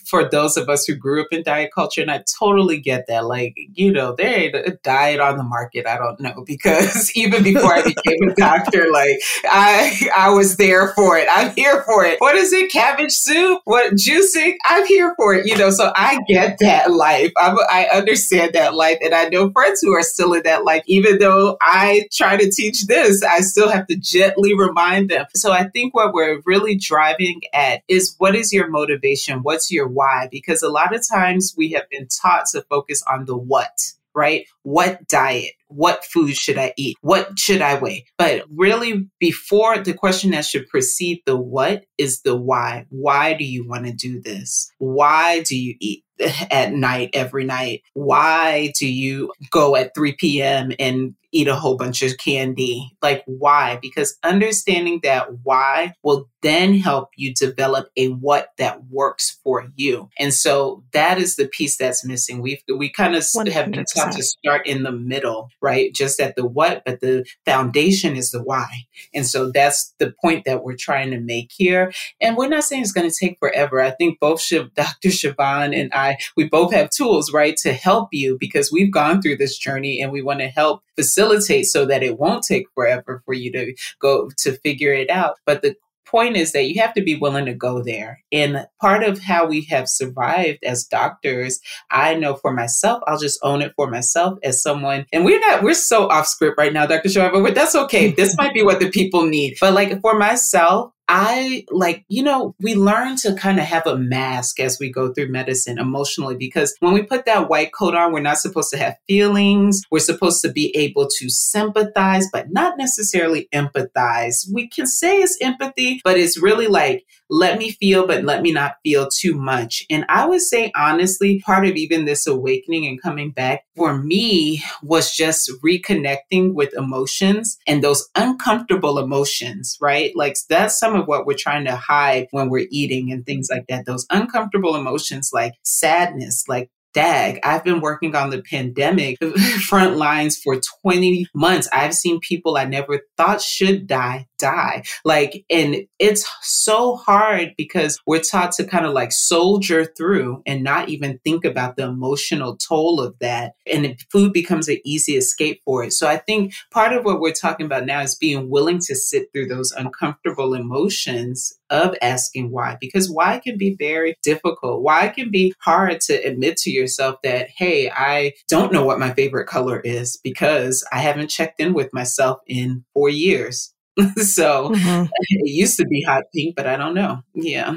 for 0.06 0.28
those 0.28 0.56
of 0.56 0.68
us 0.68 0.84
who 0.86 0.94
grew 0.94 1.22
up 1.22 1.28
in 1.30 1.42
diet 1.42 1.70
culture, 1.74 2.02
and 2.02 2.10
I 2.10 2.24
totally 2.38 2.80
get 2.80 3.06
that, 3.08 3.26
like, 3.26 3.56
you 3.74 3.92
know, 3.92 4.14
there 4.14 4.38
ain't 4.38 4.54
a 4.54 4.78
diet 4.82 5.20
on 5.20 5.36
the 5.36 5.44
market. 5.44 5.86
I 5.86 5.96
don't 5.96 6.20
know 6.20 6.44
because 6.46 7.12
even 7.14 7.42
before 7.42 7.74
I 7.74 7.82
became 7.82 8.30
a 8.30 8.34
doctor, 8.34 8.86
like, 8.92 9.20
I 9.44 10.08
I 10.16 10.30
was 10.30 10.56
there 10.56 10.88
for 10.94 11.18
it. 11.18 11.28
I'm 11.30 11.54
here 11.54 11.82
for 11.84 12.04
it. 12.04 12.20
What 12.20 12.36
is 12.36 12.52
it? 12.52 12.70
Cabbage 12.70 13.12
soup? 13.12 13.60
What 13.64 13.94
juicing? 13.94 14.54
I'm 14.64 14.86
here 14.86 15.14
for 15.16 15.34
it. 15.34 15.46
You 15.46 15.56
know, 15.56 15.70
so 15.70 15.92
I 15.96 16.18
get 16.28 16.58
that 16.60 16.90
life. 16.90 17.32
I'm, 17.36 17.56
I 17.70 17.88
understand 17.92 18.52
that 18.54 18.74
life. 18.74 18.98
And 19.02 19.14
I 19.14 19.28
know 19.28 19.50
friends 19.50 19.80
who 19.82 19.92
are 19.94 20.02
still 20.02 20.32
in 20.34 20.42
that 20.44 20.64
life. 20.64 20.82
Even 20.86 21.18
though 21.18 21.56
I 21.60 22.08
try 22.12 22.36
to 22.36 22.50
teach 22.50 22.86
this, 22.86 23.22
I 23.22 23.40
still 23.40 23.70
have 23.70 23.86
to 23.88 23.96
gently 23.96 24.54
remind 24.54 25.10
them 25.10 25.17
so 25.34 25.52
I 25.52 25.68
think 25.68 25.94
what 25.94 26.12
we're 26.12 26.40
really 26.44 26.76
driving 26.76 27.40
at 27.52 27.82
is 27.88 28.14
what 28.18 28.34
is 28.34 28.52
your 28.52 28.68
motivation? 28.68 29.40
What's 29.40 29.70
your 29.70 29.88
why? 29.88 30.28
Because 30.30 30.62
a 30.62 30.68
lot 30.68 30.94
of 30.94 31.06
times 31.08 31.54
we 31.56 31.70
have 31.72 31.88
been 31.90 32.08
taught 32.08 32.46
to 32.52 32.62
focus 32.62 33.02
on 33.08 33.24
the 33.26 33.36
what 33.36 33.92
right? 34.18 34.46
What 34.64 35.06
diet? 35.06 35.52
What 35.68 36.04
food 36.04 36.34
should 36.34 36.58
I 36.58 36.74
eat? 36.76 36.96
What 37.02 37.38
should 37.38 37.62
I 37.62 37.78
weigh? 37.78 38.04
But 38.18 38.44
really, 38.50 39.08
before 39.20 39.78
the 39.78 39.94
question 39.94 40.32
that 40.32 40.44
should 40.44 40.68
precede 40.68 41.20
the 41.24 41.36
what 41.36 41.84
is 41.98 42.22
the 42.22 42.34
why. 42.34 42.86
Why 42.90 43.34
do 43.34 43.44
you 43.44 43.66
want 43.66 43.86
to 43.86 43.92
do 43.92 44.20
this? 44.20 44.72
Why 44.78 45.42
do 45.42 45.56
you 45.56 45.76
eat 45.78 46.04
at 46.50 46.72
night 46.72 47.10
every 47.12 47.44
night? 47.44 47.82
Why 47.94 48.72
do 48.78 48.90
you 48.90 49.32
go 49.50 49.76
at 49.76 49.94
3 49.94 50.16
p.m. 50.18 50.72
and 50.80 51.14
eat 51.32 51.48
a 51.48 51.54
whole 51.54 51.76
bunch 51.76 52.02
of 52.02 52.16
candy. 52.18 52.96
Like, 53.02 53.22
why? 53.26 53.78
Because 53.80 54.18
understanding 54.22 55.00
that 55.02 55.28
why 55.42 55.94
will 56.02 56.28
then 56.42 56.74
help 56.74 57.10
you 57.16 57.34
develop 57.34 57.88
a 57.96 58.08
what 58.08 58.50
that 58.58 58.84
works 58.90 59.38
for 59.42 59.66
you. 59.74 60.08
And 60.18 60.32
so 60.32 60.84
that 60.92 61.18
is 61.18 61.36
the 61.36 61.48
piece 61.48 61.76
that's 61.76 62.04
missing. 62.04 62.40
We've, 62.40 62.62
we 62.68 62.90
kind 62.90 63.16
of 63.16 63.24
have 63.52 63.70
been 63.70 63.84
taught 63.94 64.12
to 64.12 64.22
start 64.22 64.66
in 64.66 64.84
the 64.84 64.92
middle, 64.92 65.50
right? 65.60 65.92
Just 65.92 66.20
at 66.20 66.36
the 66.36 66.46
what, 66.46 66.82
but 66.84 67.00
the 67.00 67.26
foundation 67.44 68.16
is 68.16 68.30
the 68.30 68.42
why. 68.42 68.86
And 69.12 69.26
so 69.26 69.50
that's 69.50 69.94
the 69.98 70.14
point 70.22 70.44
that 70.44 70.62
we're 70.62 70.76
trying 70.76 71.10
to 71.10 71.20
make 71.20 71.50
here. 71.52 71.92
And 72.20 72.36
we're 72.36 72.48
not 72.48 72.64
saying 72.64 72.82
it's 72.82 72.92
going 72.92 73.10
to 73.10 73.16
take 73.16 73.38
forever. 73.38 73.80
I 73.80 73.90
think 73.90 74.20
both 74.20 74.38
Dr. 74.74 75.08
Siobhan 75.08 75.78
and 75.78 75.92
I, 75.92 76.18
we 76.36 76.48
both 76.48 76.72
have 76.72 76.90
tools, 76.90 77.32
right, 77.32 77.56
to 77.58 77.72
help 77.72 78.10
you 78.12 78.36
because 78.38 78.70
we've 78.72 78.92
gone 78.92 79.20
through 79.20 79.36
this 79.36 79.58
journey 79.58 80.00
and 80.00 80.12
we 80.12 80.22
want 80.22 80.40
to 80.40 80.48
help 80.48 80.82
facilitate 80.98 81.66
so 81.66 81.86
that 81.86 82.02
it 82.02 82.18
won't 82.18 82.42
take 82.42 82.66
forever 82.74 83.22
for 83.24 83.34
you 83.34 83.52
to 83.52 83.72
go 84.00 84.30
to 84.38 84.52
figure 84.58 84.92
it 84.92 85.08
out. 85.08 85.36
But 85.46 85.62
the 85.62 85.76
point 86.08 86.36
is 86.36 86.52
that 86.52 86.64
you 86.64 86.80
have 86.80 86.94
to 86.94 87.02
be 87.02 87.14
willing 87.14 87.44
to 87.44 87.54
go 87.54 87.82
there. 87.82 88.20
And 88.32 88.66
part 88.80 89.04
of 89.04 89.20
how 89.20 89.46
we 89.46 89.62
have 89.64 89.88
survived 89.88 90.64
as 90.64 90.84
doctors, 90.84 91.60
I 91.90 92.14
know 92.14 92.34
for 92.34 92.52
myself, 92.52 93.02
I'll 93.06 93.18
just 93.18 93.38
own 93.42 93.62
it 93.62 93.72
for 93.76 93.88
myself 93.88 94.38
as 94.42 94.62
someone. 94.62 95.06
And 95.12 95.24
we're 95.24 95.40
not, 95.40 95.62
we're 95.62 95.74
so 95.74 96.08
off 96.08 96.26
script 96.26 96.58
right 96.58 96.72
now, 96.72 96.86
Dr. 96.86 97.08
Shaw, 97.08 97.30
but 97.30 97.54
that's 97.54 97.74
okay. 97.74 98.10
this 98.10 98.36
might 98.36 98.54
be 98.54 98.62
what 98.62 98.80
the 98.80 98.90
people 98.90 99.26
need. 99.26 99.56
But 99.60 99.74
like 99.74 100.00
for 100.00 100.18
myself, 100.18 100.92
I 101.08 101.64
like, 101.70 102.04
you 102.08 102.22
know, 102.22 102.54
we 102.60 102.74
learn 102.74 103.16
to 103.16 103.34
kind 103.34 103.58
of 103.58 103.64
have 103.64 103.86
a 103.86 103.96
mask 103.96 104.60
as 104.60 104.78
we 104.78 104.92
go 104.92 105.12
through 105.12 105.30
medicine 105.30 105.78
emotionally 105.78 106.36
because 106.36 106.76
when 106.80 106.92
we 106.92 107.02
put 107.02 107.24
that 107.24 107.48
white 107.48 107.72
coat 107.72 107.94
on, 107.94 108.12
we're 108.12 108.20
not 108.20 108.36
supposed 108.36 108.70
to 108.70 108.78
have 108.78 108.96
feelings. 109.06 109.80
We're 109.90 110.00
supposed 110.00 110.42
to 110.42 110.52
be 110.52 110.76
able 110.76 111.08
to 111.18 111.30
sympathize, 111.30 112.26
but 112.30 112.52
not 112.52 112.76
necessarily 112.76 113.48
empathize. 113.54 114.46
We 114.52 114.68
can 114.68 114.86
say 114.86 115.18
it's 115.18 115.38
empathy, 115.40 116.00
but 116.04 116.18
it's 116.18 116.40
really 116.40 116.66
like, 116.66 117.06
let 117.30 117.58
me 117.58 117.72
feel, 117.72 118.06
but 118.06 118.24
let 118.24 118.42
me 118.42 118.52
not 118.52 118.76
feel 118.82 119.08
too 119.08 119.34
much. 119.34 119.84
And 119.90 120.04
I 120.08 120.26
would 120.26 120.40
say, 120.40 120.72
honestly, 120.74 121.40
part 121.40 121.66
of 121.66 121.76
even 121.76 122.04
this 122.04 122.26
awakening 122.26 122.86
and 122.86 123.00
coming 123.00 123.30
back 123.30 123.64
for 123.76 123.98
me 123.98 124.62
was 124.82 125.14
just 125.14 125.50
reconnecting 125.64 126.54
with 126.54 126.74
emotions 126.74 127.58
and 127.66 127.82
those 127.82 128.08
uncomfortable 128.14 128.98
emotions, 128.98 129.76
right? 129.80 130.12
Like 130.16 130.36
that's 130.48 130.78
some 130.78 130.94
of 130.94 131.06
what 131.06 131.26
we're 131.26 131.36
trying 131.38 131.64
to 131.66 131.76
hide 131.76 132.28
when 132.30 132.48
we're 132.48 132.68
eating 132.70 133.12
and 133.12 133.24
things 133.24 133.48
like 133.50 133.66
that. 133.68 133.86
Those 133.86 134.06
uncomfortable 134.10 134.76
emotions 134.76 135.30
like 135.32 135.54
sadness, 135.62 136.44
like 136.48 136.70
dag, 136.94 137.38
I've 137.44 137.64
been 137.64 137.80
working 137.80 138.16
on 138.16 138.30
the 138.30 138.42
pandemic 138.42 139.22
front 139.68 139.96
lines 139.96 140.38
for 140.38 140.60
20 140.82 141.26
months. 141.34 141.68
I've 141.72 141.94
seen 141.94 142.20
people 142.20 142.56
I 142.56 142.64
never 142.64 143.00
thought 143.16 143.42
should 143.42 143.86
die 143.86 144.26
die. 144.38 144.82
Like, 145.04 145.44
and 145.50 145.86
it's 145.98 146.28
so 146.42 146.96
hard 146.96 147.54
because 147.56 147.98
we're 148.06 148.20
taught 148.20 148.52
to 148.52 148.64
kind 148.64 148.86
of 148.86 148.92
like 148.92 149.12
soldier 149.12 149.84
through 149.84 150.42
and 150.46 150.62
not 150.62 150.88
even 150.88 151.20
think 151.24 151.44
about 151.44 151.76
the 151.76 151.84
emotional 151.84 152.56
toll 152.56 153.00
of 153.00 153.18
that. 153.20 153.52
And 153.70 154.00
food 154.10 154.32
becomes 154.32 154.68
an 154.68 154.78
easy 154.84 155.16
escape 155.16 155.60
for 155.64 155.84
it. 155.84 155.92
So 155.92 156.08
I 156.08 156.16
think 156.16 156.54
part 156.70 156.92
of 156.92 157.04
what 157.04 157.20
we're 157.20 157.32
talking 157.32 157.66
about 157.66 157.86
now 157.86 158.00
is 158.00 158.14
being 158.14 158.48
willing 158.50 158.78
to 158.86 158.94
sit 158.94 159.28
through 159.32 159.48
those 159.48 159.72
uncomfortable 159.72 160.54
emotions 160.54 161.54
of 161.70 161.94
asking 162.00 162.50
why, 162.50 162.76
because 162.80 163.10
why 163.10 163.38
can 163.38 163.58
be 163.58 163.76
very 163.78 164.16
difficult. 164.22 164.82
Why 164.82 165.08
can 165.08 165.30
be 165.30 165.52
hard 165.60 166.00
to 166.02 166.14
admit 166.14 166.56
to 166.58 166.70
yourself 166.70 167.16
that, 167.22 167.48
hey, 167.56 167.90
I 167.90 168.32
don't 168.48 168.72
know 168.72 168.84
what 168.84 168.98
my 168.98 169.12
favorite 169.12 169.46
color 169.46 169.80
is 169.80 170.18
because 170.22 170.86
I 170.92 170.98
haven't 170.98 171.28
checked 171.28 171.60
in 171.60 171.74
with 171.74 171.92
myself 171.92 172.38
in 172.46 172.84
four 172.94 173.10
years. 173.10 173.74
so 174.16 174.70
mm-hmm. 174.70 175.04
it 175.28 175.50
used 175.50 175.78
to 175.78 175.86
be 175.86 176.02
hot 176.02 176.24
pink, 176.34 176.56
but 176.56 176.66
I 176.66 176.76
don't 176.76 176.94
know. 176.94 177.22
Yeah 177.34 177.76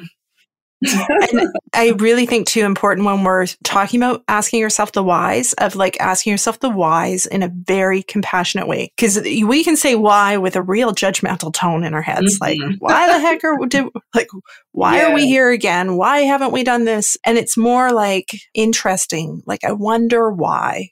and 0.83 1.47
I 1.73 1.89
really 1.97 2.25
think 2.25 2.47
too 2.47 2.61
important 2.61 3.05
when 3.05 3.23
we're 3.23 3.45
talking 3.63 4.01
about 4.01 4.23
asking 4.27 4.59
yourself 4.59 4.91
the 4.93 5.03
whys 5.03 5.53
of 5.53 5.75
like 5.75 5.99
asking 5.99 6.31
yourself 6.31 6.59
the 6.59 6.69
whys 6.69 7.25
in 7.25 7.43
a 7.43 7.51
very 7.53 8.01
compassionate 8.03 8.67
way. 8.67 8.91
Cause 8.99 9.19
we 9.21 9.63
can 9.63 9.77
say 9.77 9.95
why 9.95 10.37
with 10.37 10.55
a 10.55 10.61
real 10.61 10.91
judgmental 10.91 11.53
tone 11.53 11.83
in 11.83 11.93
our 11.93 12.01
heads. 12.01 12.39
Mm-hmm. 12.39 12.61
Like, 12.61 12.75
why 12.79 13.07
the 13.07 13.19
heck 13.19 13.43
are 13.43 13.57
did 13.67 13.85
like 14.15 14.27
why 14.71 14.97
yeah. 14.97 15.11
are 15.11 15.15
we 15.15 15.27
here 15.27 15.51
again? 15.51 15.97
Why 15.97 16.19
haven't 16.19 16.51
we 16.51 16.63
done 16.63 16.85
this? 16.85 17.15
And 17.25 17.37
it's 17.37 17.57
more 17.57 17.91
like 17.91 18.29
interesting. 18.53 19.43
Like 19.45 19.63
I 19.63 19.73
wonder 19.73 20.31
why. 20.31 20.89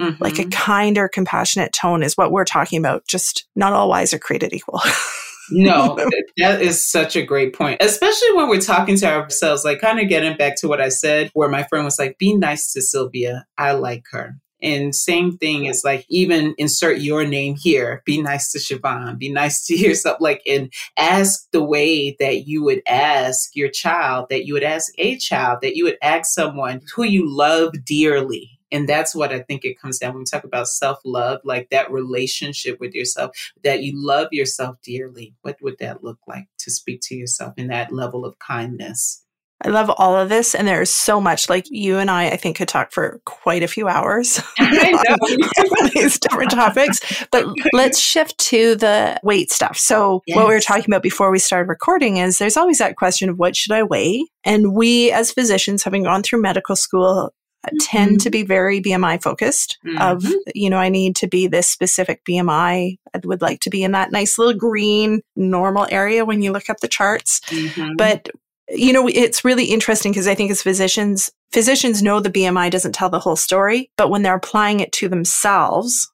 Mm-hmm. 0.00 0.22
Like 0.22 0.38
a 0.38 0.42
mm-hmm. 0.42 0.50
kinder, 0.50 1.08
compassionate 1.08 1.72
tone 1.72 2.02
is 2.02 2.16
what 2.16 2.32
we're 2.32 2.44
talking 2.44 2.78
about. 2.78 3.06
Just 3.06 3.46
not 3.54 3.72
all 3.72 3.88
whys 3.88 4.14
are 4.14 4.18
created 4.18 4.52
equal. 4.52 4.80
no, 5.50 5.96
that 6.38 6.62
is 6.62 6.86
such 6.86 7.16
a 7.16 7.22
great 7.24 7.54
point, 7.54 7.82
especially 7.82 8.32
when 8.32 8.48
we're 8.48 8.60
talking 8.60 8.96
to 8.96 9.06
ourselves. 9.06 9.64
Like, 9.64 9.80
kind 9.80 10.00
of 10.00 10.08
getting 10.08 10.36
back 10.36 10.56
to 10.56 10.68
what 10.68 10.80
I 10.80 10.88
said, 10.88 11.30
where 11.34 11.48
my 11.48 11.64
friend 11.64 11.84
was 11.84 11.98
like, 11.98 12.18
be 12.18 12.34
nice 12.34 12.72
to 12.72 12.82
Sylvia. 12.82 13.46
I 13.58 13.72
like 13.72 14.04
her. 14.12 14.36
And 14.62 14.94
same 14.94 15.38
thing 15.38 15.66
is 15.66 15.82
like 15.84 16.04
even 16.08 16.54
insert 16.58 17.00
your 17.00 17.26
name 17.26 17.56
here. 17.56 18.02
Be 18.04 18.20
nice 18.20 18.52
to 18.52 18.58
Siobhan. 18.58 19.18
Be 19.18 19.32
nice 19.32 19.64
to 19.66 19.76
yourself. 19.76 20.18
Like 20.20 20.42
and 20.46 20.72
ask 20.96 21.50
the 21.52 21.64
way 21.64 22.16
that 22.20 22.46
you 22.46 22.62
would 22.64 22.82
ask 22.86 23.50
your 23.54 23.70
child, 23.70 24.26
that 24.30 24.46
you 24.46 24.54
would 24.54 24.62
ask 24.62 24.92
a 24.98 25.16
child, 25.16 25.60
that 25.62 25.76
you 25.76 25.84
would 25.84 25.98
ask 26.02 26.32
someone 26.32 26.82
who 26.94 27.04
you 27.04 27.24
love 27.26 27.72
dearly. 27.84 28.59
And 28.72 28.88
that's 28.88 29.14
what 29.14 29.32
I 29.32 29.40
think 29.40 29.64
it 29.64 29.80
comes 29.80 29.98
down 29.98 30.14
when 30.14 30.20
we 30.20 30.24
talk 30.24 30.44
about 30.44 30.68
self 30.68 31.00
love, 31.04 31.40
like 31.44 31.70
that 31.70 31.90
relationship 31.90 32.78
with 32.80 32.94
yourself, 32.94 33.36
that 33.64 33.82
you 33.82 33.92
love 33.94 34.28
yourself 34.32 34.76
dearly. 34.82 35.34
What 35.42 35.58
would 35.62 35.78
that 35.78 36.04
look 36.04 36.18
like 36.26 36.46
to 36.58 36.70
speak 36.70 37.00
to 37.04 37.14
yourself 37.14 37.54
in 37.56 37.68
that 37.68 37.92
level 37.92 38.24
of 38.24 38.38
kindness? 38.38 39.24
I 39.62 39.68
love 39.68 39.90
all 39.98 40.16
of 40.16 40.30
this. 40.30 40.54
And 40.54 40.66
there's 40.66 40.90
so 40.90 41.20
much 41.20 41.50
like 41.50 41.66
you 41.70 41.98
and 41.98 42.10
I, 42.10 42.30
I 42.30 42.36
think 42.36 42.56
could 42.56 42.68
talk 42.68 42.92
for 42.92 43.20
quite 43.26 43.62
a 43.62 43.68
few 43.68 43.88
hours 43.88 44.40
on 44.58 45.90
these 45.94 46.18
different 46.18 46.50
topics. 46.50 46.98
But 47.30 47.46
let's 47.74 47.98
shift 48.00 48.38
to 48.38 48.74
the 48.76 49.20
weight 49.22 49.50
stuff. 49.50 49.76
So 49.76 50.22
yes. 50.26 50.36
what 50.36 50.48
we 50.48 50.54
were 50.54 50.60
talking 50.60 50.86
about 50.86 51.02
before 51.02 51.30
we 51.30 51.38
started 51.38 51.68
recording 51.68 52.16
is 52.16 52.38
there's 52.38 52.56
always 52.56 52.78
that 52.78 52.96
question 52.96 53.28
of 53.28 53.38
what 53.38 53.54
should 53.54 53.72
I 53.72 53.82
weigh? 53.82 54.24
And 54.44 54.72
we 54.74 55.12
as 55.12 55.30
physicians, 55.30 55.82
having 55.82 56.04
gone 56.04 56.22
through 56.22 56.40
medical 56.40 56.76
school, 56.76 57.34
mm-hmm. 57.66 57.76
tend 57.80 58.20
to 58.22 58.30
be 58.30 58.42
very 58.42 58.80
BMI 58.80 59.22
focused 59.22 59.78
mm-hmm. 59.84 59.98
of, 59.98 60.24
you 60.54 60.70
know, 60.70 60.78
I 60.78 60.88
need 60.88 61.16
to 61.16 61.26
be 61.26 61.46
this 61.46 61.68
specific 61.68 62.24
BMI. 62.24 62.98
I 63.14 63.20
would 63.24 63.42
like 63.42 63.60
to 63.60 63.70
be 63.70 63.82
in 63.82 63.92
that 63.92 64.12
nice 64.12 64.38
little 64.38 64.54
green 64.54 65.22
normal 65.36 65.86
area 65.90 66.24
when 66.24 66.42
you 66.42 66.52
look 66.52 66.70
up 66.70 66.80
the 66.80 66.88
charts. 66.88 67.40
Mm-hmm. 67.40 67.96
But 67.96 68.28
you 68.72 68.92
know, 68.92 69.08
it's 69.08 69.44
really 69.44 69.64
interesting 69.64 70.12
because 70.12 70.28
I 70.28 70.36
think 70.36 70.50
as 70.50 70.62
physicians, 70.62 71.30
physicians 71.52 72.02
know 72.04 72.20
the 72.20 72.30
BMI 72.30 72.70
doesn't 72.70 72.94
tell 72.94 73.10
the 73.10 73.18
whole 73.18 73.34
story, 73.34 73.90
but 73.96 74.10
when 74.10 74.22
they're 74.22 74.36
applying 74.36 74.78
it 74.78 74.92
to 74.92 75.08
themselves, 75.08 76.08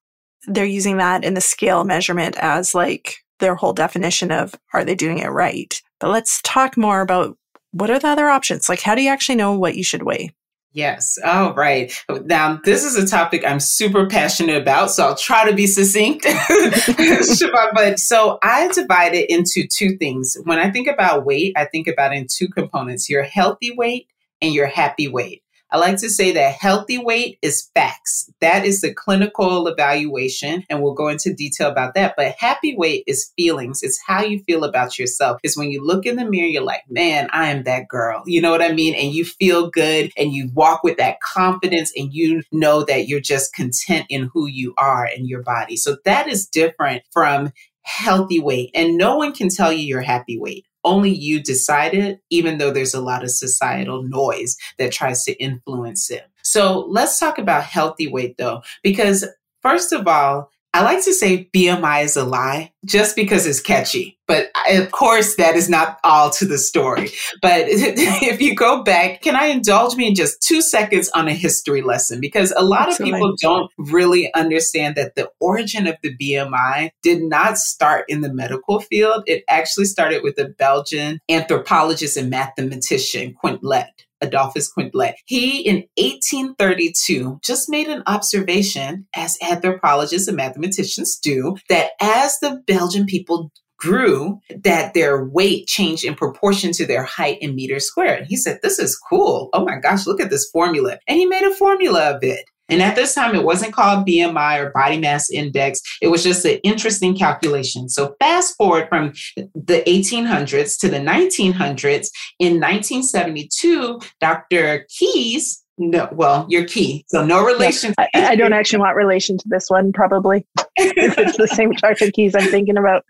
they're 0.47 0.65
using 0.65 0.97
that 0.97 1.25
in 1.25 1.35
the 1.35 1.41
scale 1.41 1.85
measurement 1.85 2.37
as 2.39 2.75
like 2.75 3.17
their 3.41 3.55
whole 3.55 3.73
definition 3.73 4.31
of 4.31 4.55
are 4.73 4.85
they 4.85 4.95
doing 4.95 5.19
it 5.19 5.29
right? 5.29 5.83
But 6.01 6.11
let's 6.11 6.41
talk 6.43 6.77
more 6.77 7.01
about 7.01 7.37
what 7.73 7.91
are 7.91 7.99
the 7.99 8.09
other 8.09 8.29
options? 8.29 8.69
Like, 8.69 8.81
how 8.81 8.95
do 8.95 9.03
you 9.03 9.11
actually 9.11 9.37
know 9.37 9.53
what 9.53 9.77
you 9.77 9.85
should 9.85 10.03
weigh? 10.03 10.33
Yes. 10.77 11.17
All 11.25 11.55
right. 11.55 11.91
Now, 12.27 12.61
this 12.63 12.85
is 12.85 12.97
a 12.97 13.07
topic 13.07 13.43
I'm 13.47 13.61
super 13.61 14.07
passionate 14.07 14.61
about, 14.61 14.91
so 14.91 15.07
I'll 15.07 15.17
try 15.17 15.49
to 15.49 15.57
be 15.57 15.67
succinct. 15.67 16.25
but 17.75 17.99
so 17.99 18.39
I 18.43 18.69
divide 18.75 19.15
it 19.15 19.31
into 19.31 19.67
two 19.67 19.97
things. 19.97 20.37
When 20.45 20.59
I 20.59 20.71
think 20.71 20.87
about 20.87 21.25
weight, 21.25 21.55
I 21.57 21.65
think 21.65 21.89
about 21.89 22.13
in 22.13 22.27
two 22.31 22.49
components 22.49 23.09
your 23.09 23.23
healthy 23.23 23.75
weight 23.75 24.09
and 24.43 24.53
your 24.53 24.67
happy 24.67 25.09
weight. 25.09 25.43
I 25.71 25.79
like 25.79 25.99
to 25.99 26.09
say 26.09 26.33
that 26.33 26.55
healthy 26.55 26.97
weight 26.97 27.39
is 27.43 27.71
facts. 27.75 28.31
That 28.41 28.65
is 28.65 28.81
the 28.81 28.95
clinical 28.95 29.67
evaluation, 29.67 30.65
and 30.71 30.81
we'll 30.81 30.95
go 30.95 31.09
into 31.09 31.35
detail 31.35 31.69
about 31.69 31.95
that. 31.95 32.15
But 32.17 32.37
happy 32.39 32.77
weight 32.77 33.03
is 33.09 33.33
feelings. 33.37 33.83
It's 33.83 34.01
how 34.07 34.23
you 34.23 34.39
feel 34.45 34.63
about 34.63 34.97
yourself. 34.97 35.41
It's 35.43 35.57
when 35.57 35.71
you 35.71 35.85
look 35.85 36.07
in 36.07 36.17
the 36.17 36.25
mirror, 36.25 36.47
you're 36.47 36.63
like, 36.63 36.83
man, 36.89 37.29
I 37.33 37.49
am 37.49 37.65
that 37.65 37.89
girl. 37.89 38.23
You 38.27 38.41
know 38.41 38.53
what 38.53 38.63
I 38.63 38.73
mean? 38.73 38.95
And 38.95 39.13
you 39.13 39.25
feel 39.25 39.69
good 39.69 40.13
and 40.17 40.33
you 40.33 40.51
walk 40.55 40.85
with 40.85 40.99
that 40.99 41.21
confidence 41.21 41.93
and 41.97 42.13
you 42.13 42.43
know 42.53 42.85
that 42.85 43.09
you're 43.09 43.21
just 43.21 43.53
content 43.53 44.07
in 44.09 44.31
who 44.33 44.47
you 44.47 44.73
are 44.79 45.07
in 45.07 45.27
your 45.27 45.43
body. 45.43 45.77
So 45.77 45.97
that 46.05 46.29
is 46.29 46.47
different 46.47 47.03
from 47.13 47.53
healthy 47.83 48.41
weight. 48.41 48.71
And 48.75 48.97
no 48.97 49.17
one 49.17 49.33
can 49.33 49.49
tell 49.49 49.73
you 49.73 49.85
your 49.85 50.03
happy 50.03 50.39
weight 50.39 50.65
only 50.87 51.11
you 51.11 51.43
decide 51.43 51.93
it, 51.93 52.21
even 52.31 52.57
though 52.57 52.71
there's 52.71 52.95
a 52.95 53.01
lot 53.03 53.23
of 53.23 53.31
societal 53.31 54.03
noise 54.05 54.57
that 54.79 54.93
tries 54.93 55.25
to 55.25 55.35
influence 55.35 56.11
it. 56.11 56.25
So 56.43 56.87
let's 56.89 57.19
talk 57.19 57.39
about 57.39 57.65
healthy 57.65 58.07
weight 58.07 58.39
though, 58.39 58.63
because 58.83 59.27
first 59.61 59.93
of 59.93 60.07
all, 60.07 60.51
I 60.77 60.83
like 60.83 61.03
to 61.05 61.15
say 61.15 61.49
BMI 61.57 62.05
is 62.05 62.17
a 62.17 62.25
lie 62.25 62.71
just 62.85 63.17
because 63.17 63.47
it's 63.47 63.61
catchy. 63.61 64.19
But 64.29 64.51
of 64.71 64.91
course, 64.93 65.37
that 65.37 65.57
is 65.57 65.71
not 65.71 65.99
all 66.05 66.29
to 66.31 66.45
the 66.45 66.59
story. 66.59 67.13
But 67.41 67.63
if 67.69 68.43
you 68.43 68.55
go 68.55 68.83
back, 68.83 69.23
can 69.23 69.37
I 69.37 69.47
indulge 69.47 69.97
me 69.97 70.09
in 70.09 70.15
just 70.15 70.43
two 70.43 70.61
seconds 70.61 71.09
on 71.15 71.29
a 71.29 71.33
history 71.33 71.81
lesson? 71.81 72.21
Because 72.21 72.53
a 72.55 72.63
lot 72.63 72.93
of 72.93 72.99
people 72.99 73.35
don't 73.41 73.71
really 73.79 74.31
understand 74.35 74.97
that 74.97 75.15
the 75.15 75.31
origin 75.41 75.87
of 75.87 75.97
the 76.03 76.15
BMI 76.15 76.91
did 77.03 77.23
not 77.23 77.57
start 77.57 78.05
in 78.09 78.21
the 78.21 78.31
medical 78.31 78.81
field. 78.81 79.25
It 79.27 79.45
actually 79.49 79.87
started 79.87 80.23
with 80.23 80.39
a 80.39 80.49
Belgian 80.59 81.21
anthropologist 81.31 82.19
and 82.19 82.29
mathematician, 82.29 83.35
Quetelet. 83.43 84.06
Adolphus 84.21 84.73
Quetelet. 84.73 85.15
He, 85.27 85.61
in 85.61 85.85
1832, 85.97 87.41
just 87.43 87.69
made 87.69 87.89
an 87.89 88.03
observation, 88.07 89.07
as 89.15 89.37
anthropologists 89.43 90.29
and 90.29 90.37
mathematicians 90.37 91.19
do, 91.19 91.57
that 91.69 91.91
as 92.01 92.39
the 92.41 92.63
Belgian 92.67 93.07
people 93.07 93.51
grew 93.79 94.41
that 94.65 94.95
their 94.95 95.25
weight 95.25 95.67
changed 95.67 96.05
in 96.05 96.15
proportion 96.15 96.73
to 96.73 96.87
their 96.87 97.05
height 97.05 97.39
in 97.41 97.55
meters 97.55 97.87
squared. 97.87 98.27
He 98.27 98.37
said, 98.37 98.61
This 98.63 98.79
is 98.79 98.99
cool. 99.11 99.51
Oh 99.53 99.65
my 99.65 99.79
gosh, 99.79 100.07
look 100.07 100.21
at 100.21 100.31
this 100.31 100.49
formula. 100.51 100.99
And 101.07 101.19
he 101.19 101.27
made 101.27 101.45
a 101.45 101.55
formula 101.55 102.15
of 102.15 102.23
it. 102.23 102.45
And 102.69 102.83
at 102.83 102.97
this 102.97 103.15
time, 103.15 103.35
it 103.35 103.45
wasn't 103.45 103.73
called 103.73 104.07
BMI 104.07 104.59
or 104.59 104.71
body 104.71 104.99
mass 104.99 105.31
index. 105.31 105.81
It 106.03 106.09
was 106.09 106.23
just 106.23 106.45
an 106.45 106.59
interesting 106.63 107.17
calculation. 107.17 107.89
So 107.89 108.17
fast 108.21 108.57
forward 108.57 108.89
from 108.89 109.13
the 109.37 109.83
1800s 109.87 110.79
to 110.81 110.89
the 110.89 110.99
1900s. 110.99 112.09
In 112.39 112.61
1972, 112.61 114.01
Dr. 114.21 114.87
Keys 114.89 115.63
no, 115.79 116.09
well, 116.13 116.47
you're 116.49 116.65
key. 116.65 117.05
So 117.09 117.25
no 117.25 117.45
relation. 117.45 117.93
I, 117.99 118.09
I, 118.15 118.35
don't 118.35 118.55
actually 118.55 118.79
want 118.79 118.97
relation 118.97 119.37
to 119.37 119.45
this 119.49 119.69
one, 119.69 119.93
probably. 119.93 120.47
if 120.77 121.19
it's 121.19 121.37
the 121.37 121.49
same 121.49 121.73
Dr. 121.73 122.11
Keys 122.11 122.35
I'm 122.35 122.49
thinking 122.49 122.79
about. 122.79 123.05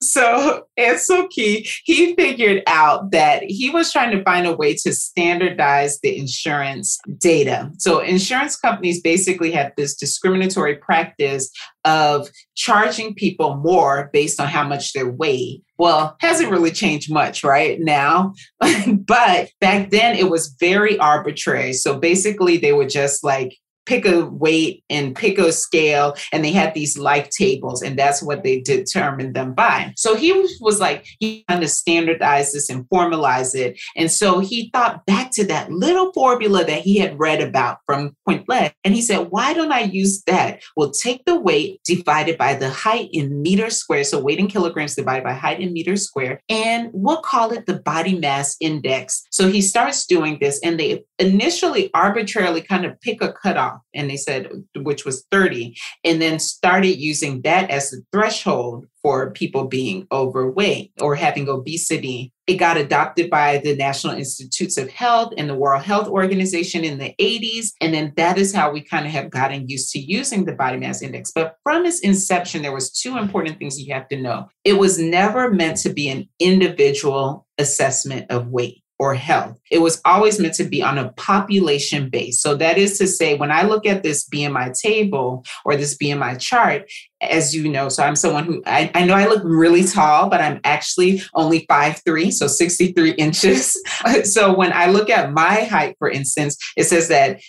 So 0.00 0.66
Ancel 0.78 1.28
Key, 1.30 1.68
he 1.84 2.14
figured 2.14 2.62
out 2.66 3.10
that 3.10 3.42
he 3.44 3.70
was 3.70 3.92
trying 3.92 4.16
to 4.16 4.22
find 4.22 4.46
a 4.46 4.54
way 4.54 4.74
to 4.74 4.92
standardize 4.92 5.98
the 6.00 6.16
insurance 6.16 6.98
data. 7.18 7.70
So 7.78 8.00
insurance 8.00 8.56
companies 8.56 9.00
basically 9.00 9.50
had 9.50 9.72
this 9.76 9.96
discriminatory 9.96 10.76
practice 10.76 11.50
of 11.84 12.28
charging 12.54 13.14
people 13.14 13.56
more 13.56 14.10
based 14.12 14.40
on 14.40 14.46
how 14.46 14.66
much 14.66 14.92
they 14.92 15.04
weigh. 15.04 15.62
Well, 15.78 16.16
hasn't 16.20 16.50
really 16.50 16.72
changed 16.72 17.12
much 17.12 17.42
right 17.42 17.80
now, 17.80 18.34
but 18.60 19.50
back 19.60 19.90
then 19.90 20.16
it 20.16 20.30
was 20.30 20.54
very 20.60 20.98
arbitrary. 20.98 21.72
So 21.72 21.98
basically 21.98 22.56
they 22.56 22.72
would 22.72 22.90
just 22.90 23.24
like 23.24 23.56
pick 23.88 24.04
a 24.04 24.26
weight 24.26 24.84
and 24.90 25.16
pick 25.16 25.38
a 25.38 25.50
scale 25.50 26.14
and 26.30 26.44
they 26.44 26.52
had 26.52 26.74
these 26.74 26.98
life 26.98 27.30
tables 27.30 27.80
and 27.80 27.98
that's 27.98 28.22
what 28.22 28.44
they 28.44 28.60
determined 28.60 29.34
them 29.34 29.54
by. 29.54 29.94
So 29.96 30.14
he 30.14 30.32
was 30.60 30.78
like 30.78 31.06
he 31.18 31.44
kind 31.48 31.64
of 31.64 31.70
standardize 31.70 32.52
this 32.52 32.68
and 32.68 32.84
formalize 32.90 33.54
it. 33.54 33.80
And 33.96 34.10
so 34.12 34.40
he 34.40 34.70
thought 34.74 35.06
back 35.06 35.30
to 35.32 35.46
that 35.46 35.72
little 35.72 36.12
formula 36.12 36.64
that 36.66 36.82
he 36.82 36.98
had 36.98 37.18
read 37.18 37.40
about 37.40 37.78
from 37.86 38.14
Quetelet 38.28 38.72
and 38.84 38.94
he 38.94 39.00
said 39.00 39.28
why 39.30 39.54
don't 39.54 39.72
i 39.72 39.80
use 39.80 40.22
that? 40.24 40.60
We'll 40.76 40.90
take 40.90 41.24
the 41.24 41.40
weight 41.40 41.80
divided 41.84 42.36
by 42.36 42.54
the 42.54 42.68
height 42.68 43.08
in 43.12 43.40
meters 43.40 43.78
squared. 43.78 44.06
so 44.06 44.20
weight 44.20 44.38
in 44.38 44.48
kilograms 44.48 44.94
divided 44.96 45.24
by 45.24 45.32
height 45.32 45.60
in 45.60 45.72
meters 45.72 46.04
squared. 46.04 46.40
and 46.50 46.90
we'll 46.92 47.22
call 47.22 47.52
it 47.52 47.64
the 47.64 47.80
body 47.80 48.18
mass 48.18 48.54
index. 48.60 49.22
So 49.30 49.50
he 49.50 49.62
starts 49.62 50.04
doing 50.04 50.36
this 50.40 50.60
and 50.62 50.78
they 50.78 51.04
initially 51.18 51.90
arbitrarily 51.94 52.60
kind 52.60 52.84
of 52.84 53.00
pick 53.00 53.22
a 53.22 53.32
cutoff 53.32 53.77
and 53.94 54.10
they 54.10 54.16
said 54.16 54.50
which 54.76 55.04
was 55.04 55.24
30 55.30 55.76
and 56.04 56.20
then 56.20 56.38
started 56.38 56.96
using 56.98 57.42
that 57.42 57.70
as 57.70 57.90
the 57.90 58.02
threshold 58.12 58.86
for 59.02 59.30
people 59.30 59.66
being 59.66 60.06
overweight 60.12 60.92
or 61.00 61.14
having 61.14 61.48
obesity. 61.48 62.32
It 62.46 62.56
got 62.56 62.76
adopted 62.76 63.30
by 63.30 63.58
the 63.58 63.76
national 63.76 64.14
institutes 64.14 64.76
of 64.76 64.90
health 64.90 65.32
and 65.36 65.48
the 65.48 65.54
world 65.54 65.82
health 65.82 66.08
organization 66.08 66.84
in 66.84 66.98
the 66.98 67.14
80s 67.20 67.68
and 67.80 67.94
then 67.94 68.12
that 68.16 68.38
is 68.38 68.54
how 68.54 68.70
we 68.70 68.80
kind 68.82 69.06
of 69.06 69.12
have 69.12 69.30
gotten 69.30 69.68
used 69.68 69.90
to 69.92 69.98
using 69.98 70.44
the 70.44 70.52
body 70.52 70.78
mass 70.78 71.02
index. 71.02 71.30
But 71.32 71.56
from 71.62 71.84
its 71.84 72.00
inception 72.00 72.62
there 72.62 72.72
was 72.72 72.92
two 72.92 73.16
important 73.16 73.58
things 73.58 73.80
you 73.80 73.92
have 73.94 74.08
to 74.08 74.20
know. 74.20 74.48
It 74.64 74.74
was 74.74 74.98
never 74.98 75.50
meant 75.50 75.78
to 75.78 75.90
be 75.90 76.08
an 76.08 76.28
individual 76.40 77.46
assessment 77.58 78.30
of 78.30 78.48
weight 78.48 78.82
or 78.98 79.14
health. 79.14 79.57
It 79.70 79.78
was 79.78 80.00
always 80.04 80.38
meant 80.40 80.54
to 80.54 80.64
be 80.64 80.82
on 80.82 80.98
a 80.98 81.12
population 81.12 82.08
base. 82.10 82.40
So 82.40 82.54
that 82.56 82.78
is 82.78 82.98
to 82.98 83.06
say, 83.06 83.36
when 83.36 83.50
I 83.50 83.62
look 83.62 83.86
at 83.86 84.02
this 84.02 84.28
BMI 84.28 84.78
table 84.78 85.44
or 85.64 85.76
this 85.76 85.96
BMI 85.96 86.40
chart, 86.40 86.90
as 87.20 87.54
you 87.54 87.68
know, 87.68 87.88
so 87.88 88.04
I'm 88.04 88.16
someone 88.16 88.44
who 88.44 88.62
I, 88.64 88.90
I 88.94 89.04
know 89.04 89.14
I 89.14 89.26
look 89.26 89.42
really 89.44 89.84
tall, 89.84 90.28
but 90.28 90.40
I'm 90.40 90.60
actually 90.64 91.22
only 91.34 91.66
five 91.68 92.00
three, 92.04 92.30
so 92.30 92.46
63 92.46 93.10
inches. 93.18 93.80
so 94.24 94.54
when 94.54 94.72
I 94.72 94.86
look 94.86 95.10
at 95.10 95.32
my 95.32 95.64
height, 95.64 95.96
for 95.98 96.08
instance, 96.08 96.56
it 96.76 96.84
says 96.84 97.08
that 97.08 97.40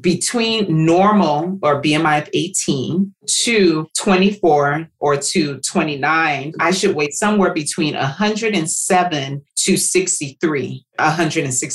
between 0.00 0.86
normal 0.86 1.58
or 1.62 1.80
BMI 1.80 2.22
of 2.22 2.30
18 2.32 3.14
to 3.26 3.88
24 3.96 4.88
or 4.98 5.16
to 5.16 5.60
29, 5.60 6.52
I 6.58 6.70
should 6.72 6.96
weigh 6.96 7.10
somewhere 7.10 7.52
between 7.52 7.94
107 7.94 9.42
to 9.56 9.76
63, 9.76 10.84
163 10.98 11.67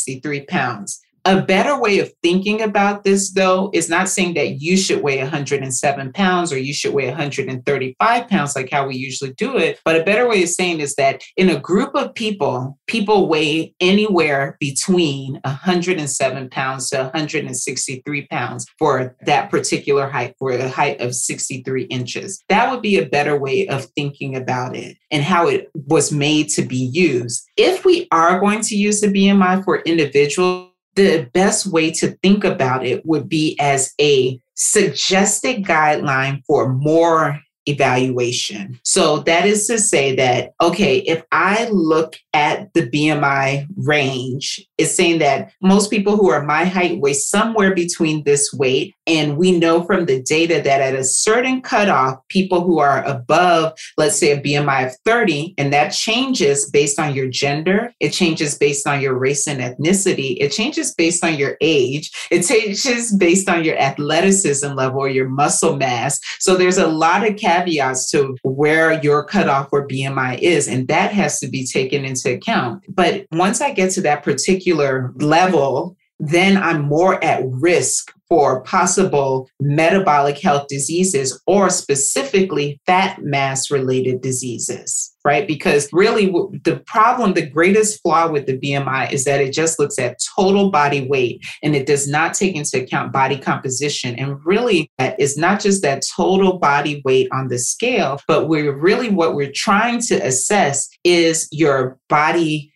pounds. 0.48 1.03
A 1.26 1.42
better 1.42 1.80
way 1.80 2.00
of 2.00 2.12
thinking 2.22 2.62
about 2.62 3.06
this, 3.06 3.32
though, 3.32 3.72
is 3.74 3.88
not 3.88 4.10
saying 4.10 4.34
that 4.34 4.62
you 4.62 4.76
should 4.76 5.02
weigh 5.02 5.20
107 5.20 6.12
pounds 6.12 6.52
or 6.52 6.58
you 6.58 6.74
should 6.74 6.94
weigh 6.94 7.08
135 7.08 8.28
pounds, 8.28 8.56
like 8.58 8.70
how 8.70 8.86
we 8.86 8.98
usually 8.98 9.32
do 9.32 9.56
it. 9.58 9.80
But 9.86 9.96
a 9.96 10.04
better 10.04 10.28
way 10.28 10.44
of 10.44 10.50
saying 10.50 10.82
is 10.82 10.96
that 10.96 11.24
in 11.38 11.50
a 11.50 11.60
group 11.60 11.96
of 11.96 12.14
people, 12.14 12.78
people 12.88 13.30
weigh 13.30 13.74
anywhere 13.80 14.58
between 14.60 15.40
107 15.46 16.50
pounds 16.50 16.90
to 16.90 16.98
163 16.98 18.28
pounds 18.28 18.66
for 18.78 19.16
that 19.22 19.50
particular 19.50 20.10
height, 20.10 20.36
for 20.38 20.52
a 20.52 20.68
height 20.68 21.00
of 21.00 21.16
63 21.16 21.84
inches. 21.84 22.44
That 22.50 22.70
would 22.70 22.82
be 22.82 22.98
a 22.98 23.06
better 23.06 23.40
way 23.40 23.66
of 23.70 23.86
thinking 23.96 24.36
about 24.36 24.76
it 24.76 24.98
and 25.10 25.24
how 25.24 25.48
it 25.48 25.72
was 25.74 26.12
made 26.12 26.50
to 26.50 26.64
be 26.64 26.90
used. 26.92 27.48
If 27.56 27.86
we 27.86 28.10
are 28.12 28.42
going 28.42 28.60
to 28.64 28.76
use 28.76 29.00
the 29.00 29.08
BMI 29.08 29.64
for 29.64 29.80
individuals, 29.84 30.73
the 30.96 31.30
best 31.34 31.66
way 31.66 31.92
to 31.92 32.12
think 32.24 32.44
about 32.44 32.86
it 32.86 33.06
would 33.06 33.28
be 33.28 33.58
as 33.60 33.94
a 34.00 34.40
suggested 34.56 35.64
guideline 35.64 36.44
for 36.46 36.72
more 36.72 37.40
evaluation. 37.66 38.80
So 38.84 39.20
that 39.20 39.46
is 39.46 39.68
to 39.68 39.80
say 39.80 40.16
that, 40.16 40.54
okay, 40.62 41.00
if 41.00 41.24
I 41.32 41.70
look 41.70 42.16
at 42.34 42.74
the 42.74 42.90
BMI 42.90 43.68
range, 43.78 44.66
it's 44.78 44.96
saying 44.96 45.20
that 45.20 45.52
most 45.62 45.90
people 45.90 46.18
who 46.18 46.30
are 46.30 46.44
my 46.44 46.66
height 46.66 47.00
weigh 47.00 47.14
somewhere 47.14 47.74
between 47.74 48.24
this 48.24 48.52
weight. 48.54 48.96
And 49.06 49.38
we 49.38 49.58
know 49.58 49.84
from 49.84 50.06
the 50.06 50.22
data 50.22 50.62
that 50.64 50.82
at 50.82 50.96
a 50.96 51.04
certain 51.04 51.62
cutoff, 51.62 52.18
people 52.30 52.64
who 52.64 52.80
are 52.80 53.04
above, 53.04 53.74
let's 53.98 54.18
say 54.18 54.32
a 54.32 54.42
BMI 54.42 54.88
of 54.88 54.96
30, 55.06 55.56
and 55.58 55.74
that 55.74 55.90
changes 55.90 56.70
based 56.70 57.00
on 57.00 57.14
your 57.14 57.28
gender, 57.28 57.94
it 58.00 58.12
changes 58.12 58.58
based 58.58 58.88
on 58.88 59.02
your 59.02 59.18
race 59.18 59.48
and 59.48 59.60
ethnicity, 59.60 60.38
it 60.40 60.50
changes 60.50 60.94
based 60.94 61.24
on 61.24 61.36
your 61.36 61.58
age, 61.62 62.12
it 62.32 62.44
changes 62.44 63.16
based 63.16 63.50
on 63.50 63.64
your 63.64 63.78
athleticism 63.78 64.74
level 64.74 65.02
or 65.02 65.10
your 65.10 65.28
muscle 65.28 65.76
mass. 65.76 66.20
So 66.40 66.56
there's 66.56 66.78
a 66.78 66.88
lot 66.88 67.28
of 67.28 67.36
caveats 67.54 68.10
to 68.12 68.36
where 68.44 69.02
your 69.04 69.24
cutoff 69.24 69.70
for 69.70 69.88
BMI 69.88 70.40
is, 70.40 70.68
and 70.68 70.88
that 70.88 71.12
has 71.12 71.40
to 71.40 71.48
be 71.48 71.66
taken 71.66 72.06
into 72.06 72.34
account. 72.34 72.84
But 72.90 73.26
once 73.32 73.62
I 73.62 73.74
get 73.74 73.92
to 73.92 74.02
that 74.02 74.24
particular 74.24 75.14
level, 75.18 75.96
then 76.20 76.58
I'm 76.58 76.82
more 76.82 77.24
at 77.24 77.44
risk 77.46 78.14
for 78.30 78.62
possible 78.64 79.50
metabolic 79.60 80.40
health 80.40 80.68
diseases 80.68 81.42
or 81.46 81.70
specifically 81.70 82.80
fat 82.86 83.22
mass 83.22 83.70
related 83.70 84.22
diseases 84.22 85.13
right? 85.26 85.48
Because 85.48 85.90
really, 85.94 86.28
the 86.64 86.82
problem, 86.86 87.34
the 87.34 87.46
greatest 87.46 88.02
flaw 88.02 88.30
with 88.30 88.46
the 88.46 88.58
BMI 88.58 89.12
is 89.12 89.24
that 89.26 89.42
it 89.42 89.54
just 89.54 89.80
looks 89.80 89.98
at 89.98 90.20
total 90.36 90.70
body 90.70 91.08
weight 91.08 91.42
and 91.62 91.76
it 91.76 91.86
does 91.86 92.08
not 92.08 92.34
take 92.34 92.56
into 92.56 92.82
account 92.82 93.14
body 93.14 93.38
composition. 93.38 94.16
And 94.16 94.44
really, 94.46 94.92
it's 95.00 95.38
not 95.38 95.62
just 95.62 95.82
that 95.84 96.04
total 96.16 96.60
body 96.60 97.02
weight 97.06 97.28
on 97.32 97.48
the 97.48 97.60
scale, 97.60 98.20
but 98.28 98.48
we're 98.48 98.76
really 98.76 99.10
what 99.10 99.36
we're 99.36 99.52
trying 99.54 100.02
to 100.02 100.16
assess 100.16 100.90
is 101.04 101.48
your 101.52 101.98
body 102.10 102.73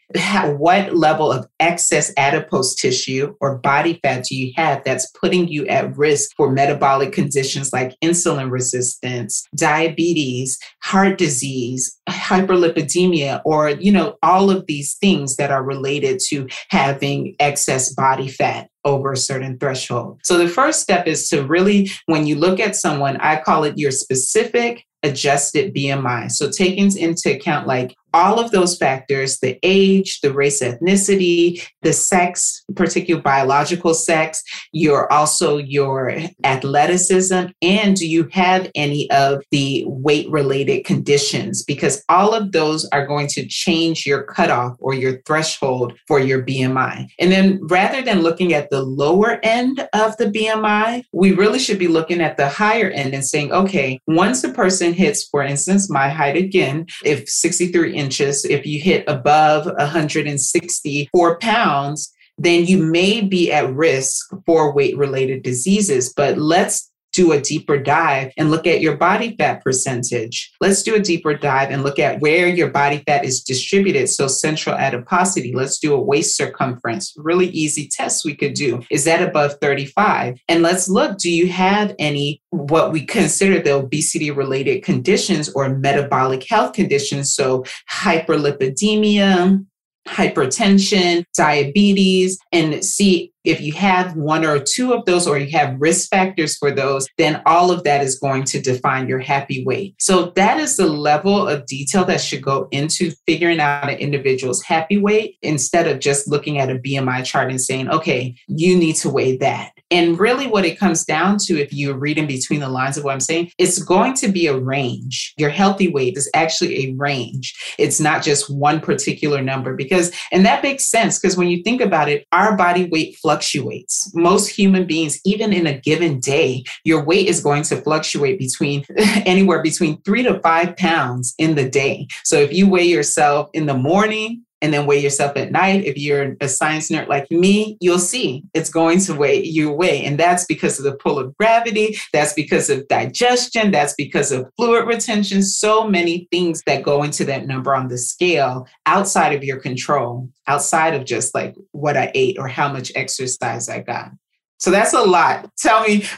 what 0.58 0.96
level 0.96 1.32
of 1.32 1.48
excess 1.60 2.14
adipose 2.18 2.76
tissue 2.76 3.36
or 3.42 3.58
body 3.58 4.00
fat 4.02 4.24
do 4.24 4.36
you 4.36 4.54
have 4.56 4.84
that's 4.84 5.10
putting 5.12 5.48
you 5.48 5.66
at 5.68 5.96
risk 5.98 6.30
for 6.38 6.52
metabolic 6.52 7.12
conditions 7.12 7.74
like 7.74 7.96
insulin 8.04 8.50
resistance, 8.50 9.46
diabetes, 9.56 10.58
heart 10.84 11.18
disease, 11.18 12.00
hyperlipidemia, 12.10 13.42
or, 13.44 13.72
you 13.72 13.92
know, 13.92 14.16
all 14.24 14.50
of 14.50 14.66
these 14.66 14.96
things 14.96 15.36
that 15.36 15.52
are 15.52 15.64
related 15.64 16.20
to 16.28 16.48
having 16.70 17.36
excess 17.40 17.94
body 17.94 18.30
fat 18.30 18.70
over 18.86 19.12
a 19.12 19.18
certain 19.18 19.58
threshold. 19.60 20.20
So 20.24 20.38
the 20.38 20.48
first 20.48 20.80
step 20.82 21.08
is 21.08 21.28
to 21.30 21.44
really, 21.44 21.92
when 22.06 22.26
you 22.26 22.36
look 22.36 22.62
at 22.62 22.76
someone, 22.76 23.18
I 23.18 23.42
call 23.42 23.66
it 23.66 23.78
your 23.78 23.92
specific 23.92 24.86
adjusted 25.04 25.76
BMI. 25.76 26.32
So 26.32 26.50
taking 26.50 26.96
into 26.98 27.36
account 27.36 27.68
like 27.68 27.96
all 28.14 28.40
of 28.40 28.52
those 28.52 28.78
factors 28.78 29.40
the 29.40 29.60
age, 29.64 30.22
the 30.22 30.34
race, 30.34 30.62
ethnicity, 30.62 31.66
the 31.82 31.94
sex, 31.94 32.64
particular 32.76 33.22
biological 33.22 33.94
sex, 33.94 34.44
your 34.72 35.12
also 35.12 35.58
your 35.58 36.14
athleticism, 36.44 37.46
and 37.62 37.96
do 37.96 38.08
you 38.08 38.28
have 38.32 38.70
any 38.76 39.10
of 39.12 39.44
the 39.52 39.84
weight 39.88 40.30
related 40.30 40.86
conditions? 40.86 41.64
Because 41.64 42.04
all 42.10 42.34
of 42.34 42.52
those 42.52 42.88
are 42.90 43.06
going 43.06 43.28
to 43.28 43.46
change 43.46 44.06
your 44.06 44.24
cutoff 44.24 44.76
or 44.80 44.94
your 44.94 45.22
threshold 45.24 45.94
for 46.08 46.20
your 46.20 46.44
BMI. 46.44 47.08
And 47.20 47.32
then 47.32 47.60
rather 47.64 48.02
than 48.02 48.22
looking 48.22 48.54
at 48.54 48.70
the 48.70 48.82
lower 48.82 49.40
end 49.44 49.88
of 49.94 50.18
the 50.18 50.26
BMI, 50.26 51.04
we 51.12 51.34
really 51.34 51.60
should 51.60 51.80
be 51.80 51.88
looking 51.88 52.22
at 52.22 52.38
the 52.38 52.48
higher 52.48 52.90
end 52.90 53.14
and 53.14 53.26
saying, 53.26 53.52
okay, 53.52 54.00
once 54.08 54.44
a 54.44 54.50
person 54.50 54.94
hits, 54.94 55.28
for 55.28 55.44
instance, 55.44 55.90
my 55.90 56.10
height 56.10 56.38
again, 56.38 56.86
if 57.04 57.28
63 57.28 57.97
inches, 57.98 58.46
if 58.46 58.66
you 58.66 58.80
hit 58.80 59.04
above 59.08 59.66
164 59.66 61.40
pounds, 61.40 62.14
then 62.38 62.66
you 62.66 62.78
may 62.78 63.22
be 63.22 63.52
at 63.52 63.74
risk 63.74 64.30
for 64.46 64.72
weight 64.72 64.98
related 64.98 65.42
diseases. 65.44 66.14
But 66.14 66.38
let's 66.38 66.92
do 67.14 67.32
a 67.32 67.42
deeper 67.42 67.78
dive 67.78 68.32
and 68.38 68.52
look 68.52 68.68
at 68.68 68.82
your 68.82 68.96
body 68.96 69.36
fat 69.38 69.64
percentage. 69.64 70.52
Let's 70.62 70.84
do 70.84 70.96
a 70.96 71.00
deeper 71.00 71.34
dive 71.34 71.72
and 71.72 71.84
look 71.84 72.00
at 72.00 72.22
where 72.22 72.48
your 72.48 72.70
body 72.70 73.04
fat 73.08 73.26
is 73.26 73.42
distributed. 73.42 74.08
So, 74.10 74.28
central 74.28 74.76
adiposity, 74.76 75.54
let's 75.54 75.80
do 75.80 75.94
a 75.94 76.02
waist 76.02 76.38
circumference. 76.38 77.14
Really 77.18 77.48
easy 77.48 77.88
test 77.88 78.26
we 78.26 78.36
could 78.36 78.54
do. 78.54 78.82
Is 78.92 79.06
that 79.06 79.28
above 79.28 79.56
35? 79.62 80.40
And 80.48 80.62
let's 80.62 80.88
look 80.88 81.18
do 81.18 81.32
you 81.32 81.48
have 81.52 81.96
any 82.00 82.42
what 82.52 82.92
we 82.92 83.06
consider 83.06 83.62
the 83.62 83.76
obesity 83.76 84.32
related 84.32 84.84
conditions 84.84 85.50
or 85.50 85.70
metabolic 85.70 86.48
health 86.48 86.74
conditions? 86.74 87.34
So, 87.34 87.64
hyperlipidemia, 87.92 89.66
hypertension, 90.08 91.24
diabetes, 91.36 92.40
and 92.52 92.84
see 92.84 93.32
if 93.44 93.62
you 93.62 93.72
have 93.72 94.16
one 94.18 94.44
or 94.46 94.60
two 94.60 94.94
of 94.94 95.06
those, 95.06 95.26
or 95.26 95.38
you 95.38 95.58
have 95.58 95.80
risk 95.80 96.10
factors 96.10 96.58
for 96.58 96.70
those, 96.70 97.08
then 97.18 97.42
all 97.46 97.72
of 97.72 97.84
that 97.86 98.04
is 98.04 98.20
going 98.20 98.44
to 98.44 98.60
define 98.60 99.08
your 99.08 99.20
happy 99.20 99.64
weight. 99.64 99.96
So, 100.00 100.32
that 100.36 100.60
is 100.60 100.76
the 100.76 100.88
level 100.88 101.48
of 101.48 101.66
detail 101.66 102.04
that 102.06 102.20
should 102.20 102.42
go 102.42 102.68
into 102.72 103.12
figuring 103.26 103.62
out 103.62 103.90
an 103.90 103.98
individual's 104.00 104.62
happy 104.64 104.98
weight 104.98 105.38
instead 105.42 105.88
of 105.88 106.00
just 106.00 106.28
looking 106.28 106.58
at 106.58 106.70
a 106.70 106.76
BMI 106.76 107.24
chart 107.24 107.50
and 107.50 107.62
saying, 107.62 107.90
okay, 107.90 108.36
you 108.48 108.78
need 108.78 108.96
to 108.98 109.10
weigh 109.10 109.38
that. 109.38 109.72
And 109.92 110.20
really, 110.20 110.48
what 110.48 110.66
it 110.66 110.78
comes 110.78 111.06
down 111.06 111.38
to, 111.46 111.60
if 111.60 111.72
you 111.72 111.94
read 111.94 112.18
in 112.18 112.28
between 112.28 112.60
the 112.60 112.70
lines 112.70 112.98
of 112.98 113.04
what 113.04 113.14
I'm 113.14 113.20
saying, 113.20 113.52
it's 113.58 113.80
going 113.80 114.14
to 114.16 114.28
be 114.28 114.48
a 114.48 114.58
range. 114.58 115.34
Your 115.38 115.50
healthy 115.50 115.88
weight 115.88 116.18
is 116.18 116.30
actually 116.34 116.86
a 116.86 116.94
range. 116.96 117.56
It's 117.78 118.00
not 118.00 118.24
just 118.24 118.50
one 118.50 118.82
particular 118.82 119.42
number 119.42 119.76
because, 119.76 120.12
and 120.32 120.46
that 120.46 120.64
makes 120.64 120.90
sense 120.90 121.20
because 121.20 121.38
when 121.38 121.48
you 121.48 121.64
think 121.64 121.82
about 121.82 122.10
it, 122.10 122.28
our 122.32 122.56
body 122.58 122.86
weight 122.86 123.16
fluctuates. 123.18 124.12
Most 124.14 124.50
human 124.50 124.86
beings, 124.86 125.20
even 125.26 125.54
in 125.54 125.68
a 125.68 125.80
given 125.80 126.20
day, 126.20 126.64
your 126.84 127.04
weight 127.04 127.28
is 127.28 127.42
going 127.42 127.64
to 127.64 127.82
fluctuate 127.82 128.40
between 128.40 128.84
anywhere 129.26 129.62
between 129.62 130.02
three 130.02 130.24
to 130.24 130.40
five 130.42 130.76
pounds 130.76 131.34
in 131.38 131.56
the 131.56 131.68
day. 131.70 132.08
So 132.24 132.38
if 132.38 132.52
you 132.52 132.68
weigh 132.70 132.86
yourself 132.88 133.50
in 133.54 133.66
the 133.66 133.78
morning, 133.78 134.44
and 134.62 134.74
then 134.74 134.86
weigh 134.86 135.00
yourself 135.00 135.38
at 135.38 135.52
night. 135.52 135.86
If 135.86 135.98
you're 135.98 136.36
a 136.42 136.48
science 136.48 136.90
nerd 136.90 137.08
like 137.08 137.30
me, 137.30 137.78
you'll 137.80 138.00
see 138.00 138.44
it's 138.54 138.70
going 138.70 139.00
to 139.02 139.14
weigh 139.14 139.44
you 139.44 139.72
weigh. 139.72 140.04
And 140.04 140.20
that's 140.20 140.46
because 140.46 140.80
of 140.80 140.86
the 140.86 140.96
pull 140.96 141.20
of 141.20 141.36
gravity. 141.38 141.98
That's 142.12 142.34
because 142.34 142.70
of 142.70 142.88
digestion. 142.88 143.72
That's 143.72 143.94
because 143.94 144.32
of 144.32 144.50
fluid 144.58 144.88
retention. 144.88 145.44
So 145.44 145.88
many 145.88 146.28
things 146.32 146.64
that 146.66 146.84
go 146.84 147.04
into 147.04 147.26
that 147.26 147.46
number 147.46 147.76
on 147.76 147.88
the 147.88 147.98
scale 147.98 148.68
outside 148.86 149.34
of 149.34 149.44
your 149.44 149.60
control, 149.60 150.30
outside 150.48 150.94
of 150.94 151.06
just 151.06 151.36
like 151.36 151.56
what 151.72 151.98
I 151.98 152.12
ate 152.16 152.38
or 152.40 152.48
how 152.48 152.72
much 152.72 152.92
exercise 152.96 153.70
I 153.70 153.82
got. 153.82 154.12
So 154.60 154.72
that's 154.72 154.94
a 154.94 155.02
lot. 155.02 155.52
Tell 155.58 155.84
me. 155.84 156.04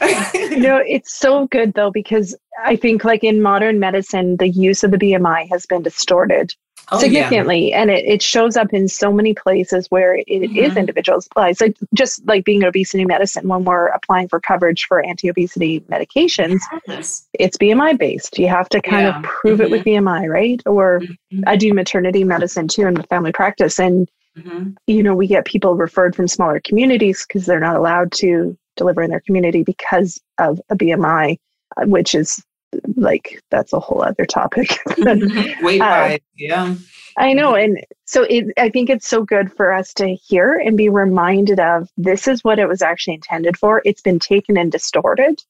no, 0.56 0.78
it's 0.86 1.18
so 1.18 1.46
good 1.48 1.74
though, 1.74 1.90
because 1.90 2.34
I 2.64 2.76
think 2.76 3.04
like 3.04 3.22
in 3.22 3.42
modern 3.42 3.78
medicine, 3.78 4.38
the 4.38 4.48
use 4.48 4.82
of 4.82 4.92
the 4.92 4.96
BMI 4.96 5.48
has 5.50 5.66
been 5.66 5.82
distorted 5.82 6.54
oh, 6.90 6.98
significantly 6.98 7.70
yeah. 7.70 7.80
and 7.80 7.90
it, 7.90 8.04
it 8.04 8.22
shows 8.22 8.56
up 8.56 8.72
in 8.72 8.88
so 8.88 9.12
many 9.12 9.34
places 9.34 9.86
where 9.90 10.16
it, 10.16 10.26
mm-hmm. 10.28 10.56
is 10.56 10.76
individualized 10.76 11.28
like 11.36 11.76
just 11.94 12.24
like 12.26 12.44
being 12.44 12.64
obesity 12.64 13.04
medicine 13.04 13.48
when 13.48 13.64
we're 13.64 13.88
applying 13.88 14.28
for 14.28 14.40
coverage 14.40 14.84
for 14.84 15.04
anti-obesity 15.04 15.80
medications 15.82 16.60
yes. 16.86 17.28
it's 17.34 17.56
bmi 17.56 17.98
based 17.98 18.38
you 18.38 18.48
have 18.48 18.68
to 18.68 18.80
kind 18.80 19.06
yeah. 19.06 19.18
of 19.18 19.22
prove 19.24 19.60
mm-hmm. 19.60 19.62
it 19.62 19.70
with 19.70 19.84
bmi 19.84 20.02
mm-hmm. 20.02 20.30
right 20.30 20.62
or 20.66 21.00
mm-hmm. 21.00 21.42
i 21.46 21.56
do 21.56 21.72
maternity 21.72 22.24
medicine 22.24 22.68
too 22.68 22.86
in 22.86 22.94
the 22.94 23.02
family 23.04 23.32
practice 23.32 23.78
and 23.78 24.08
mm-hmm. 24.36 24.70
you 24.86 25.02
know 25.02 25.14
we 25.14 25.26
get 25.26 25.44
people 25.44 25.76
referred 25.76 26.14
from 26.14 26.28
smaller 26.28 26.60
communities 26.60 27.24
because 27.26 27.46
they're 27.46 27.60
not 27.60 27.76
allowed 27.76 28.12
to 28.12 28.56
deliver 28.76 29.02
in 29.02 29.10
their 29.10 29.20
community 29.20 29.62
because 29.62 30.20
of 30.38 30.60
a 30.70 30.76
bmi 30.76 31.36
uh, 31.76 31.86
which 31.86 32.14
is 32.14 32.42
like 32.96 33.42
that's 33.50 33.72
a 33.72 33.80
whole 33.80 34.02
other 34.02 34.24
topic. 34.24 34.78
Mm-hmm. 35.00 35.64
Wait, 35.64 35.80
uh, 35.80 36.18
yeah. 36.36 36.74
I 37.16 37.32
know. 37.32 37.54
And 37.54 37.78
so 38.04 38.24
it, 38.24 38.46
I 38.58 38.68
think 38.68 38.90
it's 38.90 39.08
so 39.08 39.22
good 39.24 39.52
for 39.52 39.72
us 39.72 39.94
to 39.94 40.14
hear 40.14 40.54
and 40.54 40.76
be 40.76 40.88
reminded 40.88 41.58
of 41.58 41.88
this 41.96 42.28
is 42.28 42.44
what 42.44 42.58
it 42.58 42.68
was 42.68 42.82
actually 42.82 43.14
intended 43.14 43.56
for. 43.56 43.82
It's 43.84 44.02
been 44.02 44.18
taken 44.18 44.58
and 44.58 44.70
distorted. 44.70 45.40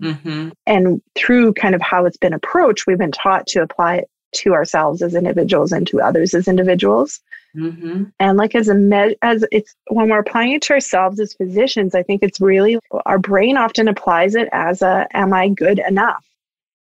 Mm-hmm. 0.00 0.50
And 0.66 1.02
through 1.16 1.54
kind 1.54 1.74
of 1.74 1.82
how 1.82 2.04
it's 2.04 2.16
been 2.16 2.32
approached, 2.32 2.86
we've 2.86 2.98
been 2.98 3.12
taught 3.12 3.46
to 3.48 3.62
apply 3.62 3.96
it 3.96 4.10
to 4.32 4.54
ourselves 4.54 5.02
as 5.02 5.14
individuals 5.14 5.72
and 5.72 5.86
to 5.88 6.00
others 6.00 6.34
as 6.34 6.48
individuals. 6.48 7.20
Mm-hmm. 7.56 8.04
And 8.20 8.38
like 8.38 8.54
as 8.54 8.68
a 8.68 8.74
med, 8.74 9.16
as 9.22 9.44
it's 9.50 9.74
when 9.88 10.08
we're 10.08 10.20
applying 10.20 10.52
it 10.52 10.62
to 10.62 10.74
ourselves 10.74 11.18
as 11.18 11.34
physicians, 11.34 11.94
I 11.94 12.02
think 12.02 12.22
it's 12.22 12.40
really 12.40 12.78
our 13.06 13.18
brain 13.18 13.56
often 13.56 13.88
applies 13.88 14.34
it 14.34 14.48
as 14.52 14.82
a 14.82 15.08
am 15.12 15.32
I 15.32 15.48
good 15.48 15.80
enough? 15.86 16.24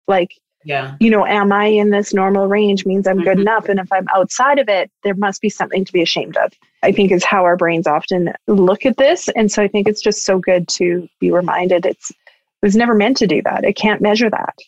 Like, 0.07 0.31
yeah. 0.65 0.97
you 1.01 1.11
know, 1.11 1.27
am 1.27 1.53
I 1.53 1.67
in 1.67 1.91
this 1.91 2.15
normal 2.15 2.47
range 2.47 2.87
means 2.87 3.07
I'm 3.07 3.17
mm-hmm. 3.17 3.25
good 3.25 3.41
enough. 3.41 3.69
And 3.69 3.79
if 3.79 3.93
I'm 3.93 4.07
outside 4.15 4.59
of 4.59 4.69
it, 4.69 4.91
there 5.03 5.15
must 5.15 5.41
be 5.41 5.51
something 5.51 5.85
to 5.85 5.93
be 5.93 6.03
ashamed 6.03 6.37
of. 6.37 6.53
I 6.83 6.93
think 6.93 7.13
is 7.13 7.25
how 7.25 7.45
our 7.45 7.57
brains 7.57 7.87
often 7.87 8.33
look 8.47 8.87
at 8.87 8.97
this. 8.97 9.29
And 9.37 9.51
so 9.51 9.63
I 9.63 9.69
think 9.69 9.89
it's 9.89 10.03
just 10.03 10.25
so 10.25 10.39
good 10.39 10.69
to 10.69 11.09
be 11.21 11.31
reminded 11.31 11.87
it's 11.87 12.11
it 12.11 12.67
was 12.67 12.77
never 12.77 12.95
meant 12.95 13.19
to 13.19 13.27
do 13.27 13.43
that. 13.43 13.65
It 13.65 13.75
can't 13.75 14.01
measure 14.01 14.31
that. 14.31 14.59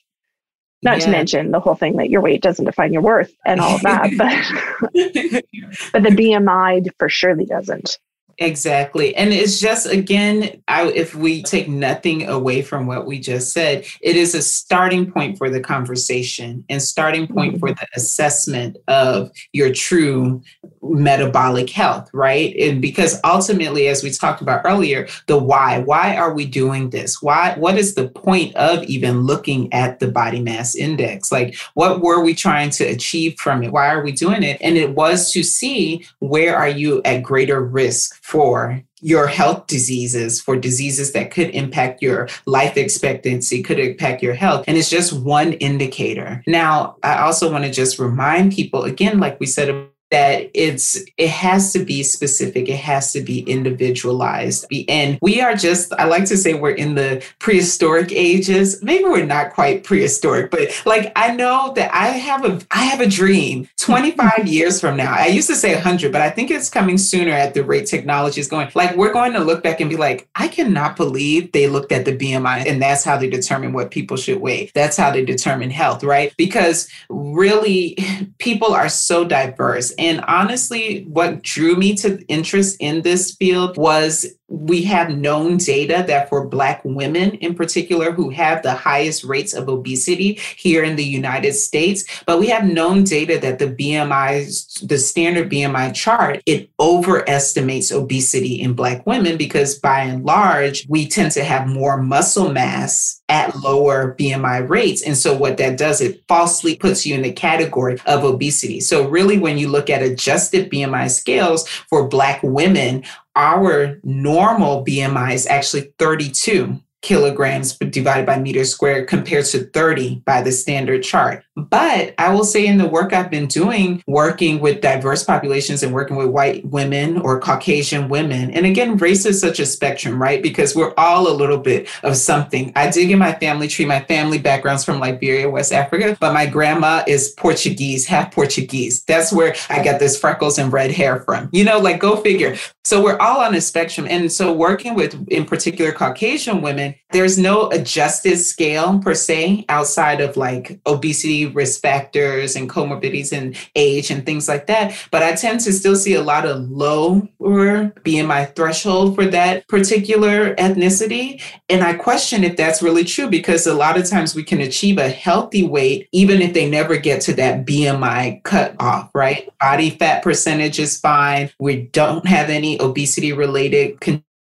Not 0.83 0.99
yeah. 0.99 1.05
to 1.07 1.11
mention 1.11 1.51
the 1.51 1.61
whole 1.61 1.75
thing 1.75 1.96
that 1.96 2.11
your 2.11 2.20
weight 2.20 2.42
doesn't 2.42 2.66
define 2.66 2.92
your 2.92 3.03
worth 3.03 3.35
and 3.46 3.61
all 3.61 3.77
of 3.77 3.83
that, 3.83 4.11
but 4.18 4.92
but 5.92 6.03
the 6.03 6.11
BMI 6.11 6.87
for 6.99 7.09
surely 7.09 7.46
doesn't. 7.46 7.99
Exactly. 8.38 9.16
And 9.16 9.33
it's 9.33 9.59
just, 9.59 9.87
again, 9.87 10.62
I, 10.68 10.88
if 10.88 11.14
we 11.14 11.42
take 11.42 11.68
nothing 11.68 12.29
away 12.29 12.61
from 12.61 12.87
what 12.87 13.07
we 13.07 13.18
just 13.18 13.53
said, 13.53 13.87
it 14.03 14.14
is 14.14 14.35
a 14.35 14.42
starting 14.42 15.11
point 15.11 15.38
for 15.38 15.49
the 15.49 15.61
conversation 15.61 16.62
and 16.68 16.83
starting 16.83 17.27
point 17.27 17.55
mm-hmm. 17.55 17.61
for 17.61 17.70
the 17.70 17.87
assessment 17.94 18.77
of 18.88 19.31
your 19.55 19.72
true 19.72 20.42
metabolic 20.83 21.70
health, 21.70 22.11
right? 22.12 22.55
And 22.57 22.83
because 22.83 23.18
ultimately, 23.25 23.88
as 23.88 24.03
we 24.03 24.11
talked 24.11 24.42
about 24.42 24.62
earlier, 24.66 25.09
the 25.29 25.38
why, 25.38 25.79
why 25.79 26.14
are 26.16 26.35
we 26.35 26.44
doing 26.44 26.90
this? 26.90 27.22
Why, 27.22 27.55
what 27.57 27.79
is 27.79 27.94
the 27.94 28.09
point 28.09 28.55
of 28.57 28.85
even 28.85 29.22
looking 29.22 29.72
at 29.72 29.99
the 29.99 30.09
body 30.09 30.40
mass 30.40 30.75
index? 30.77 31.33
Like, 31.33 31.57
what 31.72 32.03
were 32.03 32.22
we 32.22 32.35
trying 32.35 32.68
to 32.70 32.85
achieve 32.85 33.38
from 33.38 33.62
it? 33.62 33.72
Why 33.72 33.88
are 33.88 34.03
we 34.03 34.12
doing 34.12 34.42
it? 34.42 34.59
And 34.61 34.77
it 34.77 34.90
was 34.90 35.33
to 35.33 35.42
see 35.42 36.05
where 36.18 36.55
are 36.55 36.68
you 36.68 37.01
at 37.07 37.22
greater 37.22 37.62
risk 37.62 38.22
for 38.26 38.82
your 39.00 39.28
health 39.28 39.68
diseases, 39.68 40.40
for 40.40 40.56
diseases 40.56 41.12
that 41.12 41.30
could 41.30 41.48
impact 41.50 42.02
your 42.02 42.28
life 42.44 42.76
expectancy, 42.76 43.62
could 43.62 43.78
impact 43.78 44.20
your 44.20 44.34
health. 44.34 44.64
And 44.66 44.76
it's 44.76 44.90
just 44.90 45.12
one 45.12 45.52
indicator. 45.52 46.42
Now, 46.44 46.96
I 47.04 47.18
also 47.18 47.52
want 47.52 47.64
to 47.66 47.70
just 47.70 48.00
remind 48.00 48.52
people 48.52 48.82
again, 48.82 49.20
like 49.20 49.38
we 49.38 49.46
said 49.46 49.88
that 50.10 50.50
it's 50.54 50.98
it 51.16 51.28
has 51.28 51.72
to 51.72 51.84
be 51.84 52.02
specific 52.02 52.68
it 52.68 52.78
has 52.78 53.12
to 53.12 53.20
be 53.20 53.40
individualized. 53.40 54.66
And 54.88 55.18
we 55.20 55.40
are 55.40 55.54
just 55.54 55.92
i 55.94 56.04
like 56.04 56.24
to 56.26 56.36
say 56.36 56.54
we're 56.54 56.70
in 56.70 56.94
the 56.94 57.24
prehistoric 57.38 58.12
ages. 58.12 58.82
Maybe 58.82 59.04
we're 59.04 59.26
not 59.26 59.52
quite 59.52 59.84
prehistoric 59.84 60.50
but 60.50 60.82
like 60.86 61.12
i 61.16 61.34
know 61.34 61.72
that 61.76 61.92
i 61.92 62.08
have 62.08 62.44
a 62.44 62.60
i 62.70 62.84
have 62.84 63.00
a 63.00 63.06
dream 63.06 63.68
25 63.78 64.46
years 64.46 64.80
from 64.80 64.96
now. 64.96 65.14
I 65.14 65.26
used 65.26 65.48
to 65.48 65.56
say 65.56 65.74
100 65.74 66.12
but 66.12 66.20
i 66.20 66.30
think 66.30 66.50
it's 66.50 66.70
coming 66.70 66.98
sooner 66.98 67.32
at 67.32 67.54
the 67.54 67.64
rate 67.64 67.86
technology 67.86 68.40
is 68.40 68.48
going. 68.48 68.70
Like 68.74 68.96
we're 68.96 69.12
going 69.12 69.32
to 69.32 69.40
look 69.40 69.62
back 69.62 69.80
and 69.80 69.90
be 69.90 69.96
like 69.96 70.28
i 70.34 70.48
cannot 70.48 70.96
believe 70.96 71.52
they 71.52 71.68
looked 71.68 71.92
at 71.92 72.04
the 72.04 72.16
bmi 72.16 72.66
and 72.66 72.80
that's 72.80 73.04
how 73.04 73.16
they 73.16 73.28
determine 73.28 73.72
what 73.72 73.90
people 73.90 74.16
should 74.16 74.40
weigh. 74.40 74.70
That's 74.74 74.96
how 74.96 75.10
they 75.10 75.24
determine 75.24 75.70
health 75.70 76.04
right? 76.04 76.34
Because 76.36 76.88
really 77.08 77.98
people 78.38 78.72
are 78.72 78.88
so 78.88 79.24
diverse 79.24 79.92
and 79.98 80.24
honestly, 80.26 81.04
what 81.04 81.42
drew 81.42 81.76
me 81.76 81.94
to 81.96 82.24
interest 82.26 82.76
in 82.80 83.02
this 83.02 83.35
field 83.35 83.76
was 83.76 84.26
we 84.48 84.82
have 84.85 85.11
known 85.11 85.56
data 85.56 86.04
that 86.06 86.28
for 86.28 86.46
Black 86.46 86.80
women 86.85 87.32
in 87.32 87.54
particular 87.54 88.12
who 88.12 88.30
have 88.30 88.62
the 88.62 88.74
highest 88.74 89.24
rates 89.24 89.52
of 89.52 89.68
obesity 89.68 90.35
here 90.56 90.85
in 90.85 90.96
the 90.96 91.04
United 91.04 91.52
States, 91.52 92.04
but 92.26 92.38
we 92.38 92.46
have 92.46 92.64
known 92.64 93.02
data 93.02 93.38
that 93.40 93.59
the 93.59 93.66
BMI, 93.66 94.87
the 94.87 94.98
standard 94.98 95.51
BMI 95.51 95.94
chart, 95.94 96.42
it 96.47 96.70
overestimates 96.78 97.90
obesity 97.90 98.61
in 98.61 98.74
Black 98.74 99.05
women 99.07 99.36
because 99.36 99.78
by 99.78 100.01
and 100.01 100.24
large, 100.24 100.86
we 100.88 101.09
tend 101.09 101.32
to 101.32 101.42
have 101.42 101.66
more 101.66 102.01
muscle 102.01 102.53
mass 102.53 103.20
at 103.28 103.57
lower 103.57 104.14
BMI 104.14 104.68
rates. 104.68 105.03
And 105.03 105.16
so 105.16 105.36
what 105.36 105.57
that 105.57 105.76
does, 105.76 106.01
it 106.01 106.22
falsely 106.28 106.76
puts 106.76 107.05
you 107.05 107.16
in 107.16 107.22
the 107.22 107.32
category 107.32 107.99
of 108.07 108.22
obesity. 108.22 108.78
So 108.78 109.09
really, 109.09 109.38
when 109.38 109.59
you 109.59 109.68
look 109.68 109.90
at 109.90 110.03
adjusted 110.03 110.70
BMI 110.70 111.11
scales 111.11 111.68
for 111.68 112.07
Black 112.07 112.40
women, 112.44 113.05
our 113.37 114.01
normal 114.03 114.84
BMI 114.84 115.34
is 115.34 115.47
actually 115.47 115.93
32 115.99 116.80
kilograms 117.07 117.78
divided 117.78 118.26
by 118.26 118.36
meter 118.36 118.64
squared 118.64 119.07
compared 119.07 119.44
to 119.44 119.61
30 119.66 120.22
by 120.26 120.42
the 120.42 120.50
standard 120.50 121.04
chart. 121.04 121.44
But 121.54 122.16
I 122.18 122.34
will 122.34 122.42
say, 122.42 122.66
in 122.66 122.78
the 122.78 122.88
work 122.88 123.12
I've 123.12 123.30
been 123.30 123.46
doing, 123.46 124.02
working 124.09 124.59
with 124.59 124.80
diverse 124.80 125.22
populations 125.22 125.84
and 125.84 125.94
working 125.94 126.16
with 126.16 126.26
white 126.26 126.66
women 126.66 127.18
or 127.18 127.38
Caucasian 127.38 128.09
women, 128.09 128.50
and 128.50 128.66
again, 128.66 128.96
race 128.96 129.24
is 129.24 129.40
such 129.40 129.61
a 129.61 129.66
spectrum, 129.66 130.20
right? 130.20 130.42
Because 130.42 130.74
we're 130.74 130.92
all 130.96 131.28
a 131.28 131.32
little 131.32 131.59
bit 131.59 131.88
of 132.02 132.16
something. 132.16 132.72
I 132.74 132.90
dig 132.90 133.12
in 133.12 133.20
my 133.20 133.34
family 133.34 133.68
tree. 133.68 133.84
My 133.84 134.00
family 134.00 134.38
background's 134.38 134.84
from 134.84 134.98
Liberia, 134.98 135.48
West 135.48 135.72
Africa, 135.72 136.16
but 136.18 136.34
my 136.34 136.44
grandma 136.44 137.04
is 137.07 137.28
Portuguese, 137.38 138.04
half 138.04 138.34
Portuguese. 138.34 139.04
That's 139.04 139.32
where 139.32 139.54
I 139.70 139.84
got 139.84 140.00
this 140.00 140.18
freckles 140.18 140.59
and 140.59 140.72
red 140.72 140.90
hair 140.90 141.20
from. 141.20 141.50
You 141.52 141.62
know, 141.62 141.78
like 141.78 142.00
go 142.00 142.16
figure. 142.16 142.57
So 142.84 143.02
we're 143.02 143.18
all 143.18 143.40
on 143.40 143.54
a 143.54 143.61
spectrum. 143.61 144.07
And 144.11 144.30
so 144.30 144.52
working 144.52 144.94
with, 144.94 145.28
in 145.28 145.44
particular, 145.44 145.92
Caucasian 145.92 146.62
women, 146.62 146.95
there's 147.12 147.38
no 147.38 147.70
adjusted 147.70 148.36
scale 148.36 148.99
per 148.99 149.14
se 149.14 149.64
outside 149.68 150.20
of 150.20 150.36
like 150.36 150.80
obesity 150.86 151.47
risk 151.47 151.80
factors 151.80 152.57
and 152.57 152.68
comorbidities 152.68 153.32
and 153.32 153.57
age 153.76 154.11
and 154.11 154.26
things 154.26 154.49
like 154.49 154.66
that. 154.66 154.97
But 155.11 155.22
I 155.22 155.34
tend 155.34 155.61
to 155.61 155.72
still 155.72 155.97
see 155.97 156.14
a 156.14 156.22
lot 156.22 156.44
of 156.47 156.68
lower 156.68 157.22
BMI 157.40 158.55
threshold 158.57 159.14
for 159.14 159.24
that 159.26 159.66
particular 159.68 160.55
ethnicity. 160.57 161.40
And 161.68 161.82
I 161.82 161.94
question 161.94 162.42
if 162.42 162.57
that's 162.57 162.82
really 162.82 163.05
true 163.05 163.28
because 163.28 163.66
a 163.66 163.74
lot 163.74 163.99
of 163.99 164.09
times 164.09 164.34
we 164.34 164.42
can 164.42 164.61
achieve 164.61 164.99
a 164.99 165.09
healthy 165.09 165.66
weight 165.66 166.09
even 166.12 166.42
if 166.42 166.55
they 166.55 166.68
never 166.68 166.97
get 166.97 167.20
to 167.22 167.34
that 167.34 167.66
BMI 167.66 168.42
cut 168.42 168.74
off, 168.80 169.11
right? 169.14 169.49
Body 169.61 169.90
fat 169.90 170.22
percentage 170.22 170.78
is 170.78 170.99
fine. 170.99 171.51
We 171.61 171.82
don't 171.82 172.26
have 172.26 172.51
any 172.51 172.80
obesity 172.80 173.32
related 173.32 174.01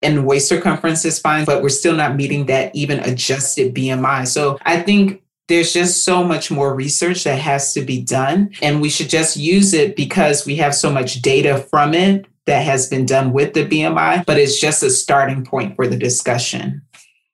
and 0.02 0.26
waist 0.26 0.48
circumference 0.48 1.06
is 1.06 1.20
fine, 1.20 1.46
but 1.46 1.62
we're 1.62 1.70
still 1.70 1.96
not 1.96 2.16
meeting 2.16 2.46
that 2.48 2.76
even 2.76 3.00
adjusted 3.00 3.74
BMI. 3.74 4.28
So 4.28 4.58
I 4.64 4.82
think 4.82 5.24
there's 5.48 5.74
just 5.74 6.04
so 6.04 6.24
much 6.24 6.52
more 6.52 6.76
research 6.76 7.24
that 7.24 7.40
has 7.40 7.74
to 7.74 7.82
be 7.82 8.02
done. 8.02 8.52
And 8.62 8.82
we 8.82 8.90
should 8.90 9.10
just 9.10 9.38
use 9.38 9.74
it 9.74 9.96
because 9.96 10.46
we 10.46 10.56
have 10.58 10.76
so 10.76 10.92
much 10.92 11.22
data 11.22 11.58
from 11.58 11.94
it 11.94 12.26
that 12.46 12.64
has 12.64 12.88
been 12.90 13.06
done 13.06 13.34
with 13.34 13.54
the 13.54 13.66
BMI, 13.66 14.26
but 14.26 14.38
it's 14.38 14.60
just 14.60 14.84
a 14.84 14.90
starting 14.90 15.44
point 15.44 15.76
for 15.76 15.88
the 15.88 15.98
discussion. 15.98 16.82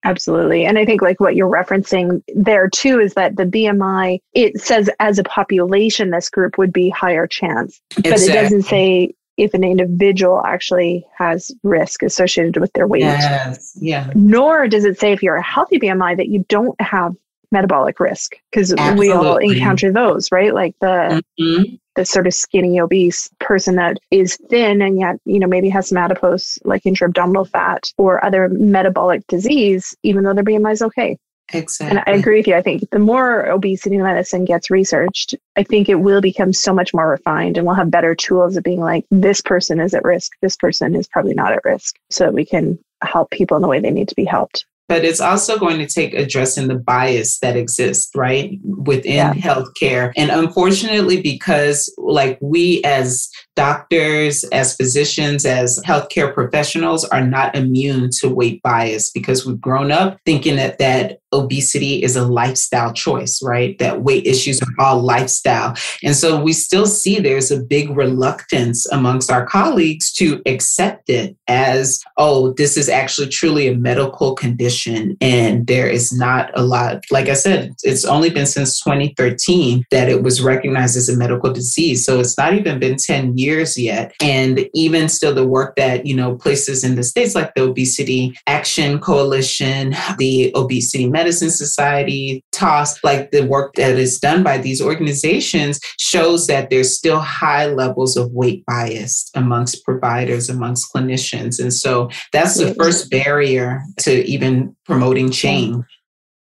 Absolutely. 0.05 0.65
And 0.65 0.77
I 0.77 0.85
think 0.85 1.01
like 1.01 1.19
what 1.19 1.35
you're 1.35 1.49
referencing 1.49 2.21
there 2.35 2.69
too 2.69 2.99
is 2.99 3.13
that 3.13 3.37
the 3.37 3.45
BMI, 3.45 4.19
it 4.33 4.59
says 4.59 4.89
as 4.99 5.17
a 5.17 5.23
population, 5.23 6.09
this 6.09 6.29
group 6.29 6.57
would 6.57 6.73
be 6.73 6.89
higher 6.89 7.25
chance, 7.25 7.79
exactly. 7.91 8.11
but 8.11 8.21
it 8.21 8.33
doesn't 8.33 8.63
say 8.63 9.13
if 9.37 9.53
an 9.53 9.63
individual 9.63 10.43
actually 10.45 11.05
has 11.17 11.51
risk 11.63 12.03
associated 12.03 12.57
with 12.57 12.71
their 12.73 12.87
weight. 12.87 13.01
Yes. 13.01 13.77
Yeah. 13.81 14.11
Nor 14.15 14.67
does 14.67 14.85
it 14.85 14.99
say 14.99 15.11
if 15.11 15.23
you're 15.23 15.35
a 15.35 15.43
healthy 15.43 15.79
BMI 15.79 16.17
that 16.17 16.27
you 16.27 16.45
don't 16.49 16.79
have 16.79 17.15
metabolic 17.53 17.99
risk 17.99 18.35
because 18.51 18.73
we 18.97 19.11
all 19.11 19.37
encounter 19.37 19.93
those, 19.93 20.31
right? 20.31 20.53
Like 20.53 20.75
the 20.81 21.23
mm-hmm. 21.39 21.75
the 21.95 22.03
sort 22.03 22.27
of 22.27 22.33
skinny 22.33 22.79
obese 22.81 23.29
person 23.39 23.75
that 23.75 23.99
is 24.11 24.37
thin 24.49 24.81
and 24.81 24.99
yet, 24.99 25.17
you 25.25 25.39
know, 25.39 25.47
maybe 25.47 25.69
has 25.69 25.87
some 25.87 25.97
adipose 25.97 26.57
like 26.65 26.85
intra-abdominal 26.85 27.45
fat 27.45 27.91
or 27.97 28.23
other 28.25 28.49
metabolic 28.49 29.25
disease, 29.27 29.95
even 30.03 30.23
though 30.23 30.33
their 30.33 30.43
BMI 30.43 30.73
is 30.73 30.81
okay. 30.81 31.17
Exactly. 31.51 31.97
And 31.97 32.03
I 32.07 32.17
agree 32.17 32.37
with 32.37 32.47
you. 32.47 32.55
I 32.55 32.61
think 32.61 32.89
the 32.91 32.99
more 32.99 33.45
obesity 33.45 33.97
medicine 33.97 34.45
gets 34.45 34.69
researched, 34.69 35.35
I 35.55 35.63
think 35.63 35.89
it 35.89 35.95
will 35.95 36.21
become 36.21 36.53
so 36.53 36.73
much 36.73 36.93
more 36.93 37.09
refined 37.09 37.57
and 37.57 37.65
we'll 37.65 37.75
have 37.75 37.91
better 37.91 38.15
tools 38.15 38.55
of 38.55 38.63
being 38.63 38.79
like, 38.79 39.05
this 39.11 39.41
person 39.41 39.79
is 39.79 39.93
at 39.93 40.03
risk, 40.03 40.31
this 40.41 40.55
person 40.55 40.95
is 40.95 41.07
probably 41.07 41.33
not 41.33 41.51
at 41.51 41.65
risk, 41.65 41.95
so 42.09 42.25
that 42.25 42.33
we 42.33 42.45
can 42.45 42.79
help 43.03 43.31
people 43.31 43.57
in 43.57 43.61
the 43.61 43.67
way 43.67 43.79
they 43.79 43.91
need 43.91 44.07
to 44.07 44.15
be 44.15 44.25
helped 44.25 44.65
but 44.89 45.05
it's 45.05 45.21
also 45.21 45.57
going 45.57 45.79
to 45.79 45.87
take 45.87 46.13
addressing 46.13 46.67
the 46.67 46.75
bias 46.75 47.39
that 47.39 47.55
exists 47.55 48.11
right 48.15 48.59
within 48.63 49.15
yeah. 49.15 49.33
healthcare 49.33 50.11
and 50.15 50.29
unfortunately 50.29 51.21
because 51.21 51.93
like 51.97 52.37
we 52.41 52.81
as 52.83 53.29
doctors, 53.55 54.43
as 54.45 54.75
physicians, 54.75 55.45
as 55.45 55.79
healthcare 55.85 56.33
professionals 56.33 57.05
are 57.05 57.25
not 57.25 57.55
immune 57.55 58.09
to 58.19 58.29
weight 58.29 58.61
bias 58.63 59.11
because 59.11 59.45
we've 59.45 59.61
grown 59.61 59.91
up 59.91 60.17
thinking 60.25 60.55
that 60.55 60.79
that 60.79 61.19
obesity 61.33 62.03
is 62.03 62.15
a 62.15 62.25
lifestyle 62.25 62.93
choice, 62.93 63.41
right? 63.43 63.77
That 63.79 64.03
weight 64.03 64.25
issues 64.25 64.61
are 64.61 64.67
all 64.79 65.01
lifestyle. 65.01 65.75
And 66.03 66.15
so 66.15 66.41
we 66.41 66.53
still 66.53 66.85
see 66.85 67.19
there's 67.19 67.51
a 67.51 67.61
big 67.61 67.89
reluctance 67.95 68.85
amongst 68.91 69.31
our 69.31 69.45
colleagues 69.45 70.11
to 70.13 70.41
accept 70.45 71.09
it 71.09 71.35
as, 71.47 72.01
oh, 72.17 72.53
this 72.53 72.77
is 72.77 72.89
actually 72.89 73.27
truly 73.29 73.67
a 73.67 73.75
medical 73.75 74.35
condition. 74.35 75.17
And 75.19 75.67
there 75.67 75.87
is 75.87 76.11
not 76.11 76.51
a 76.57 76.61
lot, 76.61 77.03
like 77.11 77.29
I 77.29 77.33
said, 77.33 77.73
it's 77.83 78.05
only 78.05 78.29
been 78.29 78.45
since 78.45 78.79
2013 78.81 79.83
that 79.91 80.09
it 80.09 80.23
was 80.23 80.41
recognized 80.41 80.95
as 80.95 81.09
a 81.09 81.17
medical 81.17 81.51
disease. 81.51 82.05
So 82.05 82.19
it's 82.19 82.37
not 82.37 82.53
even 82.53 82.79
been 82.79 82.97
10 82.97 83.37
years 83.37 83.77
yet. 83.77 84.13
And 84.21 84.67
even 84.73 85.09
still, 85.09 85.33
the 85.33 85.47
work 85.47 85.75
that, 85.77 86.05
you 86.05 86.15
know, 86.15 86.35
places 86.35 86.83
in 86.83 86.95
the 86.95 87.03
States 87.03 87.35
like 87.35 87.53
the 87.55 87.63
Obesity 87.63 88.37
Action 88.45 88.99
Coalition, 88.99 89.95
the 90.17 90.51
Obesity 90.55 91.09
Medicine 91.09 91.22
Society, 91.31 92.43
TOS, 92.51 93.03
like 93.03 93.31
the 93.31 93.45
work 93.45 93.75
that 93.75 93.97
is 93.97 94.19
done 94.19 94.43
by 94.43 94.57
these 94.57 94.81
organizations 94.81 95.79
shows 95.97 96.47
that 96.47 96.69
there's 96.69 96.97
still 96.97 97.19
high 97.19 97.67
levels 97.67 98.17
of 98.17 98.31
weight 98.31 98.65
bias 98.65 99.29
amongst 99.35 99.83
providers, 99.85 100.49
amongst 100.49 100.93
clinicians. 100.93 101.59
And 101.59 101.73
so 101.73 102.09
that's 102.31 102.57
the 102.57 102.73
first 102.75 103.09
barrier 103.09 103.81
to 103.99 104.23
even 104.25 104.75
promoting 104.85 105.31
change 105.31 105.83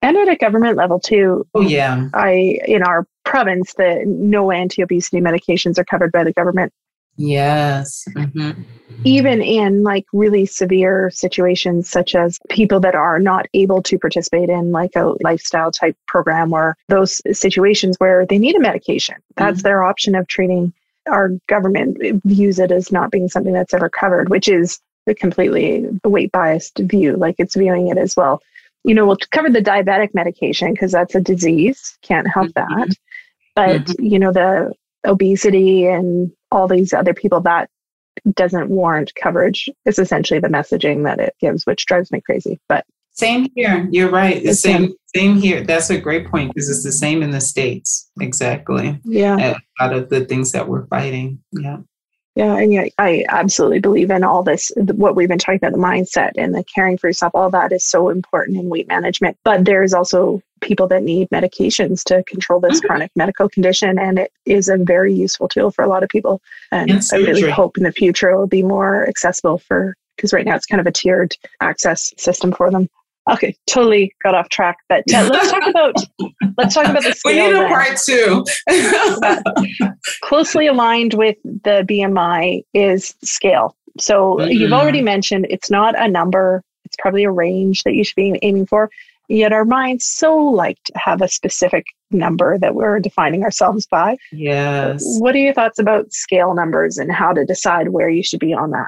and 0.06 0.18
at 0.18 0.30
a 0.30 0.36
government 0.36 0.78
level 0.78 1.00
too. 1.00 1.48
Oh 1.56 1.62
yeah. 1.62 2.10
I 2.14 2.60
in 2.68 2.84
our 2.84 3.08
province, 3.24 3.74
the 3.74 4.04
no 4.06 4.52
anti-obesity 4.52 5.20
medications 5.20 5.80
are 5.80 5.84
covered 5.84 6.12
by 6.12 6.24
the 6.24 6.32
government. 6.32 6.72
Yes. 7.18 8.06
Mm-hmm. 8.10 8.62
Even 9.04 9.42
in 9.42 9.84
like 9.84 10.06
really 10.12 10.46
severe 10.46 11.10
situations, 11.12 11.90
such 11.90 12.16
as 12.16 12.40
people 12.50 12.80
that 12.82 12.96
are 12.96 13.20
not 13.20 13.48
able 13.54 13.82
to 13.84 13.98
participate 13.98 14.50
in 14.50 14.72
like 14.72 14.92
a 14.96 15.14
lifestyle 15.24 15.72
type 15.72 15.96
program 16.08 16.52
or 16.52 16.76
those 16.90 17.22
situations 17.32 17.96
where 18.00 18.26
they 18.26 18.38
need 18.38 18.56
a 18.56 18.60
medication, 18.60 19.16
that's 19.36 19.60
mm-hmm. 19.60 19.64
their 19.64 19.84
option 19.84 20.16
of 20.16 20.28
treating. 20.28 20.74
Our 21.08 21.30
government 21.48 21.98
views 22.26 22.58
it 22.58 22.72
as 22.72 22.92
not 22.92 23.12
being 23.12 23.28
something 23.28 23.54
that's 23.54 23.76
ever 23.76 23.90
covered, 23.90 24.30
which 24.30 24.48
is 24.48 24.80
a 25.08 25.14
completely 25.14 25.86
weight 26.04 26.32
biased 26.32 26.80
view. 26.80 27.16
Like 27.16 27.36
it's 27.38 27.56
viewing 27.56 27.90
it 27.90 27.98
as 27.98 28.16
well. 28.16 28.42
You 28.84 28.96
know, 28.96 29.06
we'll 29.06 29.18
cover 29.32 29.50
the 29.50 29.62
diabetic 29.62 30.16
medication 30.16 30.74
because 30.74 30.92
that's 30.92 31.14
a 31.16 31.22
disease, 31.22 31.98
can't 32.02 32.28
help 32.28 32.48
mm-hmm. 32.50 32.80
that. 32.80 32.98
But, 33.56 33.82
mm-hmm. 33.82 34.04
you 34.04 34.20
know, 34.20 34.32
the 34.32 34.74
obesity 35.06 35.86
and 35.86 36.32
all 36.56 36.68
these 36.68 36.94
other 36.94 37.14
people 37.14 37.42
that 37.42 37.70
doesn't 38.34 38.70
warrant 38.70 39.12
coverage 39.16 39.70
is 39.86 40.00
essentially 40.00 40.40
the 40.40 40.48
messaging 40.48 41.04
that 41.04 41.20
it 41.20 41.36
gives 41.40 41.66
which 41.66 41.86
drives 41.86 42.12
me 42.12 42.22
crazy 42.22 42.60
but 42.70 42.86
same 43.12 43.48
here 43.56 43.88
you're 43.92 44.10
right 44.10 44.44
the 44.44 44.54
same 44.54 44.94
same 45.16 45.38
here. 45.38 45.64
That's 45.64 45.90
a 45.90 45.98
great 45.98 46.28
point 46.28 46.54
because 46.54 46.70
it's 46.70 46.84
the 46.84 46.92
same 46.92 47.24
in 47.24 47.32
the 47.32 47.40
States. 47.40 48.12
Exactly. 48.20 49.00
Yeah. 49.06 49.56
A 49.80 49.84
lot 49.84 49.94
of 49.94 50.10
the 50.10 50.26
things 50.26 50.52
that 50.52 50.68
we're 50.68 50.88
fighting. 50.88 51.42
Yeah. 51.54 51.78
Yeah, 52.36 52.58
and 52.58 52.74
yeah, 52.74 52.88
I 52.98 53.24
absolutely 53.30 53.80
believe 53.80 54.12
in 54.12 54.26
all 54.26 54.44
this. 54.44 54.70
What 54.76 55.16
we've 55.16 55.30
been 55.30 55.38
talking 55.38 55.56
about, 55.56 55.72
the 55.72 55.78
mindset 55.78 56.32
and 56.36 56.54
the 56.54 56.66
caring 56.66 56.98
for 56.98 57.08
yourself, 57.08 57.32
all 57.34 57.50
that 57.52 57.72
is 57.72 57.88
so 57.88 58.10
important 58.10 58.58
in 58.58 58.68
weight 58.68 58.90
management. 58.90 59.38
But 59.46 59.64
there's 59.64 59.94
also 59.94 60.42
people 60.66 60.88
that 60.88 61.04
need 61.04 61.30
medications 61.30 62.04
to 62.04 62.24
control 62.24 62.60
this 62.60 62.80
mm-hmm. 62.80 62.88
chronic 62.88 63.12
medical 63.16 63.48
condition, 63.48 63.98
and 63.98 64.20
it 64.20 64.32
is 64.46 64.68
a 64.68 64.78
very 64.78 65.14
useful 65.14 65.48
tool 65.48 65.72
for 65.72 65.84
a 65.84 65.88
lot 65.88 66.04
of 66.04 66.10
people. 66.10 66.42
And 66.72 67.02
I 67.14 67.18
really 67.18 67.50
hope 67.50 67.78
in 67.78 67.84
the 67.84 67.92
future 67.92 68.30
it 68.30 68.38
will 68.38 68.48
be 68.48 68.64
more 68.64 69.08
accessible 69.08 69.60
for 69.60 69.96
because 70.16 70.34
right 70.34 70.46
now 70.46 70.56
it's 70.56 70.66
kind 70.66 70.82
of 70.82 70.88
a 70.88 70.92
tiered 70.92 71.36
access 71.62 72.14
system 72.18 72.52
for 72.52 72.72
them. 72.72 72.90
Okay, 73.30 73.56
totally 73.68 74.14
got 74.24 74.36
off 74.36 74.50
track, 74.50 74.78
but 74.88 75.04
uh, 75.14 75.30
let's 75.32 75.50
talk 75.50 75.68
about 75.68 75.96
let's 76.58 76.76
talk 76.76 76.86
about 76.86 77.04
the 77.04 77.14
scale. 77.14 77.48
We 77.48 77.54
need 77.54 77.64
a 77.64 77.68
part 77.68 77.98
two. 78.06 78.46
closely 80.22 80.68
aligned 80.68 81.16
with 81.16 81.36
the 81.44 81.86
BMI 81.90 82.64
is 82.74 83.16
scale. 83.24 83.76
So 84.00 84.36
mm-hmm. 84.36 84.52
you've 84.52 84.74
already 84.74 85.02
mentioned 85.02 85.48
it's 85.50 85.72
not 85.72 86.00
a 86.00 86.08
number; 86.08 86.62
it's 86.84 86.96
probably 87.00 87.24
a 87.24 87.32
range 87.32 87.84
that 87.84 87.96
you 87.96 88.04
should 88.04 88.16
be 88.16 88.38
aiming 88.44 88.68
for. 88.68 88.92
Yet 89.30 89.54
our 89.54 89.66
minds 89.66 90.06
so 90.06 90.38
like 90.38 90.78
to 90.86 90.94
have 90.98 91.22
a 91.22 91.28
specific 91.28 91.86
number 92.12 92.58
that 92.60 92.76
we're 92.76 93.00
defining 93.00 93.44
ourselves 93.44 93.86
by. 93.88 94.18
Yes. 94.32 95.04
What 95.20 95.36
are 95.36 95.40
your 95.40 95.54
thoughts 95.54 95.80
about 95.80 96.12
scale 96.14 96.54
numbers 96.54 96.98
and 96.98 97.12
how 97.12 97.34
to 97.34 97.46
decide 97.46 97.90
where 97.90 98.10
you 98.10 98.24
should 98.24 98.40
be 98.40 98.54
on 98.54 98.72
that? 98.72 98.88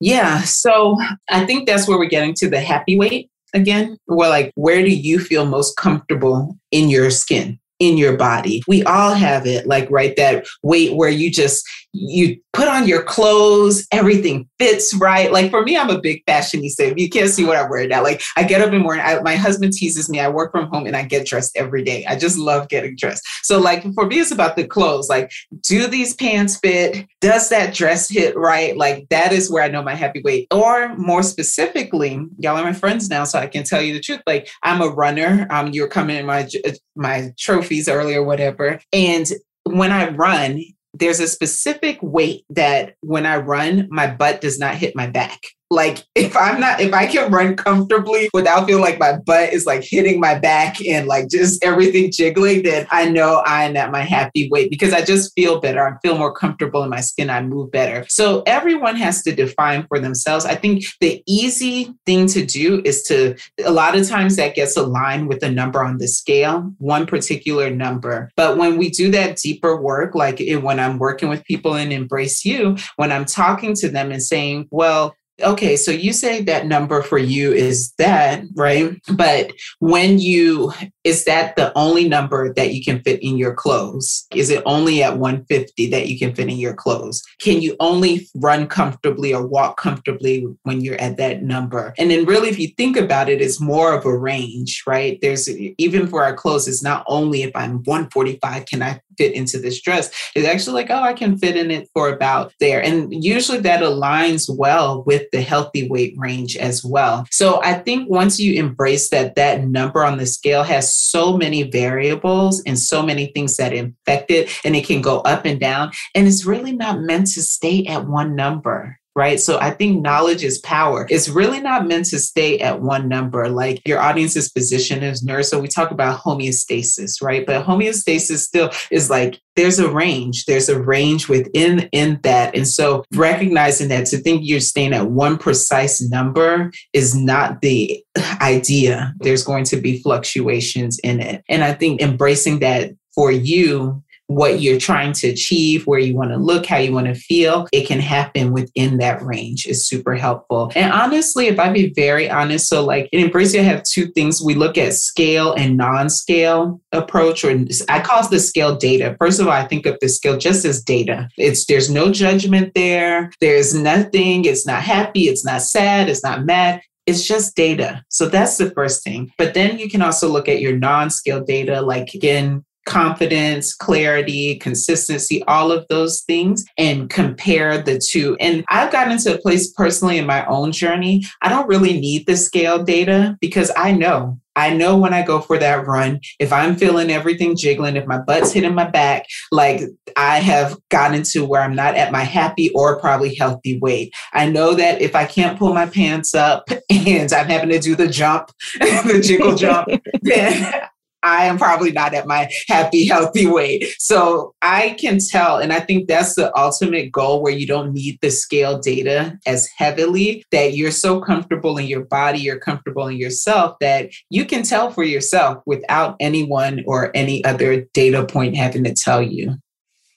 Yeah. 0.00 0.42
So 0.42 0.96
I 1.30 1.46
think 1.46 1.66
that's 1.66 1.86
where 1.86 1.98
we're 1.98 2.06
getting 2.06 2.34
to 2.34 2.48
the 2.48 2.60
happy 2.60 2.98
weight 2.98 3.30
again? 3.54 3.96
Well, 4.06 4.30
like, 4.30 4.52
where 4.54 4.82
do 4.82 4.90
you 4.90 5.18
feel 5.18 5.46
most 5.46 5.76
comfortable 5.76 6.58
in 6.70 6.88
your 6.88 7.10
skin? 7.10 7.58
in 7.80 7.98
your 7.98 8.16
body. 8.16 8.62
We 8.68 8.84
all 8.84 9.14
have 9.14 9.46
it, 9.46 9.66
like 9.66 9.90
right 9.90 10.14
that 10.16 10.46
weight 10.62 10.94
where 10.94 11.08
you 11.08 11.30
just 11.30 11.64
you 11.94 12.36
put 12.52 12.66
on 12.66 12.88
your 12.88 13.02
clothes, 13.02 13.86
everything 13.92 14.48
fits 14.58 14.92
right. 14.94 15.30
Like 15.32 15.50
for 15.50 15.62
me, 15.62 15.76
I'm 15.76 15.90
a 15.90 16.00
big 16.00 16.24
fashionista. 16.26 16.98
You 16.98 17.08
can't 17.08 17.30
see 17.30 17.44
what 17.44 17.56
I'm 17.56 17.70
wearing 17.70 17.88
now. 17.88 18.02
Like 18.02 18.20
I 18.36 18.42
get 18.42 18.60
up 18.60 18.68
in 18.68 18.74
the 18.74 18.80
morning, 18.80 19.04
I, 19.06 19.20
my 19.20 19.36
husband 19.36 19.72
teases 19.72 20.10
me. 20.10 20.18
I 20.18 20.28
work 20.28 20.50
from 20.50 20.66
home 20.66 20.86
and 20.86 20.96
I 20.96 21.04
get 21.04 21.26
dressed 21.26 21.56
every 21.56 21.84
day. 21.84 22.04
I 22.06 22.16
just 22.16 22.36
love 22.36 22.68
getting 22.68 22.96
dressed. 22.96 23.24
So 23.42 23.60
like 23.60 23.84
for 23.94 24.06
me, 24.06 24.18
it's 24.18 24.32
about 24.32 24.56
the 24.56 24.66
clothes. 24.66 25.08
Like, 25.08 25.30
do 25.62 25.86
these 25.86 26.14
pants 26.14 26.58
fit? 26.58 27.06
Does 27.20 27.48
that 27.50 27.74
dress 27.74 28.08
hit 28.08 28.36
right? 28.36 28.76
Like 28.76 29.08
that 29.10 29.32
is 29.32 29.50
where 29.50 29.62
I 29.62 29.68
know 29.68 29.82
my 29.82 29.94
happy 29.94 30.20
weight. 30.24 30.48
Or 30.52 30.96
more 30.96 31.22
specifically, 31.22 32.20
y'all 32.38 32.56
are 32.56 32.64
my 32.64 32.72
friends 32.72 33.08
now, 33.08 33.22
so 33.22 33.38
I 33.38 33.46
can 33.46 33.62
tell 33.62 33.80
you 33.80 33.94
the 33.94 34.00
truth. 34.00 34.20
Like 34.26 34.48
I'm 34.64 34.82
a 34.82 34.88
runner. 34.88 35.46
Um, 35.50 35.68
you're 35.68 35.88
coming 35.88 36.16
in 36.16 36.26
my 36.26 36.48
my 36.96 37.32
trophies 37.38 37.88
earlier, 37.88 38.22
whatever. 38.24 38.80
And 38.92 39.26
when 39.64 39.92
I 39.92 40.10
run, 40.10 40.60
there's 40.94 41.20
a 41.20 41.28
specific 41.28 41.98
weight 42.00 42.44
that 42.50 42.94
when 43.00 43.26
I 43.26 43.38
run, 43.38 43.88
my 43.90 44.06
butt 44.06 44.40
does 44.40 44.58
not 44.58 44.76
hit 44.76 44.96
my 44.96 45.06
back. 45.06 45.40
Like 45.70 46.04
if 46.14 46.36
I'm 46.36 46.60
not, 46.60 46.80
if 46.80 46.92
I 46.92 47.06
can 47.06 47.30
run 47.30 47.56
comfortably 47.56 48.28
without 48.32 48.66
feeling 48.66 48.82
like 48.82 48.98
my 48.98 49.16
butt 49.16 49.52
is 49.52 49.66
like 49.66 49.82
hitting 49.82 50.20
my 50.20 50.38
back 50.38 50.84
and 50.86 51.06
like 51.06 51.28
just 51.28 51.62
everything 51.64 52.10
jiggling, 52.12 52.62
then 52.62 52.86
I 52.90 53.08
know 53.08 53.42
I'm 53.44 53.76
at 53.76 53.90
my 53.90 54.02
happy 54.02 54.48
weight 54.50 54.70
because 54.70 54.92
I 54.92 55.04
just 55.04 55.32
feel 55.34 55.60
better. 55.60 55.86
I 55.86 55.98
feel 56.06 56.18
more 56.18 56.32
comfortable 56.32 56.82
in 56.82 56.90
my 56.90 57.00
skin. 57.00 57.30
I 57.30 57.42
move 57.42 57.70
better. 57.70 58.06
So 58.08 58.42
everyone 58.46 58.96
has 58.96 59.22
to 59.22 59.34
define 59.34 59.86
for 59.86 59.98
themselves. 59.98 60.44
I 60.44 60.54
think 60.54 60.84
the 61.00 61.22
easy 61.26 61.94
thing 62.06 62.26
to 62.28 62.44
do 62.44 62.82
is 62.84 63.02
to, 63.04 63.36
a 63.64 63.70
lot 63.70 63.96
of 63.96 64.08
times 64.08 64.36
that 64.36 64.54
gets 64.54 64.76
aligned 64.76 65.28
with 65.28 65.42
a 65.42 65.50
number 65.50 65.82
on 65.82 65.98
the 65.98 66.08
scale, 66.08 66.72
one 66.78 67.06
particular 67.06 67.70
number. 67.70 68.30
But 68.36 68.56
when 68.56 68.76
we 68.76 68.90
do 68.90 69.10
that 69.12 69.36
deeper 69.36 69.80
work, 69.80 70.14
like 70.14 70.42
when 70.60 70.80
I'm 70.80 70.98
working 70.98 71.28
with 71.28 71.44
people 71.44 71.74
in 71.74 71.92
Embrace 71.92 72.44
You, 72.44 72.76
when 72.96 73.12
I'm 73.12 73.24
talking 73.24 73.74
to 73.76 73.88
them 73.88 74.12
and 74.12 74.22
saying, 74.22 74.68
well, 74.70 75.14
okay, 75.42 75.76
so 75.76 75.90
you 75.90 76.12
say 76.12 76.42
that 76.42 76.66
number 76.66 77.02
for 77.02 77.18
you 77.18 77.52
is 77.52 77.92
that, 77.98 78.44
right? 78.54 79.00
But 79.14 79.52
when 79.78 80.18
you, 80.18 80.72
is 81.04 81.24
that 81.26 81.54
the 81.56 81.72
only 81.76 82.08
number 82.08 82.52
that 82.54 82.72
you 82.72 82.82
can 82.82 83.00
fit 83.02 83.22
in 83.22 83.36
your 83.36 83.54
clothes? 83.54 84.26
Is 84.34 84.50
it 84.50 84.62
only 84.66 85.02
at 85.02 85.18
150 85.18 85.90
that 85.90 86.08
you 86.08 86.18
can 86.18 86.34
fit 86.34 86.48
in 86.48 86.56
your 86.56 86.74
clothes? 86.74 87.22
Can 87.40 87.60
you 87.60 87.76
only 87.78 88.26
run 88.34 88.66
comfortably 88.66 89.34
or 89.34 89.46
walk 89.46 89.76
comfortably 89.76 90.46
when 90.62 90.80
you're 90.80 91.00
at 91.00 91.18
that 91.18 91.42
number? 91.42 91.94
And 91.98 92.10
then, 92.10 92.24
really, 92.24 92.48
if 92.48 92.58
you 92.58 92.68
think 92.68 92.96
about 92.96 93.28
it, 93.28 93.40
it's 93.40 93.60
more 93.60 93.94
of 93.94 94.04
a 94.06 94.16
range, 94.16 94.82
right? 94.86 95.18
There's 95.20 95.48
even 95.48 96.06
for 96.06 96.24
our 96.24 96.34
clothes, 96.34 96.66
it's 96.66 96.82
not 96.82 97.04
only 97.06 97.42
if 97.42 97.54
I'm 97.54 97.82
145, 97.84 98.66
can 98.66 98.82
I 98.82 99.00
fit 99.18 99.34
into 99.34 99.58
this 99.58 99.80
dress? 99.80 100.10
It's 100.34 100.46
actually 100.46 100.74
like, 100.74 100.90
oh, 100.90 101.02
I 101.02 101.12
can 101.12 101.38
fit 101.38 101.56
in 101.56 101.70
it 101.70 101.88
for 101.92 102.08
about 102.08 102.52
there. 102.60 102.82
And 102.82 103.12
usually 103.24 103.58
that 103.60 103.82
aligns 103.82 104.46
well 104.48 105.04
with 105.04 105.30
the 105.32 105.40
healthy 105.40 105.88
weight 105.88 106.14
range 106.16 106.56
as 106.56 106.84
well. 106.84 107.26
So 107.30 107.62
I 107.62 107.74
think 107.74 108.08
once 108.10 108.40
you 108.40 108.54
embrace 108.54 109.10
that, 109.10 109.36
that 109.36 109.64
number 109.64 110.04
on 110.04 110.18
the 110.18 110.26
scale 110.26 110.62
has 110.62 110.93
so 110.94 111.36
many 111.36 111.62
variables 111.62 112.62
and 112.66 112.78
so 112.78 113.02
many 113.02 113.26
things 113.26 113.56
that 113.56 113.72
affect 113.72 114.30
it, 114.30 114.50
and 114.64 114.76
it 114.76 114.86
can 114.86 115.00
go 115.00 115.20
up 115.20 115.44
and 115.44 115.60
down. 115.60 115.90
And 116.14 116.26
it's 116.26 116.46
really 116.46 116.72
not 116.72 117.00
meant 117.00 117.26
to 117.28 117.42
stay 117.42 117.84
at 117.86 118.06
one 118.06 118.34
number 118.34 118.98
right? 119.14 119.38
So 119.38 119.58
I 119.60 119.70
think 119.70 120.02
knowledge 120.02 120.42
is 120.42 120.58
power. 120.58 121.06
It's 121.08 121.28
really 121.28 121.60
not 121.60 121.86
meant 121.86 122.06
to 122.06 122.18
stay 122.18 122.58
at 122.58 122.80
one 122.80 123.08
number. 123.08 123.48
Like 123.48 123.80
your 123.86 124.00
audience's 124.00 124.50
position 124.50 125.02
as 125.02 125.22
nurse. 125.22 125.50
So 125.50 125.60
we 125.60 125.68
talk 125.68 125.90
about 125.90 126.20
homeostasis, 126.20 127.22
right? 127.22 127.46
But 127.46 127.64
homeostasis 127.64 128.38
still 128.38 128.70
is 128.90 129.10
like 129.10 129.40
there's 129.56 129.78
a 129.78 129.90
range. 129.90 130.46
There's 130.46 130.68
a 130.68 130.80
range 130.80 131.28
within 131.28 131.88
in 131.92 132.18
that. 132.22 132.56
And 132.56 132.66
so 132.66 133.04
recognizing 133.14 133.88
that 133.88 134.06
to 134.06 134.18
think 134.18 134.42
you're 134.44 134.60
staying 134.60 134.92
at 134.92 135.10
one 135.10 135.38
precise 135.38 136.00
number 136.02 136.72
is 136.92 137.14
not 137.14 137.60
the 137.60 138.02
idea. 138.40 139.14
There's 139.20 139.44
going 139.44 139.64
to 139.64 139.76
be 139.76 140.02
fluctuations 140.02 140.98
in 141.04 141.20
it. 141.20 141.44
And 141.48 141.62
I 141.62 141.72
think 141.72 142.00
embracing 142.00 142.58
that 142.60 142.92
for 143.14 143.30
you 143.30 144.02
what 144.26 144.60
you're 144.60 144.78
trying 144.78 145.12
to 145.12 145.28
achieve, 145.28 145.86
where 145.86 145.98
you 145.98 146.14
want 146.14 146.30
to 146.30 146.36
look, 146.36 146.66
how 146.66 146.78
you 146.78 146.92
want 146.92 147.06
to 147.06 147.14
feel, 147.14 147.66
it 147.72 147.86
can 147.86 148.00
happen 148.00 148.52
within 148.52 148.98
that 148.98 149.22
range 149.22 149.66
is 149.66 149.86
super 149.86 150.14
helpful. 150.14 150.72
And 150.74 150.92
honestly, 150.92 151.46
if 151.48 151.58
I 151.58 151.70
be 151.70 151.92
very 151.94 152.30
honest, 152.30 152.68
so 152.68 152.84
like 152.84 153.08
in 153.12 153.20
Embrace, 153.20 153.54
I 153.54 153.58
have 153.58 153.82
two 153.82 154.06
things. 154.12 154.42
We 154.42 154.54
look 154.54 154.78
at 154.78 154.94
scale 154.94 155.52
and 155.52 155.76
non-scale 155.76 156.80
approach, 156.92 157.44
or 157.44 157.64
I 157.88 158.00
call 158.00 158.26
the 158.28 158.40
scale 158.40 158.76
data. 158.76 159.16
First 159.18 159.40
of 159.40 159.46
all, 159.46 159.52
I 159.52 159.66
think 159.66 159.86
of 159.86 159.98
the 160.00 160.08
scale 160.08 160.38
just 160.38 160.64
as 160.64 160.82
data. 160.82 161.28
It's 161.36 161.66
there's 161.66 161.90
no 161.90 162.10
judgment 162.10 162.72
there. 162.74 163.30
There's 163.40 163.74
nothing. 163.74 164.44
It's 164.44 164.66
not 164.66 164.82
happy. 164.82 165.28
It's 165.28 165.44
not 165.44 165.62
sad. 165.62 166.08
It's 166.08 166.24
not 166.24 166.44
mad 166.44 166.80
it's 167.06 167.26
just 167.26 167.54
data. 167.54 168.02
So 168.08 168.28
that's 168.28 168.56
the 168.56 168.70
first 168.70 169.04
thing. 169.04 169.30
But 169.36 169.52
then 169.52 169.78
you 169.78 169.90
can 169.90 170.00
also 170.00 170.26
look 170.26 170.48
at 170.48 170.62
your 170.62 170.76
non 170.76 171.10
scale 171.10 171.44
data, 171.44 171.82
like 171.82 172.14
again, 172.14 172.64
confidence, 172.84 173.74
clarity, 173.74 174.56
consistency, 174.56 175.42
all 175.44 175.72
of 175.72 175.86
those 175.88 176.22
things, 176.22 176.64
and 176.78 177.10
compare 177.10 177.78
the 177.78 177.98
two. 177.98 178.36
And 178.40 178.64
I've 178.68 178.92
gotten 178.92 179.12
into 179.12 179.34
a 179.34 179.38
place 179.38 179.72
personally 179.72 180.18
in 180.18 180.26
my 180.26 180.44
own 180.46 180.72
journey. 180.72 181.24
I 181.42 181.48
don't 181.48 181.68
really 181.68 181.98
need 182.00 182.26
the 182.26 182.36
scale 182.36 182.82
data 182.82 183.36
because 183.40 183.70
I 183.76 183.92
know. 183.92 184.38
I 184.56 184.72
know 184.72 184.96
when 184.96 185.12
I 185.12 185.22
go 185.22 185.40
for 185.40 185.58
that 185.58 185.86
run, 185.86 186.20
if 186.38 186.52
I'm 186.52 186.76
feeling 186.76 187.10
everything 187.10 187.56
jiggling, 187.56 187.96
if 187.96 188.06
my 188.06 188.18
butt's 188.18 188.52
hitting 188.52 188.74
my 188.74 188.88
back, 188.88 189.26
like 189.50 189.82
I 190.16 190.38
have 190.38 190.76
gotten 190.90 191.24
to 191.24 191.44
where 191.44 191.60
I'm 191.60 191.74
not 191.74 191.96
at 191.96 192.12
my 192.12 192.22
happy 192.22 192.70
or 192.70 193.00
probably 193.00 193.34
healthy 193.34 193.78
weight. 193.80 194.14
I 194.32 194.48
know 194.48 194.74
that 194.74 195.02
if 195.02 195.16
I 195.16 195.24
can't 195.24 195.58
pull 195.58 195.74
my 195.74 195.86
pants 195.86 196.34
up 196.34 196.68
and 196.90 197.32
I'm 197.32 197.46
having 197.46 197.70
to 197.70 197.80
do 197.80 197.96
the 197.96 198.06
jump, 198.06 198.50
the 198.78 199.20
jiggle 199.24 199.56
jump, 199.56 199.88
then 200.22 200.82
I 201.24 201.46
am 201.46 201.58
probably 201.58 201.90
not 201.90 202.14
at 202.14 202.26
my 202.26 202.50
happy, 202.68 203.06
healthy 203.06 203.46
weight. 203.46 203.94
So 203.98 204.54
I 204.62 204.96
can 205.00 205.18
tell. 205.18 205.58
And 205.58 205.72
I 205.72 205.80
think 205.80 206.06
that's 206.06 206.34
the 206.34 206.56
ultimate 206.56 207.10
goal 207.10 207.42
where 207.42 207.52
you 207.52 207.66
don't 207.66 207.92
need 207.92 208.18
the 208.20 208.30
scale 208.30 208.78
data 208.78 209.38
as 209.46 209.68
heavily, 209.76 210.44
that 210.52 210.74
you're 210.74 210.90
so 210.90 211.20
comfortable 211.20 211.78
in 211.78 211.86
your 211.86 212.04
body, 212.04 212.40
you're 212.40 212.58
comfortable 212.58 213.08
in 213.08 213.16
yourself 213.16 213.76
that 213.80 214.10
you 214.28 214.44
can 214.44 214.62
tell 214.62 214.90
for 214.90 215.02
yourself 215.02 215.62
without 215.66 216.16
anyone 216.20 216.84
or 216.86 217.10
any 217.14 217.44
other 217.44 217.86
data 217.94 218.24
point 218.26 218.56
having 218.56 218.84
to 218.84 218.94
tell 218.94 219.22
you. 219.22 219.54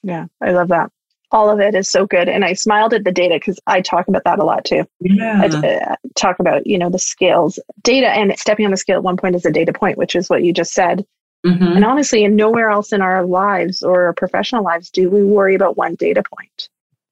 Yeah, 0.02 0.26
I 0.42 0.52
love 0.52 0.68
that 0.68 0.92
all 1.30 1.50
of 1.50 1.60
it 1.60 1.74
is 1.74 1.88
so 1.88 2.06
good. 2.06 2.28
And 2.28 2.44
I 2.44 2.54
smiled 2.54 2.94
at 2.94 3.04
the 3.04 3.12
data 3.12 3.34
because 3.34 3.58
I 3.66 3.80
talk 3.80 4.08
about 4.08 4.24
that 4.24 4.38
a 4.38 4.44
lot 4.44 4.64
too. 4.64 4.84
Yeah. 5.00 5.40
I 5.42 5.46
uh, 5.46 5.96
talk 6.14 6.38
about, 6.38 6.66
you 6.66 6.78
know, 6.78 6.90
the 6.90 6.98
scales, 6.98 7.58
data 7.82 8.08
and 8.08 8.36
stepping 8.38 8.64
on 8.64 8.70
the 8.70 8.76
scale 8.76 8.96
at 8.96 9.02
one 9.02 9.16
point 9.16 9.34
is 9.34 9.44
a 9.44 9.50
data 9.50 9.72
point, 9.72 9.98
which 9.98 10.16
is 10.16 10.30
what 10.30 10.42
you 10.42 10.52
just 10.52 10.72
said. 10.72 11.04
Mm-hmm. 11.46 11.76
And 11.76 11.84
honestly, 11.84 12.24
and 12.24 12.36
nowhere 12.36 12.70
else 12.70 12.92
in 12.92 13.02
our 13.02 13.24
lives 13.24 13.82
or 13.82 14.06
our 14.06 14.12
professional 14.12 14.64
lives 14.64 14.90
do 14.90 15.08
we 15.10 15.22
worry 15.22 15.54
about 15.54 15.76
one 15.76 15.94
data 15.94 16.22
point. 16.22 16.68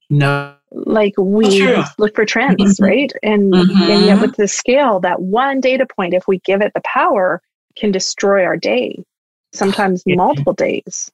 No. 0.08 0.54
Like 0.70 1.14
we 1.18 1.76
look 1.98 2.14
for 2.14 2.24
trends, 2.24 2.80
mm-hmm. 2.80 2.84
right? 2.84 3.12
And, 3.22 3.52
mm-hmm. 3.52 3.82
and 3.82 4.04
yet 4.06 4.20
with 4.20 4.36
the 4.36 4.48
scale, 4.48 5.00
that 5.00 5.20
one 5.20 5.60
data 5.60 5.86
point, 5.86 6.14
if 6.14 6.26
we 6.26 6.38
give 6.40 6.60
it 6.60 6.72
the 6.74 6.82
power 6.82 7.42
can 7.76 7.92
destroy 7.92 8.44
our 8.44 8.56
day, 8.56 9.04
sometimes 9.52 10.02
multiple 10.06 10.52
days. 10.52 11.10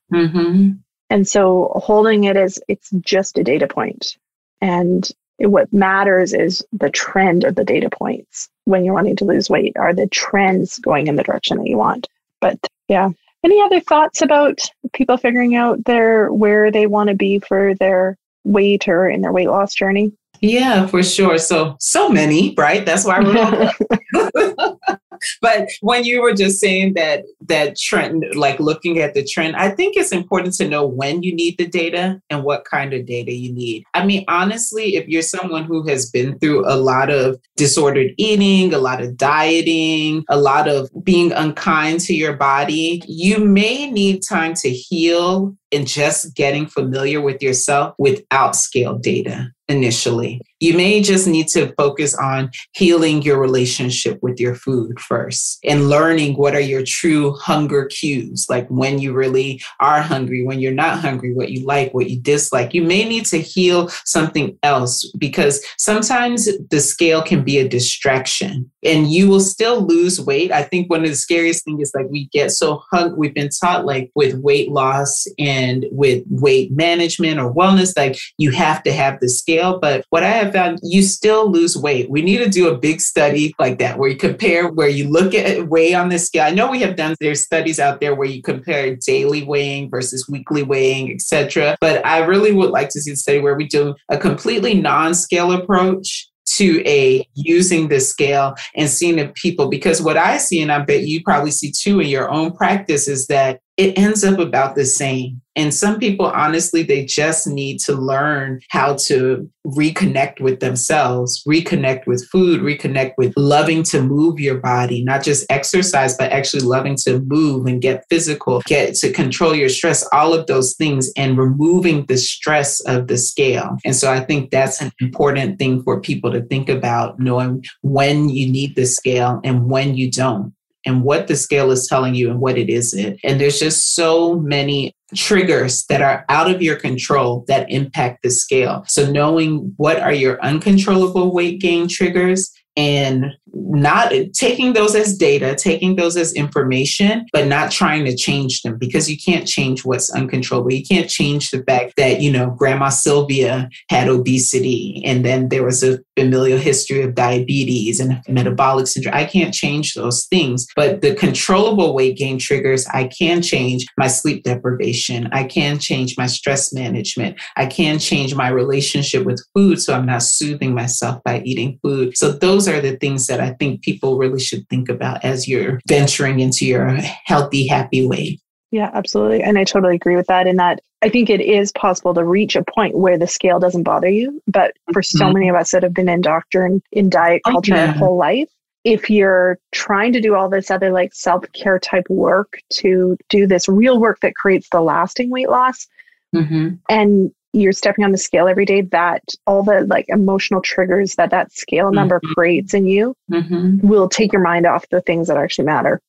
And 1.13 1.29
so 1.29 1.71
holding 1.75 2.25
it 2.25 2.39
as 2.39 2.59
it's 2.69 2.89
just 3.03 3.37
a 3.37 3.45
data 3.45 3.69
point. 3.69 4.17
And 4.63 5.07
what 5.39 5.71
matters 5.71 6.33
is 6.33 6.65
the 6.73 6.89
trend 6.89 7.45
of 7.45 7.55
the 7.55 7.65
data 7.65 7.91
points 7.91 8.49
when 8.65 8.83
you're 8.83 8.95
wanting 8.95 9.17
to 9.17 9.27
lose 9.27 9.51
weight. 9.51 9.77
Are 9.77 9.93
the 9.93 10.07
trends 10.07 10.79
going 10.79 11.09
in 11.09 11.17
the 11.17 11.23
direction 11.23 11.59
that 11.59 11.67
you 11.67 11.77
want? 11.77 12.09
But 12.41 12.59
yeah. 12.89 13.11
Any 13.45 13.61
other 13.61 13.79
thoughts 13.79 14.23
about 14.23 14.61
people 14.95 15.19
figuring 15.19 15.55
out 15.55 15.85
their 15.85 16.33
where 16.33 16.71
they 16.71 16.87
want 16.87 17.09
to 17.11 17.15
be 17.15 17.41
for 17.41 17.75
their 17.75 18.17
weight 18.45 18.89
or 18.89 19.07
in 19.07 19.21
their 19.21 19.33
weight 19.33 19.49
loss 19.49 19.75
journey? 19.75 20.13
Yeah, 20.41 20.87
for 20.87 21.03
sure. 21.03 21.37
So, 21.37 21.77
so 21.79 22.09
many, 22.09 22.55
right? 22.57 22.87
That's 22.87 23.05
why 23.05 23.21
we're. 23.21 24.79
but 25.41 25.68
when 25.81 26.05
you 26.05 26.23
were 26.23 26.35
just 26.35 26.61
saying 26.61 26.95
that 26.95 27.25
that 27.43 27.77
trend, 27.79 28.25
like 28.35 28.61
looking 28.61 28.99
at 28.99 29.14
the 29.14 29.25
trend, 29.25 29.57
I 29.57 29.70
think 29.70 29.97
it's 29.97 30.12
important 30.12 30.55
to 30.55 30.68
know 30.68 30.87
when 30.87 31.23
you 31.23 31.35
need 31.35 31.59
the 31.59 31.66
data 31.66 32.20
and 32.31 32.45
what 32.45 32.64
kind 32.64 32.93
of 32.93 33.07
data 33.07 33.33
you 33.33 33.53
need. 33.53 33.85
I 33.95 34.05
mean, 34.05 34.25
honestly, 34.29 34.97
if 34.97 35.09
you're 35.09 35.23
someone 35.23 35.64
who 35.64 35.87
has 35.89 36.11
been 36.11 36.39
through 36.39 36.68
a 36.68 36.77
lot 36.77 37.11
of 37.11 37.41
disordered 37.57 38.12
eating, 38.16 38.75
a 38.75 38.79
lot 38.79 39.03
of 39.03 39.16
dieting, 39.16 40.25
a 40.29 40.37
lot 40.37 40.68
of 40.68 40.91
being 41.03 41.33
unkind 41.33 42.01
to 42.01 42.14
your 42.14 42.37
body, 42.37 43.03
you 43.07 43.39
may 43.39 43.91
need 43.91 44.23
time 44.23 44.55
to 44.55 44.70
heal 44.70 45.57
and 45.73 45.87
just 45.87 46.35
getting 46.35 46.66
familiar 46.66 47.20
with 47.20 47.43
yourself 47.43 47.95
without 47.99 48.55
scale 48.55 48.99
data 48.99 49.51
initially. 49.68 50.41
You 50.61 50.77
may 50.77 51.01
just 51.01 51.27
need 51.27 51.49
to 51.49 51.73
focus 51.77 52.14
on 52.14 52.51
healing 52.73 53.23
your 53.23 53.41
relationship 53.41 54.18
with 54.23 54.39
your 54.39 54.55
food 54.55 55.01
first 55.01 55.59
and 55.64 55.89
learning 55.89 56.37
what 56.37 56.55
are 56.55 56.61
your 56.61 56.85
true 56.85 57.35
hunger 57.37 57.87
cues, 57.87 58.47
like 58.49 58.68
when 58.68 58.99
you 58.99 59.12
really 59.12 59.61
are 59.81 60.01
hungry, 60.01 60.45
when 60.45 60.61
you're 60.61 60.73
not 60.73 61.01
hungry, 61.01 61.33
what 61.33 61.51
you 61.51 61.64
like, 61.64 61.93
what 61.95 62.11
you 62.11 62.20
dislike. 62.20 62.75
You 62.75 62.83
may 62.83 63.09
need 63.09 63.25
to 63.27 63.39
heal 63.39 63.89
something 64.05 64.57
else 64.62 65.11
because 65.18 65.64
sometimes 65.79 66.49
the 66.70 66.81
scale 66.81 67.23
can 67.23 67.43
be 67.43 67.59
a 67.59 67.68
distraction 67.68 68.70
and 68.85 69.11
you 69.11 69.29
will 69.29 69.41
still 69.41 69.85
lose 69.85 70.20
weight. 70.20 70.53
I 70.53 70.62
think 70.62 70.91
one 70.91 71.03
of 71.03 71.09
the 71.09 71.16
scariest 71.16 71.64
things 71.64 71.89
is 71.89 71.93
like 71.95 72.07
we 72.09 72.27
get 72.27 72.51
so 72.53 72.83
hung, 72.91 73.16
we've 73.16 73.35
been 73.35 73.51
taught 73.61 73.85
like 73.85 74.11
with 74.14 74.35
weight 74.35 74.70
loss 74.70 75.27
and 75.39 75.62
with 75.91 76.23
weight 76.29 76.73
management 76.73 77.39
or 77.39 77.53
wellness, 77.53 77.97
like 77.97 78.19
you 78.39 78.51
have 78.51 78.83
to 78.85 78.93
have 78.93 79.21
the 79.21 79.29
scale. 79.29 79.79
But 79.79 80.05
what 80.11 80.23
I 80.23 80.31
have 80.31 80.53
found, 80.53 80.81
you 80.83 81.03
still 81.03 81.51
lose 81.51 81.77
weight. 81.77 82.11
We 82.11 82.23
need 82.23 82.39
to 82.39 82.49
do 82.49 82.69
a 82.69 82.79
big 82.79 83.01
study 83.01 83.55
like 83.59 83.79
that 83.79 83.99
where 83.99 84.11
you 84.11 84.17
compare, 84.17 84.69
where 84.69 84.89
you 84.89 85.09
look 85.09 85.35
at 85.35 85.69
weigh 85.69 85.95
on 85.95 86.09
the 86.09 86.19
scale. 86.19 86.45
I 86.45 86.51
know 86.51 86.71
we 86.71 86.81
have 86.81 86.97
done 86.97 87.15
there's 87.21 87.43
studies 87.45 87.79
out 87.79 88.01
there 88.01 88.15
where 88.15 88.29
you 88.29 88.43
compare 88.43 88.97
daily 88.97 89.43
weighing 89.43 89.91
versus 89.91 90.29
weekly 90.29 90.63
weighing, 90.63 91.13
etc. 91.13 91.77
But 91.81 92.05
I 92.07 92.19
really 92.19 92.53
would 92.53 92.71
like 92.71 92.89
to 92.91 93.01
see 93.01 93.13
a 93.13 93.17
study 93.17 93.41
where 93.41 93.55
we 93.55 93.67
do 93.67 93.95
a 94.09 94.19
completely 94.19 94.75
non-scale 94.75 95.53
approach 95.53 96.29
to 96.57 96.83
a 96.87 97.27
using 97.35 97.89
the 97.89 98.01
scale 98.01 98.55
and 98.75 98.89
seeing 98.89 99.17
the 99.17 99.29
people 99.35 99.69
because 99.69 100.03
what 100.03 100.17
I 100.17 100.39
see, 100.39 100.61
and 100.61 100.73
I 100.73 100.81
bet 100.81 101.03
you 101.03 101.23
probably 101.23 101.51
see 101.51 101.71
too 101.71 102.01
in 102.01 102.09
your 102.09 102.31
own 102.31 102.53
practice, 102.53 103.09
is 103.09 103.27
that 103.27 103.61
it 103.77 103.97
ends 103.99 104.25
up 104.25 104.39
about 104.39 104.75
the 104.75 104.85
same. 104.85 105.41
And 105.55 105.74
some 105.74 105.98
people, 105.98 106.26
honestly, 106.26 106.82
they 106.82 107.05
just 107.05 107.46
need 107.46 107.78
to 107.80 107.92
learn 107.92 108.61
how 108.70 108.96
to 109.07 109.50
reconnect 109.66 110.40
with 110.40 110.61
themselves, 110.61 111.42
reconnect 111.46 112.07
with 112.07 112.26
food, 112.28 112.62
reconnect 112.62 113.12
with 113.18 113.34
loving 113.36 113.82
to 113.84 114.03
move 114.03 114.40
your 114.40 114.59
body, 114.59 115.05
not 115.05 115.22
just 115.22 115.44
exercise, 115.50 116.16
but 116.16 116.32
actually 116.32 116.62
loving 116.62 116.96
to 117.05 117.20
move 117.20 117.66
and 117.66 117.82
get 117.82 118.05
physical, 118.09 118.62
get 118.66 118.94
to 118.96 119.12
control 119.12 119.55
your 119.55 119.68
stress, 119.68 120.09
all 120.12 120.32
of 120.32 120.46
those 120.46 120.74
things, 120.74 121.12
and 121.16 121.38
removing 121.38 122.07
the 122.07 122.16
stress 122.16 122.80
of 122.80 123.07
the 123.09 123.18
scale. 123.18 123.76
And 123.84 123.94
so 123.94 124.11
I 124.11 124.20
think 124.20 124.50
that's 124.50 124.80
an 124.80 124.90
important 125.00 125.59
thing 125.59 125.82
for 125.82 126.00
people 126.00 126.32
to 126.32 126.42
think 126.42 126.68
about, 126.68 127.20
knowing 127.20 127.62
when 127.82 128.30
you 128.30 128.50
need 128.50 128.74
the 128.74 128.86
scale 128.86 129.40
and 129.44 129.68
when 129.68 129.96
you 129.96 130.11
don't 130.11 130.55
and 130.85 131.03
what 131.03 131.26
the 131.26 131.37
scale 131.37 131.70
is 131.70 131.87
telling 131.87 132.14
you 132.14 132.30
and 132.30 132.41
what 132.41 132.59
it 132.59 132.68
isn't. 132.68 133.18
And 133.24 133.41
there's 133.41 133.59
just 133.59 133.95
so 133.95 134.39
many 134.41 134.95
triggers 135.14 135.85
that 135.87 136.03
are 136.03 136.24
out 136.28 136.51
of 136.51 136.62
your 136.62 136.76
control 136.76 137.45
that 137.49 137.70
impact 137.70 138.22
the 138.22 138.30
scale. 138.30 138.85
So 138.89 139.11
knowing 139.11 139.74
what 139.76 140.01
are 140.01 140.12
your 140.12 140.43
uncontrollable 140.43 141.33
weight 141.33 141.61
gain 141.61 141.89
triggers 141.89 142.51
and 142.76 143.26
not 143.55 144.12
taking 144.32 144.72
those 144.72 144.94
as 144.94 145.16
data, 145.16 145.55
taking 145.55 145.96
those 145.96 146.16
as 146.16 146.32
information, 146.34 147.26
but 147.32 147.46
not 147.46 147.70
trying 147.70 148.05
to 148.05 148.16
change 148.16 148.62
them 148.62 148.78
because 148.78 149.11
you 149.11 149.16
can't 149.16 149.46
change 149.46 149.84
what's 149.84 150.11
uncontrollable. 150.11 150.72
You 150.72 150.84
can't 150.84 151.09
change 151.09 151.50
the 151.50 151.62
fact 151.64 151.94
that, 151.96 152.20
you 152.20 152.30
know, 152.30 152.50
Grandma 152.50 152.88
Sylvia 152.88 153.68
had 153.90 154.09
obesity 154.09 155.03
and 155.05 155.24
then 155.24 155.48
there 155.48 155.64
was 155.64 155.82
a 155.82 156.00
familial 156.16 156.59
history 156.59 157.03
of 157.03 157.14
diabetes 157.14 158.00
and 158.00 158.20
metabolic 158.28 158.86
syndrome. 158.86 159.14
I 159.14 159.24
can't 159.24 159.55
change 159.55 159.94
those 159.94 160.26
things, 160.26 160.66
but 160.76 161.03
the 161.03 161.14
controllable 161.14 161.94
weight 161.94 162.16
gain 162.16 162.38
triggers, 162.38 162.86
I 162.88 163.09
can 163.09 163.42
change 163.42 163.86
my 163.98 164.07
sleep 164.07 164.44
deprivation. 164.44 165.28
I 165.32 165.44
can 165.44 165.78
change 165.78 166.16
my 166.16 166.26
stress 166.26 166.72
management. 166.72 167.38
I 167.57 167.66
can 167.66 167.98
change 167.98 168.34
my 168.34 168.48
relationship 168.48 169.24
with 169.24 169.44
food 169.55 169.80
so 169.80 169.94
I'm 169.94 170.07
not 170.07 170.22
soothing 170.22 170.74
myself 170.74 171.22
by 171.24 171.40
eating 171.40 171.78
food. 171.82 172.16
So 172.16 172.32
those 172.32 172.68
are 172.68 172.80
the 172.80 172.96
things 172.96 173.26
that 173.26 173.41
I 173.43 173.53
think 173.53 173.82
people 173.82 174.16
really 174.16 174.40
should 174.40 174.68
think 174.68 174.88
about 174.88 175.24
as 175.24 175.49
you're 175.49 175.80
venturing 175.86 176.40
into 176.40 176.66
your 176.66 176.90
healthy, 177.24 177.66
happy 177.66 178.07
way. 178.07 178.38
Yeah, 178.70 178.90
absolutely. 178.95 179.43
And 179.43 179.59
I 179.59 179.64
totally 179.64 179.97
agree 179.97 180.16
with 180.16 180.26
that. 180.28 180.47
In 180.47 180.57
that, 180.57 180.80
I 181.03 181.11
think 181.11 181.28
it 181.28 181.43
is 181.43 181.72
possible 181.72 182.14
to 182.14 182.24
reach 182.24 182.57
a 182.57 182.64
point 182.64 182.97
where 182.97 183.18
the 183.18 183.26
scale 183.26 183.61
doesn't 183.61 183.82
bother 183.82 184.09
you. 184.09 184.40
But 184.47 184.72
for 184.93 185.03
so 185.03 185.26
mm-hmm. 185.26 185.34
many 185.34 185.49
of 185.51 185.57
us 185.57 185.72
that 185.72 185.82
have 185.82 185.93
been 185.93 186.09
indoctrinated 186.09 186.82
in 186.90 187.11
diet 187.11 187.43
oh, 187.47 187.53
culture 187.53 187.74
our 187.74 187.88
whole 187.88 188.16
life, 188.16 188.49
if 188.84 189.11
you're 189.11 189.59
trying 189.72 190.12
to 190.14 190.20
do 190.20 190.34
all 190.34 190.49
this 190.49 190.70
other 190.70 190.90
like 190.90 191.12
self 191.14 191.45
care 191.53 191.78
type 191.78 192.07
work 192.09 192.59
to 192.74 193.16
do 193.28 193.47
this 193.47 193.68
real 193.68 194.01
work 194.01 194.20
that 194.20 194.34
creates 194.34 194.68
the 194.70 194.80
lasting 194.80 195.30
weight 195.30 195.51
loss, 195.51 195.86
mm-hmm. 196.34 196.76
and 196.88 197.30
you're 197.53 197.72
stepping 197.72 198.05
on 198.05 198.12
the 198.12 198.18
scale 198.18 198.48
every 198.48 198.64
day, 198.64 198.80
that 198.80 199.22
all 199.46 199.62
the 199.62 199.82
like 199.82 200.07
emotional 200.09 200.62
triggers 200.62 201.14
that 201.16 201.30
that 201.30 201.53
scale 201.53 201.86
mm-hmm. 201.86 201.96
number 201.96 202.20
creates 202.34 202.74
in 202.74 202.86
you 202.86 203.14
mm-hmm. 203.30 203.86
will 203.86 204.09
take 204.09 204.32
your 204.32 204.42
mind 204.42 204.66
off 204.66 204.88
the 204.90 205.00
things 205.03 205.28
that 205.28 205.36
actually 205.36 205.66
matter. 205.66 206.00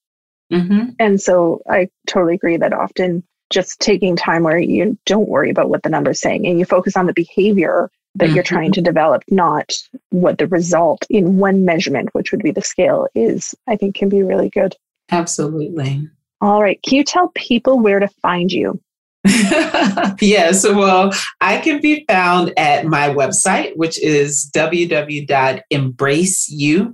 Mm-hmm. 0.51 0.89
And 0.99 1.21
so 1.21 1.61
I 1.69 1.89
totally 2.07 2.35
agree 2.35 2.57
that 2.57 2.73
often 2.73 3.23
just 3.49 3.79
taking 3.79 4.15
time 4.15 4.43
where 4.43 4.57
you 4.57 4.97
don't 5.05 5.29
worry 5.29 5.49
about 5.49 5.69
what 5.69 5.83
the 5.83 5.89
number's 5.89 6.19
saying 6.19 6.45
and 6.47 6.59
you 6.59 6.65
focus 6.65 6.95
on 6.95 7.05
the 7.05 7.13
behavior 7.13 7.89
that 8.15 8.25
mm-hmm. 8.25 8.35
you're 8.35 8.43
trying 8.43 8.71
to 8.71 8.81
develop, 8.81 9.23
not 9.29 9.73
what 10.09 10.37
the 10.37 10.47
result 10.47 11.05
in 11.09 11.37
one 11.37 11.65
measurement, 11.65 12.09
which 12.13 12.31
would 12.31 12.43
be 12.43 12.51
the 12.51 12.61
scale, 12.61 13.07
is, 13.15 13.55
I 13.67 13.75
think 13.75 13.95
can 13.95 14.09
be 14.09 14.23
really 14.23 14.49
good. 14.49 14.75
Absolutely. 15.11 16.07
All 16.41 16.61
right. 16.61 16.79
Can 16.83 16.97
you 16.97 17.03
tell 17.03 17.29
people 17.29 17.79
where 17.79 17.99
to 17.99 18.07
find 18.21 18.51
you? 18.51 18.79
yes, 20.21 20.67
well, 20.67 21.13
I 21.39 21.59
can 21.59 21.79
be 21.79 22.03
found 22.09 22.51
at 22.57 22.85
my 22.85 23.07
website, 23.09 23.71
which 23.77 23.97
is 24.01 24.51
www.embraceyou, 24.53 26.93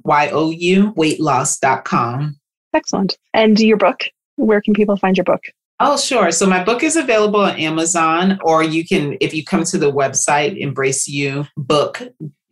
Excellent. 2.73 3.17
And 3.33 3.59
your 3.59 3.77
book, 3.77 4.03
where 4.35 4.61
can 4.61 4.75
people 4.75 4.95
find 4.95 5.17
your 5.17 5.23
book? 5.23 5.41
Oh, 5.79 5.97
sure. 5.97 6.31
So 6.31 6.45
my 6.45 6.63
book 6.63 6.83
is 6.83 6.95
available 6.97 7.39
on 7.39 7.57
Amazon, 7.57 8.37
or 8.43 8.61
you 8.63 8.85
can, 8.85 9.17
if 9.21 9.33
you 9.33 9.45
come 9.45 9.63
to 9.63 9.77
the 9.77 9.89
website, 9.91 10.57
Embrace 10.57 11.07
You 11.07 11.45
Book. 11.55 12.01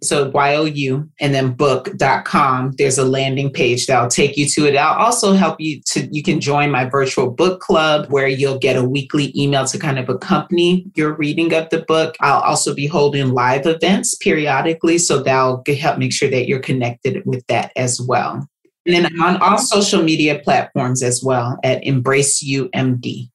So 0.01 0.29
Y-O-U 0.29 1.09
and 1.19 1.33
then 1.33 1.53
book.com. 1.53 2.73
There's 2.77 2.97
a 2.97 3.05
landing 3.05 3.51
page 3.51 3.87
that'll 3.87 4.09
take 4.09 4.37
you 4.37 4.47
to 4.49 4.67
it. 4.67 4.75
I'll 4.75 5.05
also 5.05 5.33
help 5.33 5.59
you 5.59 5.81
to, 5.87 6.07
you 6.11 6.21
can 6.21 6.39
join 6.39 6.69
my 6.69 6.85
virtual 6.85 7.31
book 7.31 7.61
club 7.61 8.07
where 8.09 8.27
you'll 8.27 8.59
get 8.59 8.75
a 8.75 8.83
weekly 8.83 9.33
email 9.35 9.65
to 9.65 9.79
kind 9.79 9.97
of 9.97 10.07
accompany 10.07 10.85
your 10.95 11.15
reading 11.15 11.53
of 11.53 11.69
the 11.69 11.81
book. 11.81 12.15
I'll 12.19 12.41
also 12.41 12.75
be 12.75 12.85
holding 12.85 13.29
live 13.29 13.65
events 13.65 14.15
periodically. 14.15 14.99
So 14.99 15.23
that'll 15.23 15.63
help 15.79 15.97
make 15.97 16.13
sure 16.13 16.29
that 16.29 16.47
you're 16.47 16.59
connected 16.59 17.25
with 17.25 17.45
that 17.47 17.71
as 17.75 17.99
well. 17.99 18.47
And 18.85 18.95
then 18.95 19.21
on 19.21 19.37
all 19.37 19.57
social 19.57 20.01
media 20.01 20.39
platforms 20.39 21.03
as 21.03 21.21
well 21.23 21.57
at 21.63 21.83
Embrace 21.83 22.41
You 22.41 22.69
MD. 22.69 23.29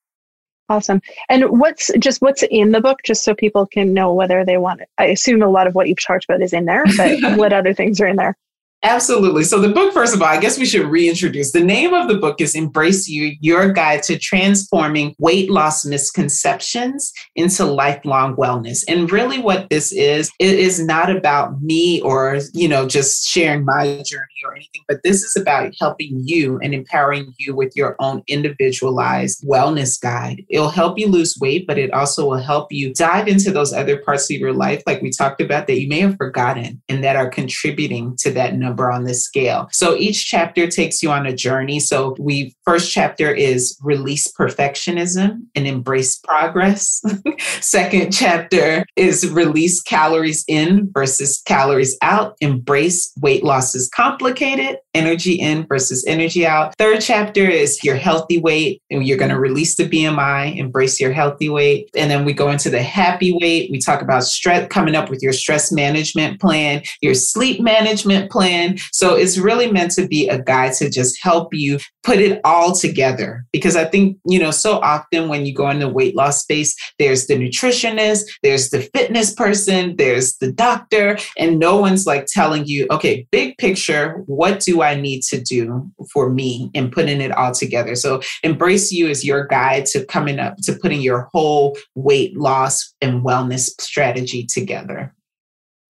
Awesome. 0.72 1.02
And 1.28 1.60
what's 1.60 1.90
just 1.98 2.22
what's 2.22 2.42
in 2.44 2.72
the 2.72 2.80
book, 2.80 3.00
just 3.04 3.24
so 3.24 3.34
people 3.34 3.66
can 3.66 3.92
know 3.92 4.14
whether 4.14 4.42
they 4.42 4.56
want 4.56 4.80
it? 4.80 4.88
I 4.96 5.04
assume 5.08 5.42
a 5.42 5.48
lot 5.50 5.66
of 5.66 5.74
what 5.74 5.86
you've 5.86 6.02
talked 6.02 6.24
about 6.24 6.40
is 6.40 6.54
in 6.54 6.64
there, 6.64 6.84
but 6.96 7.20
what 7.36 7.52
other 7.52 7.74
things 7.74 8.00
are 8.00 8.06
in 8.06 8.16
there? 8.16 8.38
Absolutely. 8.84 9.44
So, 9.44 9.60
the 9.60 9.68
book, 9.68 9.94
first 9.94 10.12
of 10.12 10.20
all, 10.22 10.28
I 10.28 10.40
guess 10.40 10.58
we 10.58 10.66
should 10.66 10.86
reintroduce. 10.86 11.52
The 11.52 11.62
name 11.62 11.94
of 11.94 12.08
the 12.08 12.16
book 12.16 12.40
is 12.40 12.56
Embrace 12.56 13.06
You 13.06 13.36
Your 13.40 13.72
Guide 13.72 14.02
to 14.04 14.18
Transforming 14.18 15.14
Weight 15.20 15.48
Loss 15.48 15.84
Misconceptions 15.84 17.12
into 17.36 17.64
Lifelong 17.64 18.34
Wellness. 18.34 18.82
And 18.88 19.10
really, 19.12 19.38
what 19.38 19.70
this 19.70 19.92
is, 19.92 20.32
it 20.40 20.58
is 20.58 20.84
not 20.84 21.14
about 21.14 21.62
me 21.62 22.00
or, 22.00 22.40
you 22.54 22.66
know, 22.66 22.88
just 22.88 23.28
sharing 23.28 23.64
my 23.64 24.02
journey 24.04 24.26
or 24.44 24.56
anything, 24.56 24.82
but 24.88 25.00
this 25.04 25.22
is 25.22 25.36
about 25.40 25.72
helping 25.78 26.20
you 26.24 26.58
and 26.58 26.74
empowering 26.74 27.32
you 27.38 27.54
with 27.54 27.76
your 27.76 27.94
own 28.00 28.24
individualized 28.26 29.46
wellness 29.46 30.00
guide. 30.00 30.44
It'll 30.48 30.70
help 30.70 30.98
you 30.98 31.06
lose 31.06 31.38
weight, 31.40 31.68
but 31.68 31.78
it 31.78 31.92
also 31.92 32.28
will 32.28 32.38
help 32.38 32.72
you 32.72 32.92
dive 32.92 33.28
into 33.28 33.52
those 33.52 33.72
other 33.72 33.98
parts 33.98 34.28
of 34.28 34.38
your 34.38 34.52
life, 34.52 34.82
like 34.86 35.02
we 35.02 35.10
talked 35.10 35.40
about, 35.40 35.68
that 35.68 35.80
you 35.80 35.86
may 35.86 36.00
have 36.00 36.16
forgotten 36.16 36.82
and 36.88 37.04
that 37.04 37.14
are 37.14 37.28
contributing 37.30 38.16
to 38.16 38.32
that 38.32 38.56
number 38.56 38.71
number 38.72 38.90
on 38.90 39.04
this 39.04 39.22
scale. 39.22 39.68
So 39.70 39.94
each 39.96 40.26
chapter 40.26 40.66
takes 40.66 41.02
you 41.02 41.10
on 41.10 41.26
a 41.26 41.34
journey. 41.34 41.78
So 41.78 42.16
we 42.18 42.54
first 42.64 42.92
chapter 42.92 43.32
is 43.32 43.78
release 43.82 44.30
perfectionism 44.32 45.42
and 45.54 45.66
embrace 45.66 46.16
progress. 46.16 47.02
Second 47.60 48.12
chapter 48.12 48.84
is 48.96 49.28
release 49.30 49.80
calories 49.80 50.44
in 50.48 50.90
versus 50.92 51.42
calories 51.46 51.96
out. 52.02 52.36
Embrace 52.40 53.12
weight 53.20 53.44
loss 53.44 53.74
is 53.74 53.88
complicated. 53.88 54.78
Energy 54.94 55.34
in 55.34 55.66
versus 55.66 56.04
energy 56.06 56.46
out. 56.46 56.74
Third 56.78 57.00
chapter 57.00 57.42
is 57.42 57.82
your 57.82 57.96
healthy 57.96 58.38
weight. 58.38 58.82
And 58.90 59.06
you're 59.06 59.18
going 59.18 59.30
to 59.30 59.40
release 59.40 59.76
the 59.76 59.88
BMI, 59.88 60.56
embrace 60.56 61.00
your 61.00 61.12
healthy 61.12 61.48
weight. 61.48 61.88
And 61.96 62.10
then 62.10 62.24
we 62.24 62.32
go 62.32 62.50
into 62.50 62.70
the 62.70 62.82
happy 62.82 63.36
weight. 63.40 63.70
We 63.70 63.78
talk 63.78 64.02
about 64.02 64.24
stress, 64.24 64.68
coming 64.68 64.94
up 64.94 65.10
with 65.10 65.22
your 65.22 65.32
stress 65.32 65.72
management 65.72 66.40
plan, 66.40 66.82
your 67.00 67.14
sleep 67.14 67.60
management 67.60 68.30
plan 68.30 68.62
so 68.92 69.14
it's 69.14 69.38
really 69.38 69.70
meant 69.70 69.92
to 69.92 70.06
be 70.06 70.28
a 70.28 70.40
guide 70.40 70.74
to 70.74 70.90
just 70.90 71.22
help 71.22 71.48
you 71.52 71.78
put 72.02 72.18
it 72.18 72.40
all 72.44 72.74
together. 72.74 73.44
Because 73.52 73.76
I 73.76 73.84
think, 73.84 74.18
you 74.26 74.38
know, 74.38 74.50
so 74.50 74.78
often 74.80 75.28
when 75.28 75.46
you 75.46 75.54
go 75.54 75.68
in 75.70 75.78
the 75.78 75.88
weight 75.88 76.16
loss 76.16 76.42
space, 76.42 76.74
there's 76.98 77.26
the 77.26 77.34
nutritionist, 77.34 78.24
there's 78.42 78.70
the 78.70 78.82
fitness 78.94 79.32
person, 79.32 79.96
there's 79.96 80.36
the 80.36 80.52
doctor, 80.52 81.18
and 81.38 81.58
no 81.58 81.76
one's 81.76 82.06
like 82.06 82.26
telling 82.26 82.66
you, 82.66 82.86
okay, 82.90 83.26
big 83.30 83.56
picture, 83.58 84.22
what 84.26 84.60
do 84.60 84.82
I 84.82 85.00
need 85.00 85.22
to 85.24 85.40
do 85.40 85.90
for 86.12 86.30
me 86.30 86.70
and 86.74 86.92
putting 86.92 87.20
it 87.20 87.32
all 87.32 87.52
together. 87.52 87.94
So 87.94 88.20
embrace 88.42 88.92
you 88.92 89.08
as 89.08 89.24
your 89.24 89.46
guide 89.46 89.86
to 89.86 90.04
coming 90.06 90.38
up 90.38 90.56
to 90.62 90.74
putting 90.74 91.00
your 91.00 91.28
whole 91.32 91.76
weight 91.94 92.36
loss 92.36 92.94
and 93.00 93.24
wellness 93.24 93.70
strategy 93.80 94.46
together. 94.46 95.14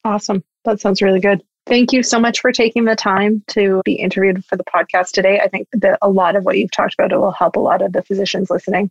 Awesome. 0.04 0.42
That 0.64 0.80
sounds 0.80 1.02
really 1.02 1.20
good. 1.20 1.42
Thank 1.66 1.92
you 1.92 2.02
so 2.02 2.18
much 2.18 2.40
for 2.40 2.50
taking 2.50 2.84
the 2.84 2.96
time 2.96 3.42
to 3.48 3.82
be 3.84 3.94
interviewed 3.94 4.44
for 4.44 4.56
the 4.56 4.64
podcast 4.64 5.12
today. 5.12 5.40
I 5.40 5.48
think 5.48 5.68
that 5.72 5.98
a 6.02 6.10
lot 6.10 6.34
of 6.34 6.44
what 6.44 6.58
you've 6.58 6.72
talked 6.72 6.94
about 6.94 7.12
it 7.12 7.18
will 7.18 7.30
help 7.30 7.56
a 7.56 7.60
lot 7.60 7.82
of 7.82 7.92
the 7.92 8.02
physicians 8.02 8.50
listening. 8.50 8.90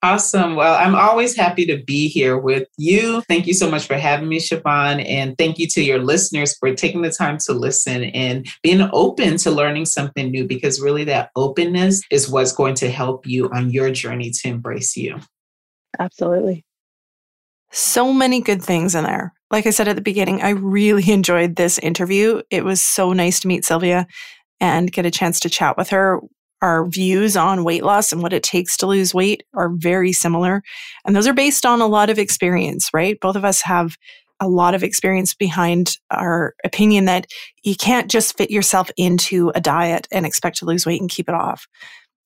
Awesome. 0.00 0.54
Well, 0.54 0.78
I'm 0.78 0.94
always 0.94 1.36
happy 1.36 1.66
to 1.66 1.82
be 1.82 2.06
here 2.06 2.38
with 2.38 2.68
you. 2.76 3.20
Thank 3.22 3.48
you 3.48 3.54
so 3.54 3.68
much 3.68 3.88
for 3.88 3.96
having 3.96 4.28
me, 4.28 4.38
Siobhan. 4.38 5.04
And 5.04 5.36
thank 5.36 5.58
you 5.58 5.66
to 5.70 5.82
your 5.82 5.98
listeners 5.98 6.56
for 6.56 6.72
taking 6.72 7.02
the 7.02 7.10
time 7.10 7.36
to 7.46 7.52
listen 7.52 8.04
and 8.04 8.46
being 8.62 8.88
open 8.92 9.38
to 9.38 9.50
learning 9.50 9.86
something 9.86 10.30
new 10.30 10.46
because 10.46 10.80
really 10.80 11.02
that 11.04 11.30
openness 11.34 12.00
is 12.12 12.28
what's 12.28 12.52
going 12.52 12.76
to 12.76 12.88
help 12.88 13.26
you 13.26 13.50
on 13.50 13.70
your 13.70 13.90
journey 13.90 14.30
to 14.30 14.48
embrace 14.48 14.96
you. 14.96 15.18
Absolutely. 15.98 16.64
So 17.72 18.12
many 18.12 18.40
good 18.40 18.62
things 18.62 18.94
in 18.94 19.02
there. 19.02 19.34
Like 19.50 19.66
I 19.66 19.70
said 19.70 19.88
at 19.88 19.96
the 19.96 20.02
beginning, 20.02 20.42
I 20.42 20.50
really 20.50 21.10
enjoyed 21.12 21.56
this 21.56 21.78
interview. 21.78 22.42
It 22.50 22.64
was 22.64 22.80
so 22.80 23.12
nice 23.12 23.40
to 23.40 23.48
meet 23.48 23.64
Sylvia 23.64 24.06
and 24.60 24.92
get 24.92 25.06
a 25.06 25.10
chance 25.10 25.40
to 25.40 25.50
chat 25.50 25.76
with 25.76 25.90
her. 25.90 26.20
Our 26.60 26.86
views 26.86 27.36
on 27.36 27.62
weight 27.62 27.84
loss 27.84 28.12
and 28.12 28.20
what 28.20 28.32
it 28.32 28.42
takes 28.42 28.76
to 28.78 28.86
lose 28.86 29.14
weight 29.14 29.44
are 29.54 29.68
very 29.68 30.12
similar. 30.12 30.62
And 31.04 31.14
those 31.14 31.28
are 31.28 31.32
based 31.32 31.64
on 31.64 31.80
a 31.80 31.86
lot 31.86 32.10
of 32.10 32.18
experience, 32.18 32.90
right? 32.92 33.18
Both 33.20 33.36
of 33.36 33.44
us 33.44 33.62
have 33.62 33.96
a 34.40 34.48
lot 34.48 34.74
of 34.74 34.82
experience 34.82 35.34
behind 35.34 35.96
our 36.10 36.54
opinion 36.64 37.06
that 37.06 37.26
you 37.62 37.76
can't 37.76 38.10
just 38.10 38.36
fit 38.36 38.50
yourself 38.50 38.90
into 38.96 39.50
a 39.54 39.60
diet 39.60 40.08
and 40.10 40.26
expect 40.26 40.58
to 40.58 40.64
lose 40.64 40.86
weight 40.86 41.00
and 41.00 41.10
keep 41.10 41.28
it 41.28 41.34
off. 41.34 41.66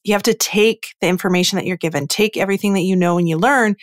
You 0.04 0.14
have 0.14 0.22
to 0.24 0.34
take 0.34 0.94
the 1.00 1.08
information 1.08 1.56
that 1.56 1.66
you're 1.66 1.76
given, 1.76 2.08
take 2.08 2.36
everything 2.36 2.74
that 2.74 2.82
you 2.82 2.96
know 2.96 3.18
and 3.18 3.28
you 3.28 3.38
learn, 3.38 3.76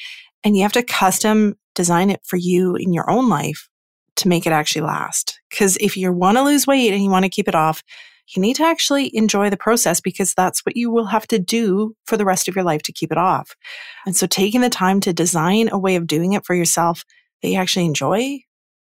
and 0.43 0.55
you 0.55 0.63
have 0.63 0.73
to 0.73 0.83
custom 0.83 1.55
design 1.79 2.09
it 2.09 2.19
for 2.25 2.35
you 2.35 2.75
in 2.75 2.91
your 2.91 3.09
own 3.09 3.29
life 3.29 3.69
to 4.17 4.27
make 4.27 4.45
it 4.45 4.51
actually 4.51 4.81
last. 4.81 5.39
Because 5.49 5.77
if 5.79 5.95
you 5.95 6.11
want 6.11 6.37
to 6.37 6.43
lose 6.43 6.67
weight 6.67 6.91
and 6.91 7.01
you 7.01 7.09
want 7.09 7.23
to 7.23 7.29
keep 7.29 7.47
it 7.47 7.55
off, 7.55 7.81
you 8.35 8.41
need 8.41 8.57
to 8.57 8.65
actually 8.65 9.15
enjoy 9.15 9.49
the 9.49 9.55
process 9.55 10.01
because 10.01 10.33
that's 10.33 10.65
what 10.65 10.75
you 10.75 10.91
will 10.91 11.05
have 11.05 11.25
to 11.27 11.39
do 11.39 11.95
for 12.05 12.17
the 12.17 12.25
rest 12.25 12.49
of 12.49 12.55
your 12.55 12.65
life 12.65 12.81
to 12.81 12.91
keep 12.91 13.13
it 13.13 13.17
off. 13.17 13.55
And 14.05 14.13
so 14.13 14.27
taking 14.27 14.59
the 14.59 14.69
time 14.69 14.99
to 14.99 15.13
design 15.13 15.69
a 15.71 15.79
way 15.79 15.95
of 15.95 16.05
doing 16.05 16.33
it 16.33 16.45
for 16.45 16.53
yourself 16.53 17.05
that 17.41 17.47
you 17.47 17.57
actually 17.57 17.85
enjoy 17.85 18.39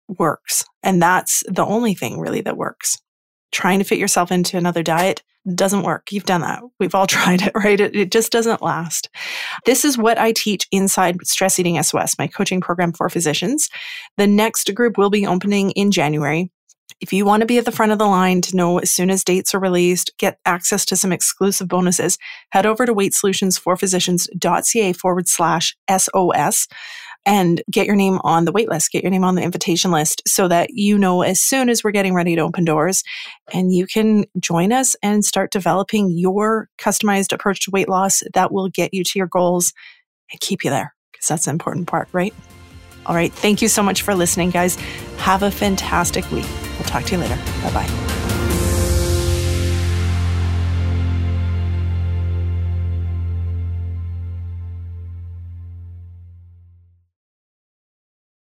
works. 0.09 0.64
And 0.82 1.01
that's 1.01 1.44
the 1.46 1.64
only 1.64 1.94
thing 1.94 2.18
really 2.18 2.40
that 2.40 2.57
works. 2.57 2.99
Trying 3.53 3.78
to 3.78 3.84
fit 3.84 4.01
yourself 4.01 4.32
into 4.32 4.57
another 4.57 4.82
diet 4.82 5.22
doesn't 5.55 5.82
work. 5.82 6.12
You've 6.12 6.24
done 6.24 6.40
that. 6.42 6.62
We've 6.78 6.94
all 6.94 7.07
tried 7.09 7.42
it, 7.42 7.53
right? 7.55 7.80
It, 7.80 7.94
it, 7.94 8.11
just 8.12 8.32
doesn't 8.32 8.62
last. 8.62 9.09
This 9.64 9.84
is 9.84 9.99
what 9.99 10.18
I 10.18 10.32
teach 10.32 10.66
inside 10.72 11.26
Stress 11.26 11.59
Eating 11.59 11.82
SOS, 11.82 12.18
my 12.18 12.26
coaching 12.26 12.61
program 12.61 12.92
for 12.92 13.09
physicians. 13.09 13.68
The 14.16 14.26
next 14.26 14.74
group 14.74 14.99
will 14.99 15.11
be 15.11 15.26
opening 15.26 15.70
in 15.72 15.90
January. 15.90 16.51
If 17.01 17.12
you 17.12 17.24
want 17.24 17.42
to 17.42 17.46
be 17.46 17.59
at 17.59 17.64
the 17.64 17.70
front 17.70 17.92
of 17.92 17.99
the 17.99 18.07
line 18.07 18.40
to 18.42 18.57
know 18.57 18.78
as 18.78 18.90
soon 18.90 19.09
as 19.11 19.22
dates 19.22 19.55
are 19.55 19.61
released, 19.61 20.11
get 20.18 20.40
access 20.44 20.84
to 20.86 20.96
some 20.96 21.12
exclusive 21.12 21.68
bonuses, 21.68 22.18
head 22.51 22.66
over 22.66 22.86
to 22.86 22.94
weightsolutionsforphysicians.ca 22.94 24.92
forward 24.94 25.28
slash 25.28 25.76
SOS 25.88 26.66
and 27.26 27.62
get 27.70 27.86
your 27.86 27.96
name 27.96 28.18
on 28.24 28.44
the 28.44 28.52
wait 28.52 28.68
list, 28.68 28.90
get 28.90 29.02
your 29.02 29.10
name 29.10 29.24
on 29.24 29.34
the 29.34 29.42
invitation 29.42 29.90
list 29.90 30.22
so 30.26 30.48
that 30.48 30.70
you 30.70 30.96
know 30.96 31.22
as 31.22 31.40
soon 31.40 31.68
as 31.68 31.84
we're 31.84 31.90
getting 31.90 32.14
ready 32.14 32.34
to 32.34 32.42
open 32.42 32.64
doors 32.64 33.02
and 33.52 33.72
you 33.72 33.86
can 33.86 34.24
join 34.40 34.72
us 34.72 34.96
and 35.02 35.24
start 35.24 35.50
developing 35.50 36.10
your 36.10 36.68
customized 36.78 37.32
approach 37.32 37.60
to 37.64 37.70
weight 37.70 37.88
loss 37.88 38.22
that 38.34 38.52
will 38.52 38.68
get 38.68 38.94
you 38.94 39.04
to 39.04 39.18
your 39.18 39.28
goals 39.28 39.72
and 40.30 40.40
keep 40.40 40.64
you 40.64 40.70
there 40.70 40.94
because 41.12 41.26
that's 41.26 41.44
the 41.44 41.50
important 41.50 41.86
part, 41.86 42.08
right? 42.12 42.34
All 43.06 43.14
right. 43.14 43.32
Thank 43.32 43.62
you 43.62 43.68
so 43.68 43.82
much 43.82 44.02
for 44.02 44.14
listening, 44.14 44.50
guys. 44.50 44.76
Have 45.18 45.42
a 45.42 45.50
fantastic 45.50 46.30
week. 46.30 46.46
We'll 46.74 46.84
talk 46.84 47.04
to 47.04 47.12
you 47.16 47.20
later. 47.20 47.36
Bye 47.62 47.72
bye. 47.72 48.28